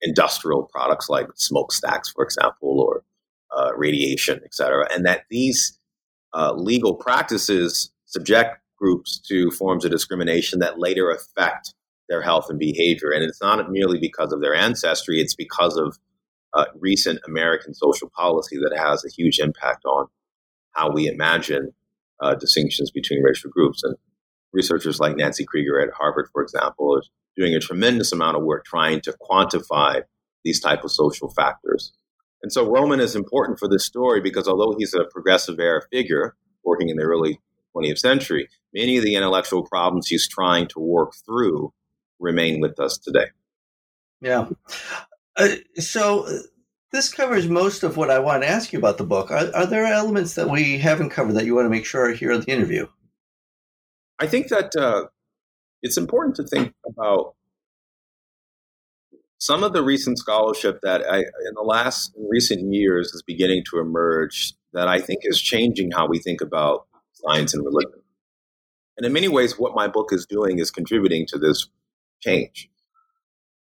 industrial 0.00 0.64
products 0.64 1.08
like 1.08 1.26
smokestacks, 1.34 2.10
for 2.10 2.24
example, 2.24 2.80
or 2.80 3.04
uh, 3.56 3.70
radiation, 3.76 4.40
et 4.44 4.54
cetera, 4.54 4.86
and 4.92 5.04
that 5.04 5.24
these 5.30 5.78
uh, 6.34 6.52
legal 6.54 6.94
practices 6.94 7.92
subject 8.06 8.58
groups 8.78 9.20
to 9.28 9.50
forms 9.50 9.84
of 9.84 9.90
discrimination 9.90 10.58
that 10.58 10.78
later 10.78 11.10
affect 11.10 11.74
their 12.08 12.22
health 12.22 12.46
and 12.50 12.58
behavior. 12.58 13.10
And 13.10 13.22
it's 13.22 13.40
not 13.40 13.70
merely 13.70 13.98
because 13.98 14.32
of 14.32 14.40
their 14.40 14.54
ancestry, 14.54 15.20
it's 15.20 15.34
because 15.34 15.76
of 15.76 15.98
uh, 16.54 16.66
recent 16.78 17.20
American 17.26 17.74
social 17.74 18.10
policy 18.14 18.56
that 18.58 18.76
has 18.76 19.04
a 19.04 19.08
huge 19.08 19.38
impact 19.38 19.84
on 19.84 20.06
how 20.72 20.90
we 20.90 21.06
imagine 21.06 21.72
uh, 22.20 22.34
distinctions 22.34 22.90
between 22.90 23.22
racial 23.22 23.50
groups. 23.50 23.82
And 23.82 23.96
researchers 24.52 25.00
like 25.00 25.16
Nancy 25.16 25.44
Krieger 25.44 25.80
at 25.80 25.94
Harvard, 25.94 26.28
for 26.32 26.42
example, 26.42 26.96
are 26.96 27.02
doing 27.36 27.54
a 27.54 27.60
tremendous 27.60 28.12
amount 28.12 28.36
of 28.36 28.42
work 28.42 28.64
trying 28.64 29.00
to 29.02 29.14
quantify 29.30 30.02
these 30.44 30.60
type 30.60 30.84
of 30.84 30.90
social 30.90 31.30
factors. 31.30 31.92
And 32.42 32.52
so 32.52 32.68
Roman 32.68 33.00
is 33.00 33.14
important 33.14 33.58
for 33.58 33.68
this 33.68 33.84
story 33.84 34.20
because 34.20 34.48
although 34.48 34.74
he's 34.76 34.94
a 34.94 35.04
progressive 35.04 35.60
era 35.60 35.82
figure 35.92 36.34
working 36.64 36.88
in 36.88 36.96
the 36.96 37.04
early 37.04 37.40
20th 37.74 37.98
century, 37.98 38.48
many 38.74 38.96
of 38.96 39.04
the 39.04 39.14
intellectual 39.14 39.64
problems 39.64 40.08
he's 40.08 40.28
trying 40.28 40.68
to 40.68 40.80
work 40.80 41.12
through 41.24 41.72
remain 42.18 42.60
with 42.60 42.78
us 42.80 42.98
today. 42.98 43.26
Yeah. 44.20 44.48
Uh, 45.36 45.56
so 45.76 46.26
uh, 46.26 46.38
this 46.92 47.12
covers 47.12 47.48
most 47.48 47.82
of 47.82 47.96
what 47.96 48.10
I 48.10 48.18
want 48.18 48.42
to 48.42 48.48
ask 48.48 48.72
you 48.72 48.78
about 48.78 48.98
the 48.98 49.04
book. 49.04 49.30
Are, 49.30 49.50
are, 49.54 49.66
there 49.66 49.86
elements 49.86 50.34
that 50.34 50.48
we 50.48 50.78
haven't 50.78 51.10
covered 51.10 51.34
that 51.34 51.46
you 51.46 51.54
want 51.54 51.66
to 51.66 51.70
make 51.70 51.86
sure 51.86 52.10
are 52.10 52.12
here 52.12 52.32
at 52.32 52.44
the 52.44 52.52
interview? 52.52 52.86
I 54.20 54.26
think 54.26 54.48
that 54.48 54.76
uh, 54.76 55.06
it's 55.82 55.96
important 55.96 56.36
to 56.36 56.44
think 56.44 56.74
about 56.86 57.34
some 59.42 59.64
of 59.64 59.72
the 59.72 59.82
recent 59.82 60.20
scholarship 60.20 60.78
that 60.82 61.02
I, 61.04 61.18
in 61.18 61.54
the 61.56 61.62
last 61.62 62.14
recent 62.30 62.72
years 62.72 63.08
is 63.12 63.24
beginning 63.24 63.64
to 63.70 63.80
emerge 63.80 64.54
that 64.72 64.86
I 64.86 65.00
think 65.00 65.22
is 65.24 65.40
changing 65.40 65.90
how 65.90 66.06
we 66.06 66.20
think 66.20 66.40
about 66.40 66.86
science 67.14 67.52
and 67.52 67.64
religion. 67.64 68.02
And 68.96 69.04
in 69.04 69.12
many 69.12 69.26
ways, 69.26 69.58
what 69.58 69.74
my 69.74 69.88
book 69.88 70.10
is 70.12 70.26
doing 70.26 70.60
is 70.60 70.70
contributing 70.70 71.26
to 71.26 71.38
this 71.40 71.68
change. 72.20 72.70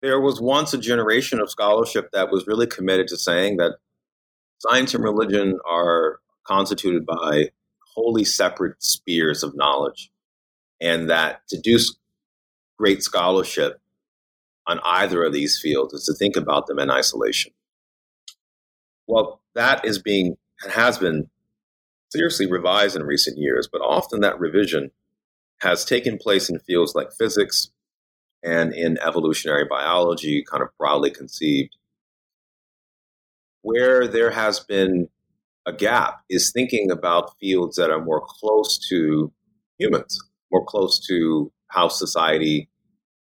There 0.03 0.21
was 0.21 0.39
once 0.39 0.71
a 0.75 0.77
generation 0.77 1.39
of 1.39 1.49
scholarship 1.49 2.11
that 2.13 2.29
was 2.29 2.45
really 2.45 2.67
committed 2.67 3.07
to 3.07 3.17
saying 3.17 3.57
that 3.57 3.77
science 4.59 4.93
and 4.93 5.03
religion 5.03 5.57
are 5.67 6.19
constituted 6.45 7.07
by 7.07 7.49
wholly 7.95 8.23
separate 8.23 8.83
spheres 8.83 9.41
of 9.41 9.55
knowledge, 9.55 10.11
and 10.79 11.09
that 11.09 11.41
to 11.47 11.59
do 11.59 11.79
great 12.77 13.01
scholarship 13.01 13.81
on 14.67 14.79
either 14.83 15.23
of 15.23 15.33
these 15.33 15.59
fields 15.59 15.93
is 15.93 16.05
to 16.05 16.13
think 16.13 16.35
about 16.35 16.67
them 16.67 16.79
in 16.79 16.89
isolation. 16.89 17.51
Well, 19.07 19.41
that 19.53 19.85
is 19.85 20.01
being 20.01 20.37
and 20.63 20.71
has 20.71 20.97
been 20.97 21.29
seriously 22.11 22.49
revised 22.49 22.95
in 22.95 23.03
recent 23.03 23.37
years, 23.37 23.67
but 23.71 23.79
often 23.79 24.21
that 24.21 24.39
revision 24.39 24.91
has 25.61 25.85
taken 25.85 26.17
place 26.17 26.49
in 26.49 26.59
fields 26.59 26.95
like 26.95 27.11
physics 27.17 27.69
and 28.43 28.73
in 28.73 28.97
evolutionary 29.05 29.65
biology, 29.65 30.43
kind 30.49 30.63
of 30.63 30.69
broadly 30.77 31.09
conceived. 31.09 31.75
Where 33.61 34.07
there 34.07 34.31
has 34.31 34.59
been 34.59 35.09
a 35.65 35.73
gap 35.73 36.21
is 36.29 36.51
thinking 36.51 36.91
about 36.91 37.37
fields 37.39 37.75
that 37.77 37.89
are 37.89 38.03
more 38.03 38.21
close 38.21 38.77
to 38.89 39.31
humans, 39.79 40.19
more 40.51 40.63
close 40.63 40.99
to 41.07 41.51
how 41.69 41.87
society 41.87 42.69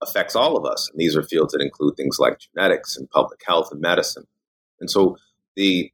affects 0.04 0.36
all 0.36 0.58
of 0.58 0.66
us. 0.66 0.90
And 0.92 1.00
these 1.00 1.16
are 1.16 1.24
fields 1.24 1.54
that 1.54 1.62
include 1.62 1.96
things 1.96 2.20
like 2.20 2.40
genetics 2.40 2.98
and 2.98 3.10
public 3.10 3.42
health 3.46 3.70
and 3.72 3.82
medicine. 3.82 4.26
And 4.80 4.90
so 4.90 5.18
the 5.56 5.92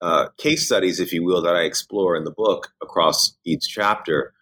uh, 0.00 0.28
case 0.38 0.64
studies, 0.64 1.00
if 1.00 1.12
you 1.12 1.22
will, 1.22 1.42
that 1.42 1.56
I 1.56 1.62
explore 1.62 2.16
in 2.16 2.24
the 2.24 2.30
book 2.30 2.68
across 2.82 3.36
each 3.44 3.68
chapter 3.68 4.32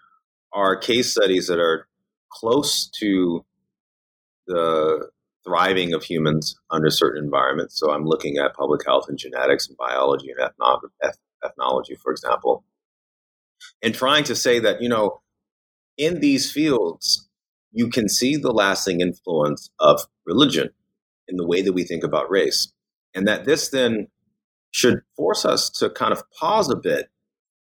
are 0.52 0.76
case 0.76 1.10
studies 1.10 1.48
that 1.48 1.58
are 1.58 1.88
close 2.30 2.88
to 3.00 3.44
the 4.46 5.10
thriving 5.44 5.94
of 5.94 6.02
humans 6.02 6.56
under 6.70 6.90
certain 6.90 7.24
environments. 7.24 7.78
So 7.78 7.90
I'm 7.90 8.04
looking 8.04 8.38
at 8.38 8.54
public 8.54 8.84
health 8.86 9.06
and 9.08 9.18
genetics 9.18 9.68
and 9.68 9.76
biology 9.76 10.30
and 10.30 10.50
ethnology, 11.44 11.96
for 11.96 12.12
example, 12.12 12.64
and 13.82 13.94
trying 13.94 14.24
to 14.24 14.36
say 14.36 14.58
that, 14.60 14.82
you 14.82 14.88
know, 14.88 15.20
in 15.96 16.20
these 16.20 16.52
fields, 16.52 17.27
you 17.72 17.88
can 17.88 18.08
see 18.08 18.36
the 18.36 18.52
lasting 18.52 19.00
influence 19.00 19.70
of 19.78 20.06
religion 20.26 20.70
in 21.26 21.36
the 21.36 21.46
way 21.46 21.62
that 21.62 21.72
we 21.72 21.84
think 21.84 22.04
about 22.04 22.30
race. 22.30 22.72
And 23.14 23.26
that 23.26 23.44
this 23.44 23.68
then 23.68 24.08
should 24.70 25.02
force 25.16 25.44
us 25.44 25.70
to 25.70 25.90
kind 25.90 26.12
of 26.12 26.22
pause 26.30 26.70
a 26.70 26.76
bit 26.76 27.08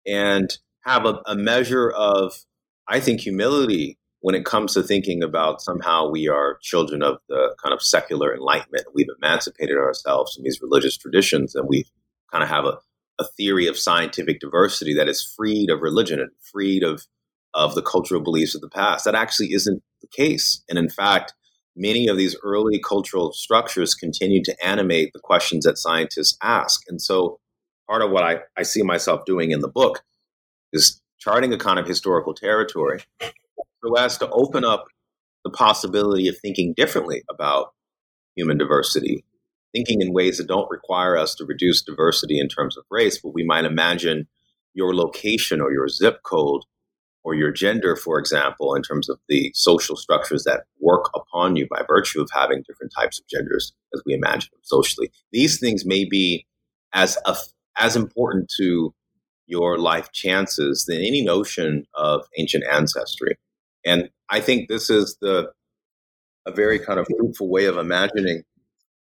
and 0.06 0.56
have 0.84 1.06
a, 1.06 1.20
a 1.26 1.34
measure 1.34 1.90
of, 1.90 2.44
I 2.88 3.00
think, 3.00 3.20
humility 3.20 3.98
when 4.22 4.34
it 4.36 4.44
comes 4.44 4.74
to 4.74 4.82
thinking 4.82 5.22
about 5.22 5.60
somehow 5.60 6.08
we 6.08 6.28
are 6.28 6.58
children 6.62 7.02
of 7.02 7.18
the 7.28 7.54
kind 7.62 7.74
of 7.74 7.82
secular 7.82 8.32
enlightenment, 8.34 8.86
we've 8.94 9.08
emancipated 9.20 9.76
ourselves 9.76 10.34
from 10.34 10.44
these 10.44 10.60
religious 10.62 10.96
traditions, 10.96 11.56
and 11.56 11.68
we 11.68 11.84
kind 12.30 12.44
of 12.44 12.48
have 12.48 12.64
a, 12.64 12.78
a 13.18 13.24
theory 13.36 13.66
of 13.66 13.76
scientific 13.76 14.38
diversity 14.38 14.94
that 14.94 15.08
is 15.08 15.22
freed 15.36 15.70
of 15.70 15.82
religion 15.82 16.20
and 16.20 16.30
freed 16.40 16.84
of 16.84 17.04
of 17.54 17.74
the 17.74 17.82
cultural 17.82 18.20
beliefs 18.20 18.54
of 18.54 18.60
the 18.60 18.68
past. 18.68 19.04
That 19.04 19.14
actually 19.14 19.52
isn't 19.52 19.82
the 20.00 20.08
case, 20.08 20.62
and 20.68 20.78
in 20.78 20.88
fact, 20.88 21.34
many 21.76 22.08
of 22.08 22.16
these 22.16 22.36
early 22.42 22.80
cultural 22.80 23.32
structures 23.32 23.94
continue 23.94 24.42
to 24.44 24.64
animate 24.64 25.12
the 25.12 25.20
questions 25.20 25.64
that 25.64 25.78
scientists 25.78 26.36
ask. 26.42 26.82
And 26.88 27.00
so, 27.00 27.38
part 27.88 28.02
of 28.02 28.10
what 28.10 28.24
I, 28.24 28.40
I 28.56 28.62
see 28.62 28.82
myself 28.82 29.24
doing 29.24 29.50
in 29.50 29.60
the 29.60 29.68
book 29.68 30.02
is 30.72 31.00
charting 31.18 31.52
a 31.52 31.58
kind 31.58 31.78
of 31.78 31.86
historical 31.86 32.34
territory 32.34 33.00
so 33.20 33.94
as 33.96 34.18
to 34.18 34.30
open 34.30 34.64
up 34.64 34.86
the 35.44 35.50
possibility 35.50 36.28
of 36.28 36.38
thinking 36.38 36.72
differently 36.76 37.22
about 37.30 37.72
human 38.36 38.58
diversity, 38.58 39.24
thinking 39.72 40.00
in 40.00 40.12
ways 40.12 40.38
that 40.38 40.46
don't 40.46 40.70
require 40.70 41.16
us 41.16 41.34
to 41.34 41.44
reduce 41.44 41.82
diversity 41.82 42.38
in 42.38 42.48
terms 42.48 42.76
of 42.76 42.84
race, 42.90 43.20
but 43.20 43.34
we 43.34 43.44
might 43.44 43.64
imagine 43.64 44.28
your 44.74 44.94
location 44.94 45.60
or 45.60 45.72
your 45.72 45.88
zip 45.88 46.22
code 46.22 46.62
or 47.24 47.34
your 47.34 47.52
gender, 47.52 47.94
for 47.96 48.18
example, 48.18 48.74
in 48.74 48.82
terms 48.82 49.08
of 49.08 49.18
the 49.28 49.52
social 49.54 49.96
structures 49.96 50.44
that 50.44 50.64
work 50.80 51.10
upon 51.14 51.56
you 51.56 51.66
by 51.68 51.82
virtue 51.86 52.20
of 52.20 52.28
having 52.32 52.62
different 52.66 52.92
types 52.96 53.18
of 53.18 53.26
genders 53.28 53.72
as 53.94 54.02
we 54.04 54.14
imagine 54.14 54.50
them 54.52 54.60
socially. 54.62 55.10
These 55.30 55.60
things 55.60 55.84
may 55.84 56.04
be 56.04 56.46
as 56.92 57.16
as 57.76 57.96
important 57.96 58.52
to 58.58 58.94
your 59.46 59.78
life 59.78 60.10
chances 60.12 60.84
than 60.86 60.98
any 60.98 61.22
notion 61.22 61.86
of 61.94 62.26
ancient 62.38 62.64
ancestry. 62.70 63.36
And 63.84 64.10
I 64.28 64.40
think 64.40 64.68
this 64.68 64.90
is 64.90 65.16
the 65.20 65.52
a 66.46 66.52
very 66.52 66.78
kind 66.78 66.98
of 66.98 67.06
fruitful 67.06 67.48
way 67.48 67.66
of 67.66 67.76
imagining 67.76 68.42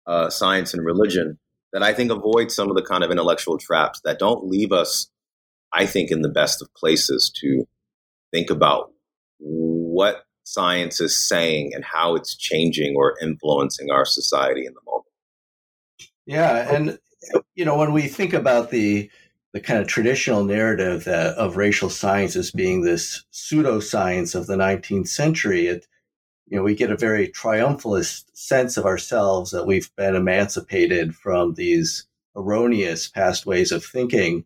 uh, 0.05 0.29
science 0.29 0.73
and 0.73 0.85
religion 0.85 1.39
that 1.71 1.83
I 1.83 1.93
think 1.93 2.11
avoids 2.11 2.53
some 2.53 2.69
of 2.69 2.75
the 2.75 2.81
kind 2.83 3.03
of 3.03 3.11
intellectual 3.11 3.57
traps 3.57 4.01
that 4.03 4.19
don't 4.19 4.45
leave 4.45 4.71
us, 4.71 5.09
I 5.71 5.85
think, 5.85 6.11
in 6.11 6.21
the 6.21 6.29
best 6.29 6.61
of 6.61 6.73
places 6.73 7.31
to 7.41 7.65
think 8.33 8.49
about 8.49 8.91
what 9.39 10.25
science 10.43 10.99
is 10.99 11.17
saying 11.17 11.71
and 11.73 11.85
how 11.85 12.15
it's 12.15 12.35
changing 12.35 12.95
or 12.97 13.15
influencing 13.21 13.91
our 13.91 14.05
society 14.05 14.65
in 14.65 14.73
the 14.73 14.81
moment. 14.85 15.05
Yeah, 16.25 16.73
and 16.73 16.99
you 17.55 17.63
know 17.63 17.77
when 17.77 17.93
we 17.93 18.03
think 18.03 18.33
about 18.33 18.71
the 18.71 19.09
the 19.53 19.61
kind 19.61 19.79
of 19.79 19.87
traditional 19.87 20.43
narrative 20.43 21.03
that, 21.03 21.35
of 21.37 21.57
racial 21.57 21.89
science 21.89 22.35
as 22.35 22.51
being 22.51 22.81
this 22.81 23.23
pseudoscience 23.31 24.33
of 24.33 24.47
the 24.47 24.55
19th 24.55 25.07
century, 25.07 25.67
it, 25.67 25.87
you 26.47 26.57
know, 26.57 26.63
we 26.63 26.73
get 26.73 26.91
a 26.91 26.97
very 26.97 27.27
triumphalist 27.27 28.25
sense 28.33 28.77
of 28.77 28.85
ourselves 28.85 29.51
that 29.51 29.67
we've 29.67 29.95
been 29.95 30.15
emancipated 30.15 31.15
from 31.15 31.53
these 31.53 32.07
erroneous 32.35 33.07
past 33.07 33.45
ways 33.45 33.71
of 33.71 33.85
thinking. 33.85 34.43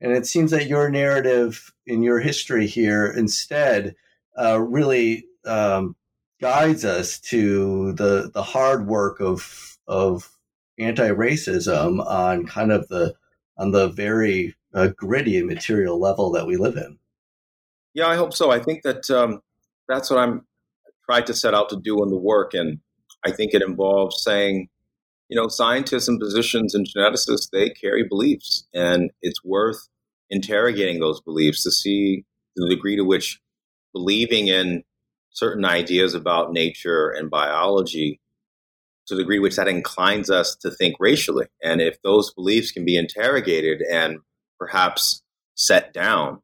And 0.00 0.12
it 0.12 0.26
seems 0.26 0.50
that 0.50 0.66
your 0.66 0.90
narrative 0.90 1.72
in 1.86 2.02
your 2.02 2.20
history 2.20 2.66
here 2.66 3.06
instead 3.06 3.94
uh, 4.38 4.60
really 4.60 5.26
um, 5.46 5.96
guides 6.40 6.84
us 6.84 7.18
to 7.20 7.92
the 7.92 8.30
the 8.32 8.42
hard 8.42 8.86
work 8.86 9.20
of 9.20 9.78
of 9.86 10.30
anti-racism 10.78 12.04
on 12.06 12.46
kind 12.46 12.72
of 12.72 12.88
the 12.88 13.14
on 13.56 13.70
the 13.70 13.88
very 13.88 14.54
uh, 14.74 14.88
gritty 14.88 15.38
and 15.38 15.46
material 15.46 15.98
level 15.98 16.30
that 16.32 16.46
we 16.46 16.56
live 16.56 16.76
in. 16.76 16.98
Yeah, 17.94 18.08
I 18.08 18.16
hope 18.16 18.34
so. 18.34 18.50
I 18.50 18.58
think 18.58 18.82
that 18.82 19.08
um, 19.10 19.40
that's 19.88 20.10
what 20.10 20.18
I'm 20.18 20.46
tried 21.06 21.26
to 21.26 21.34
set 21.34 21.54
out 21.54 21.70
to 21.70 21.76
do 21.76 22.02
in 22.02 22.10
the 22.10 22.18
work, 22.18 22.52
and 22.52 22.80
I 23.24 23.30
think 23.30 23.54
it 23.54 23.62
involves 23.62 24.22
saying, 24.22 24.68
you 25.28 25.36
know, 25.36 25.48
scientists 25.48 26.08
and 26.08 26.20
physicians 26.20 26.74
and 26.74 26.86
geneticists 26.86 27.50
they 27.50 27.70
carry 27.70 28.04
beliefs, 28.04 28.66
and 28.72 29.10
it's 29.22 29.44
worth 29.44 29.88
interrogating 30.30 31.00
those 31.00 31.20
beliefs 31.20 31.62
to 31.62 31.70
see 31.70 32.24
the 32.56 32.68
degree 32.68 32.96
to 32.96 33.04
which 33.04 33.40
believing 33.92 34.48
in 34.48 34.82
certain 35.30 35.64
ideas 35.64 36.14
about 36.14 36.52
nature 36.52 37.10
and 37.10 37.30
biology 37.30 38.20
to 39.06 39.14
the 39.14 39.22
degree 39.22 39.38
which 39.38 39.56
that 39.56 39.68
inclines 39.68 40.30
us 40.30 40.56
to 40.56 40.70
think 40.70 40.96
racially. 40.98 41.46
And 41.62 41.80
if 41.80 42.00
those 42.02 42.32
beliefs 42.32 42.72
can 42.72 42.84
be 42.84 42.96
interrogated 42.96 43.82
and 43.82 44.18
perhaps 44.58 45.22
set 45.54 45.92
down, 45.92 46.40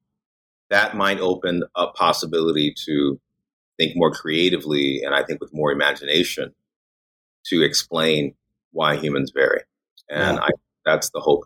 that 0.70 0.96
might 0.96 1.20
open 1.20 1.64
up 1.74 1.94
possibility 1.94 2.74
to 2.86 3.20
think 3.78 3.92
more 3.96 4.10
creatively 4.10 5.02
and 5.02 5.14
I 5.14 5.24
think 5.24 5.40
with 5.40 5.52
more 5.52 5.72
imagination 5.72 6.54
to 7.46 7.62
explain 7.62 8.34
why 8.72 8.96
humans 8.96 9.30
vary. 9.34 9.60
And 10.10 10.36
yeah. 10.36 10.44
I, 10.44 10.50
that's 10.84 11.10
the 11.10 11.20
hope. 11.20 11.44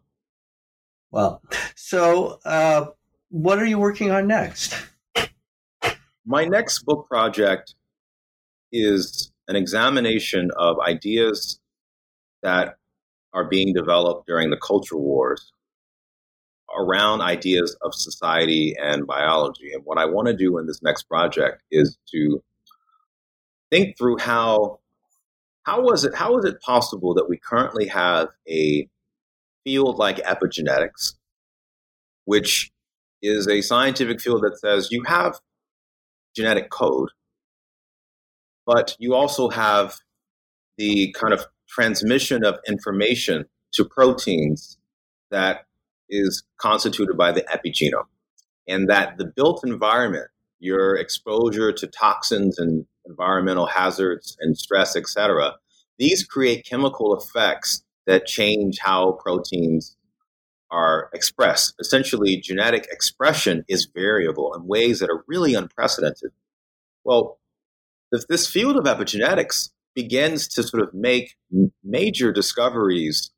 Well, 1.10 1.42
so 1.74 2.40
uh, 2.44 2.86
what 3.30 3.58
are 3.58 3.66
you 3.66 3.78
working 3.78 4.10
on 4.10 4.26
next? 4.26 4.74
My 6.24 6.44
next 6.44 6.84
book 6.84 7.06
project 7.08 7.74
is 8.72 9.32
an 9.48 9.56
examination 9.56 10.50
of 10.56 10.78
ideas 10.80 11.60
that 12.42 12.76
are 13.32 13.44
being 13.44 13.72
developed 13.72 14.26
during 14.26 14.50
the 14.50 14.56
culture 14.56 14.96
wars 14.96 15.52
around 16.76 17.20
ideas 17.20 17.76
of 17.82 17.94
society 17.94 18.74
and 18.82 19.06
biology. 19.06 19.72
And 19.72 19.84
what 19.84 19.98
I 19.98 20.04
want 20.04 20.26
to 20.26 20.34
do 20.36 20.58
in 20.58 20.66
this 20.66 20.82
next 20.82 21.04
project 21.04 21.62
is 21.70 21.96
to 22.12 22.42
think 23.70 23.96
through 23.96 24.18
how 24.18 24.80
how 25.66 25.82
was 25.82 26.04
it 26.04 26.14
how 26.14 26.38
is 26.38 26.44
it 26.44 26.60
possible 26.60 27.14
that 27.14 27.28
we 27.28 27.36
currently 27.36 27.88
have 27.88 28.28
a 28.48 28.88
field 29.64 29.98
like 29.98 30.18
epigenetics, 30.18 31.14
which 32.24 32.72
is 33.22 33.48
a 33.48 33.60
scientific 33.60 34.20
field 34.20 34.42
that 34.42 34.58
says 34.58 34.88
you 34.90 35.02
have 35.06 35.40
genetic 36.34 36.70
code 36.70 37.10
but 38.66 38.96
you 38.98 39.14
also 39.14 39.48
have 39.48 39.94
the 40.76 41.12
kind 41.12 41.32
of 41.32 41.46
transmission 41.68 42.44
of 42.44 42.58
information 42.68 43.46
to 43.72 43.84
proteins 43.84 44.76
that 45.30 45.66
is 46.10 46.42
constituted 46.58 47.16
by 47.16 47.32
the 47.32 47.42
epigenome. 47.42 48.06
And 48.68 48.90
that 48.90 49.16
the 49.16 49.24
built 49.24 49.64
environment, 49.64 50.28
your 50.58 50.96
exposure 50.96 51.72
to 51.72 51.86
toxins 51.86 52.58
and 52.58 52.86
environmental 53.08 53.66
hazards 53.66 54.36
and 54.40 54.56
stress, 54.56 54.96
etc., 54.96 55.54
these 55.98 56.24
create 56.24 56.66
chemical 56.66 57.16
effects 57.16 57.82
that 58.06 58.26
change 58.26 58.78
how 58.80 59.12
proteins 59.12 59.96
are 60.70 61.08
expressed. 61.14 61.74
Essentially, 61.80 62.36
genetic 62.36 62.86
expression 62.90 63.64
is 63.68 63.88
variable 63.94 64.54
in 64.54 64.66
ways 64.66 65.00
that 65.00 65.10
are 65.10 65.24
really 65.26 65.54
unprecedented. 65.54 66.30
Well, 67.04 67.38
if 68.12 68.26
this 68.26 68.46
field 68.48 68.76
of 68.76 68.84
epigenetics 68.84 69.70
begins 69.94 70.46
to 70.48 70.62
sort 70.62 70.82
of 70.82 70.92
make 70.92 71.36
major 71.82 72.32
discoveries 72.32 73.30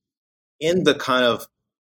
in 0.60 0.84
the 0.84 0.94
kind 0.94 1.24
of 1.24 1.46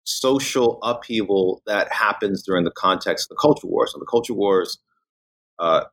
social 0.05 0.79
upheaval 0.83 1.63
that 1.67 1.93
happens 1.93 2.43
during 2.43 2.65
the 2.65 2.71
context 2.71 3.27
of 3.27 3.37
the 3.37 3.41
culture 3.41 3.67
wars. 3.67 3.93
So 3.93 3.99
the 3.99 4.07
culture 4.07 4.35
wars 4.35 4.79
uh, 5.59 5.85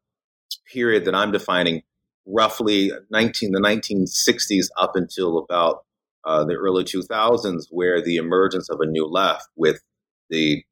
period 0.71 1.05
that 1.05 1.15
I'm 1.15 1.31
defining, 1.31 1.81
roughly 2.25 2.91
19 3.09 3.51
the 3.51 3.59
1960s 3.59 4.67
up 4.77 4.95
until 4.95 5.37
about 5.37 5.83
uh, 6.25 6.43
the 6.43 6.53
early 6.53 6.83
2000s, 6.83 7.65
where 7.71 8.01
the 8.01 8.17
emergence 8.17 8.69
of 8.69 8.79
a 8.79 8.85
new 8.85 9.05
left 9.05 9.47
with 9.55 9.81
the 10.29 10.63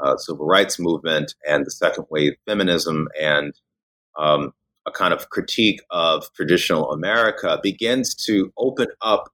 uh, 0.00 0.16
civil 0.16 0.46
rights 0.46 0.78
movement 0.78 1.34
and 1.46 1.64
the 1.66 1.70
second 1.70 2.06
wave 2.10 2.34
feminism 2.46 3.08
and 3.20 3.54
um, 4.18 4.52
a 4.86 4.90
kind 4.90 5.12
of 5.12 5.30
critique 5.30 5.80
of 5.90 6.32
traditional 6.34 6.92
America 6.92 7.58
begins 7.62 8.14
to 8.14 8.52
open 8.58 8.88
up 9.02 9.30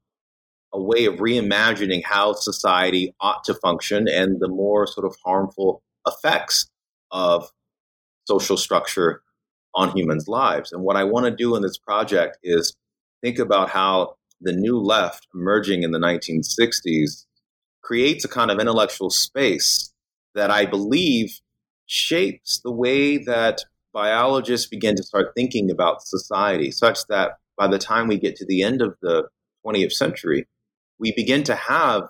a 0.73 0.83
way 0.83 1.05
of 1.05 1.17
reimagining 1.17 2.03
how 2.05 2.33
society 2.33 3.15
ought 3.21 3.45
to 3.45 3.55
function 3.55 4.09
and 4.09 4.41
the 4.41 4.49
more 4.49 4.87
sort 4.87 5.07
of 5.07 5.15
harmful 5.25 5.83
effects 6.07 6.69
of 7.11 7.51
social 8.27 8.57
structure 8.57 9.23
on 9.75 9.97
humans' 9.97 10.29
lives. 10.29 10.72
And 10.72 10.83
what 10.83 10.97
I 10.97 11.05
want 11.05 11.27
to 11.27 11.35
do 11.35 11.57
in 11.57 11.62
this 11.62 11.79
project 11.79 12.39
is 12.43 12.77
think 13.22 13.39
about 13.39 13.70
how 13.70 14.16
the 14.41 14.53
new 14.53 14.79
left 14.79 15.27
emerging 15.35 15.83
in 15.83 15.91
the 15.91 15.99
1960s 15.99 17.27
creates 17.83 18.25
a 18.25 18.29
kind 18.29 18.51
of 18.51 18.59
intellectual 18.59 19.11
space 19.11 19.93
that 20.35 20.51
I 20.51 20.66
believe 20.66 21.41
shapes 21.87 22.61
the 22.64 22.72
way 22.72 23.18
that 23.18 23.64
biologists 23.93 24.66
begin 24.66 24.97
to 24.97 25.03
start 25.03 25.33
thinking 25.35 25.70
about 25.70 26.03
society 26.03 26.70
such 26.70 27.07
that 27.09 27.33
by 27.57 27.68
the 27.68 27.79
time 27.79 28.09
we 28.09 28.18
get 28.18 28.37
to 28.37 28.47
the 28.47 28.62
end 28.62 28.83
of 28.83 28.97
the 29.01 29.29
20th 29.64 29.93
century, 29.93 30.47
we 30.99 31.12
begin 31.12 31.43
to 31.45 31.55
have 31.55 32.05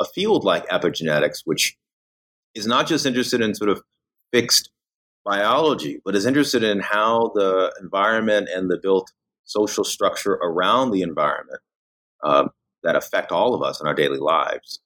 a 0.00 0.04
field 0.04 0.44
like 0.44 0.68
epigenetics, 0.68 1.40
which 1.44 1.76
is 2.54 2.66
not 2.66 2.86
just 2.86 3.06
interested 3.06 3.40
in 3.40 3.54
sort 3.54 3.70
of 3.70 3.82
fixed 4.32 4.70
biology, 5.28 6.00
but 6.04 6.16
is 6.16 6.24
interested 6.24 6.62
in 6.62 6.80
how 6.80 7.30
the 7.34 7.70
environment 7.82 8.48
and 8.52 8.70
the 8.70 8.78
built 8.82 9.12
social 9.44 9.84
structure 9.84 10.32
around 10.32 10.90
the 10.90 11.02
environment 11.02 11.60
uh, 12.24 12.48
that 12.82 12.96
affect 12.96 13.30
all 13.30 13.54
of 13.54 13.62
us 13.62 13.78
in 13.78 13.86
our 13.86 13.94
daily 13.94 14.18
lives 14.18 14.80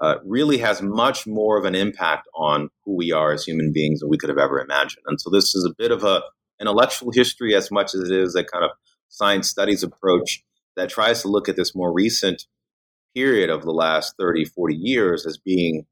uh, 0.00 0.16
really 0.24 0.58
has 0.58 0.82
much 0.82 1.28
more 1.28 1.56
of 1.56 1.64
an 1.64 1.76
impact 1.76 2.26
on 2.34 2.68
who 2.84 2.96
we 2.96 3.12
are 3.12 3.32
as 3.32 3.44
human 3.44 3.72
beings 3.72 4.00
than 4.00 4.08
we 4.08 4.18
could 4.18 4.28
have 4.28 4.38
ever 4.38 4.60
imagined. 4.60 5.04
And 5.06 5.20
so 5.20 5.30
this 5.30 5.54
is 5.54 5.64
a 5.64 5.74
bit 5.78 5.92
of 5.92 6.02
a 6.02 6.22
intellectual 6.60 7.12
history 7.12 7.54
as 7.54 7.70
much 7.70 7.94
as 7.94 8.00
it 8.00 8.12
is 8.12 8.34
a 8.34 8.42
kind 8.42 8.64
of 8.64 8.72
science 9.08 9.48
studies 9.48 9.84
approach 9.84 10.42
that 10.76 10.90
tries 10.90 11.22
to 11.22 11.28
look 11.28 11.48
at 11.48 11.54
this 11.54 11.74
more 11.74 11.92
recent 11.92 12.46
period 13.14 13.48
of 13.48 13.62
the 13.62 13.70
last 13.70 14.14
30, 14.18 14.44
40 14.44 14.74
years 14.74 15.24
as 15.24 15.38
being 15.38 15.86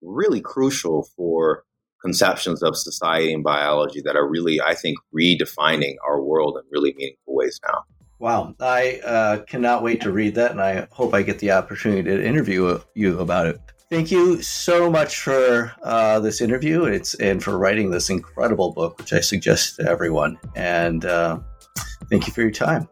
really 0.00 0.40
crucial 0.40 1.06
for 1.14 1.64
conceptions 2.04 2.62
of 2.62 2.76
society 2.76 3.32
and 3.32 3.42
biology 3.42 4.02
that 4.04 4.14
are 4.14 4.28
really, 4.28 4.60
I 4.60 4.74
think, 4.74 4.98
redefining 5.14 5.94
our 6.06 6.22
world 6.22 6.58
in 6.58 6.62
really 6.70 6.92
meaningful 6.96 7.34
ways 7.34 7.58
now. 7.66 7.84
Wow, 8.18 8.54
I 8.60 9.00
uh, 9.04 9.38
cannot 9.42 9.82
wait 9.82 10.00
to 10.02 10.12
read 10.12 10.34
that, 10.36 10.50
and 10.50 10.60
I 10.60 10.86
hope 10.92 11.14
I 11.14 11.22
get 11.22 11.38
the 11.38 11.50
opportunity 11.52 12.02
to 12.02 12.24
interview 12.24 12.78
you 12.94 13.18
about 13.18 13.46
it. 13.46 13.60
Thank 13.90 14.10
you 14.10 14.42
so 14.42 14.90
much 14.90 15.20
for 15.20 15.72
uh, 15.82 16.20
this 16.20 16.40
interview. 16.40 16.84
It's 16.84 17.14
and 17.14 17.42
for 17.42 17.58
writing 17.58 17.90
this 17.90 18.10
incredible 18.10 18.72
book, 18.72 18.98
which 18.98 19.12
I 19.12 19.20
suggest 19.20 19.76
to 19.76 19.88
everyone. 19.88 20.38
And 20.54 21.04
uh, 21.04 21.38
thank 22.10 22.26
you 22.26 22.32
for 22.32 22.42
your 22.42 22.50
time. 22.50 22.88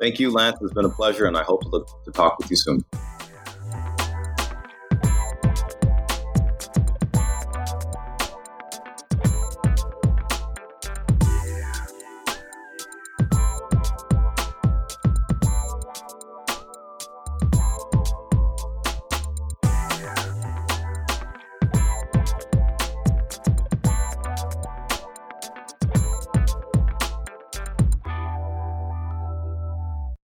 Thank 0.00 0.18
you, 0.18 0.32
Lance. 0.32 0.56
It's 0.60 0.72
been 0.72 0.84
a 0.84 0.90
pleasure, 0.90 1.26
and 1.26 1.36
I 1.36 1.42
hope 1.42 1.62
to, 1.62 1.68
look, 1.68 2.04
to 2.04 2.10
talk 2.10 2.38
with 2.38 2.50
you 2.50 2.56
soon. 2.56 2.84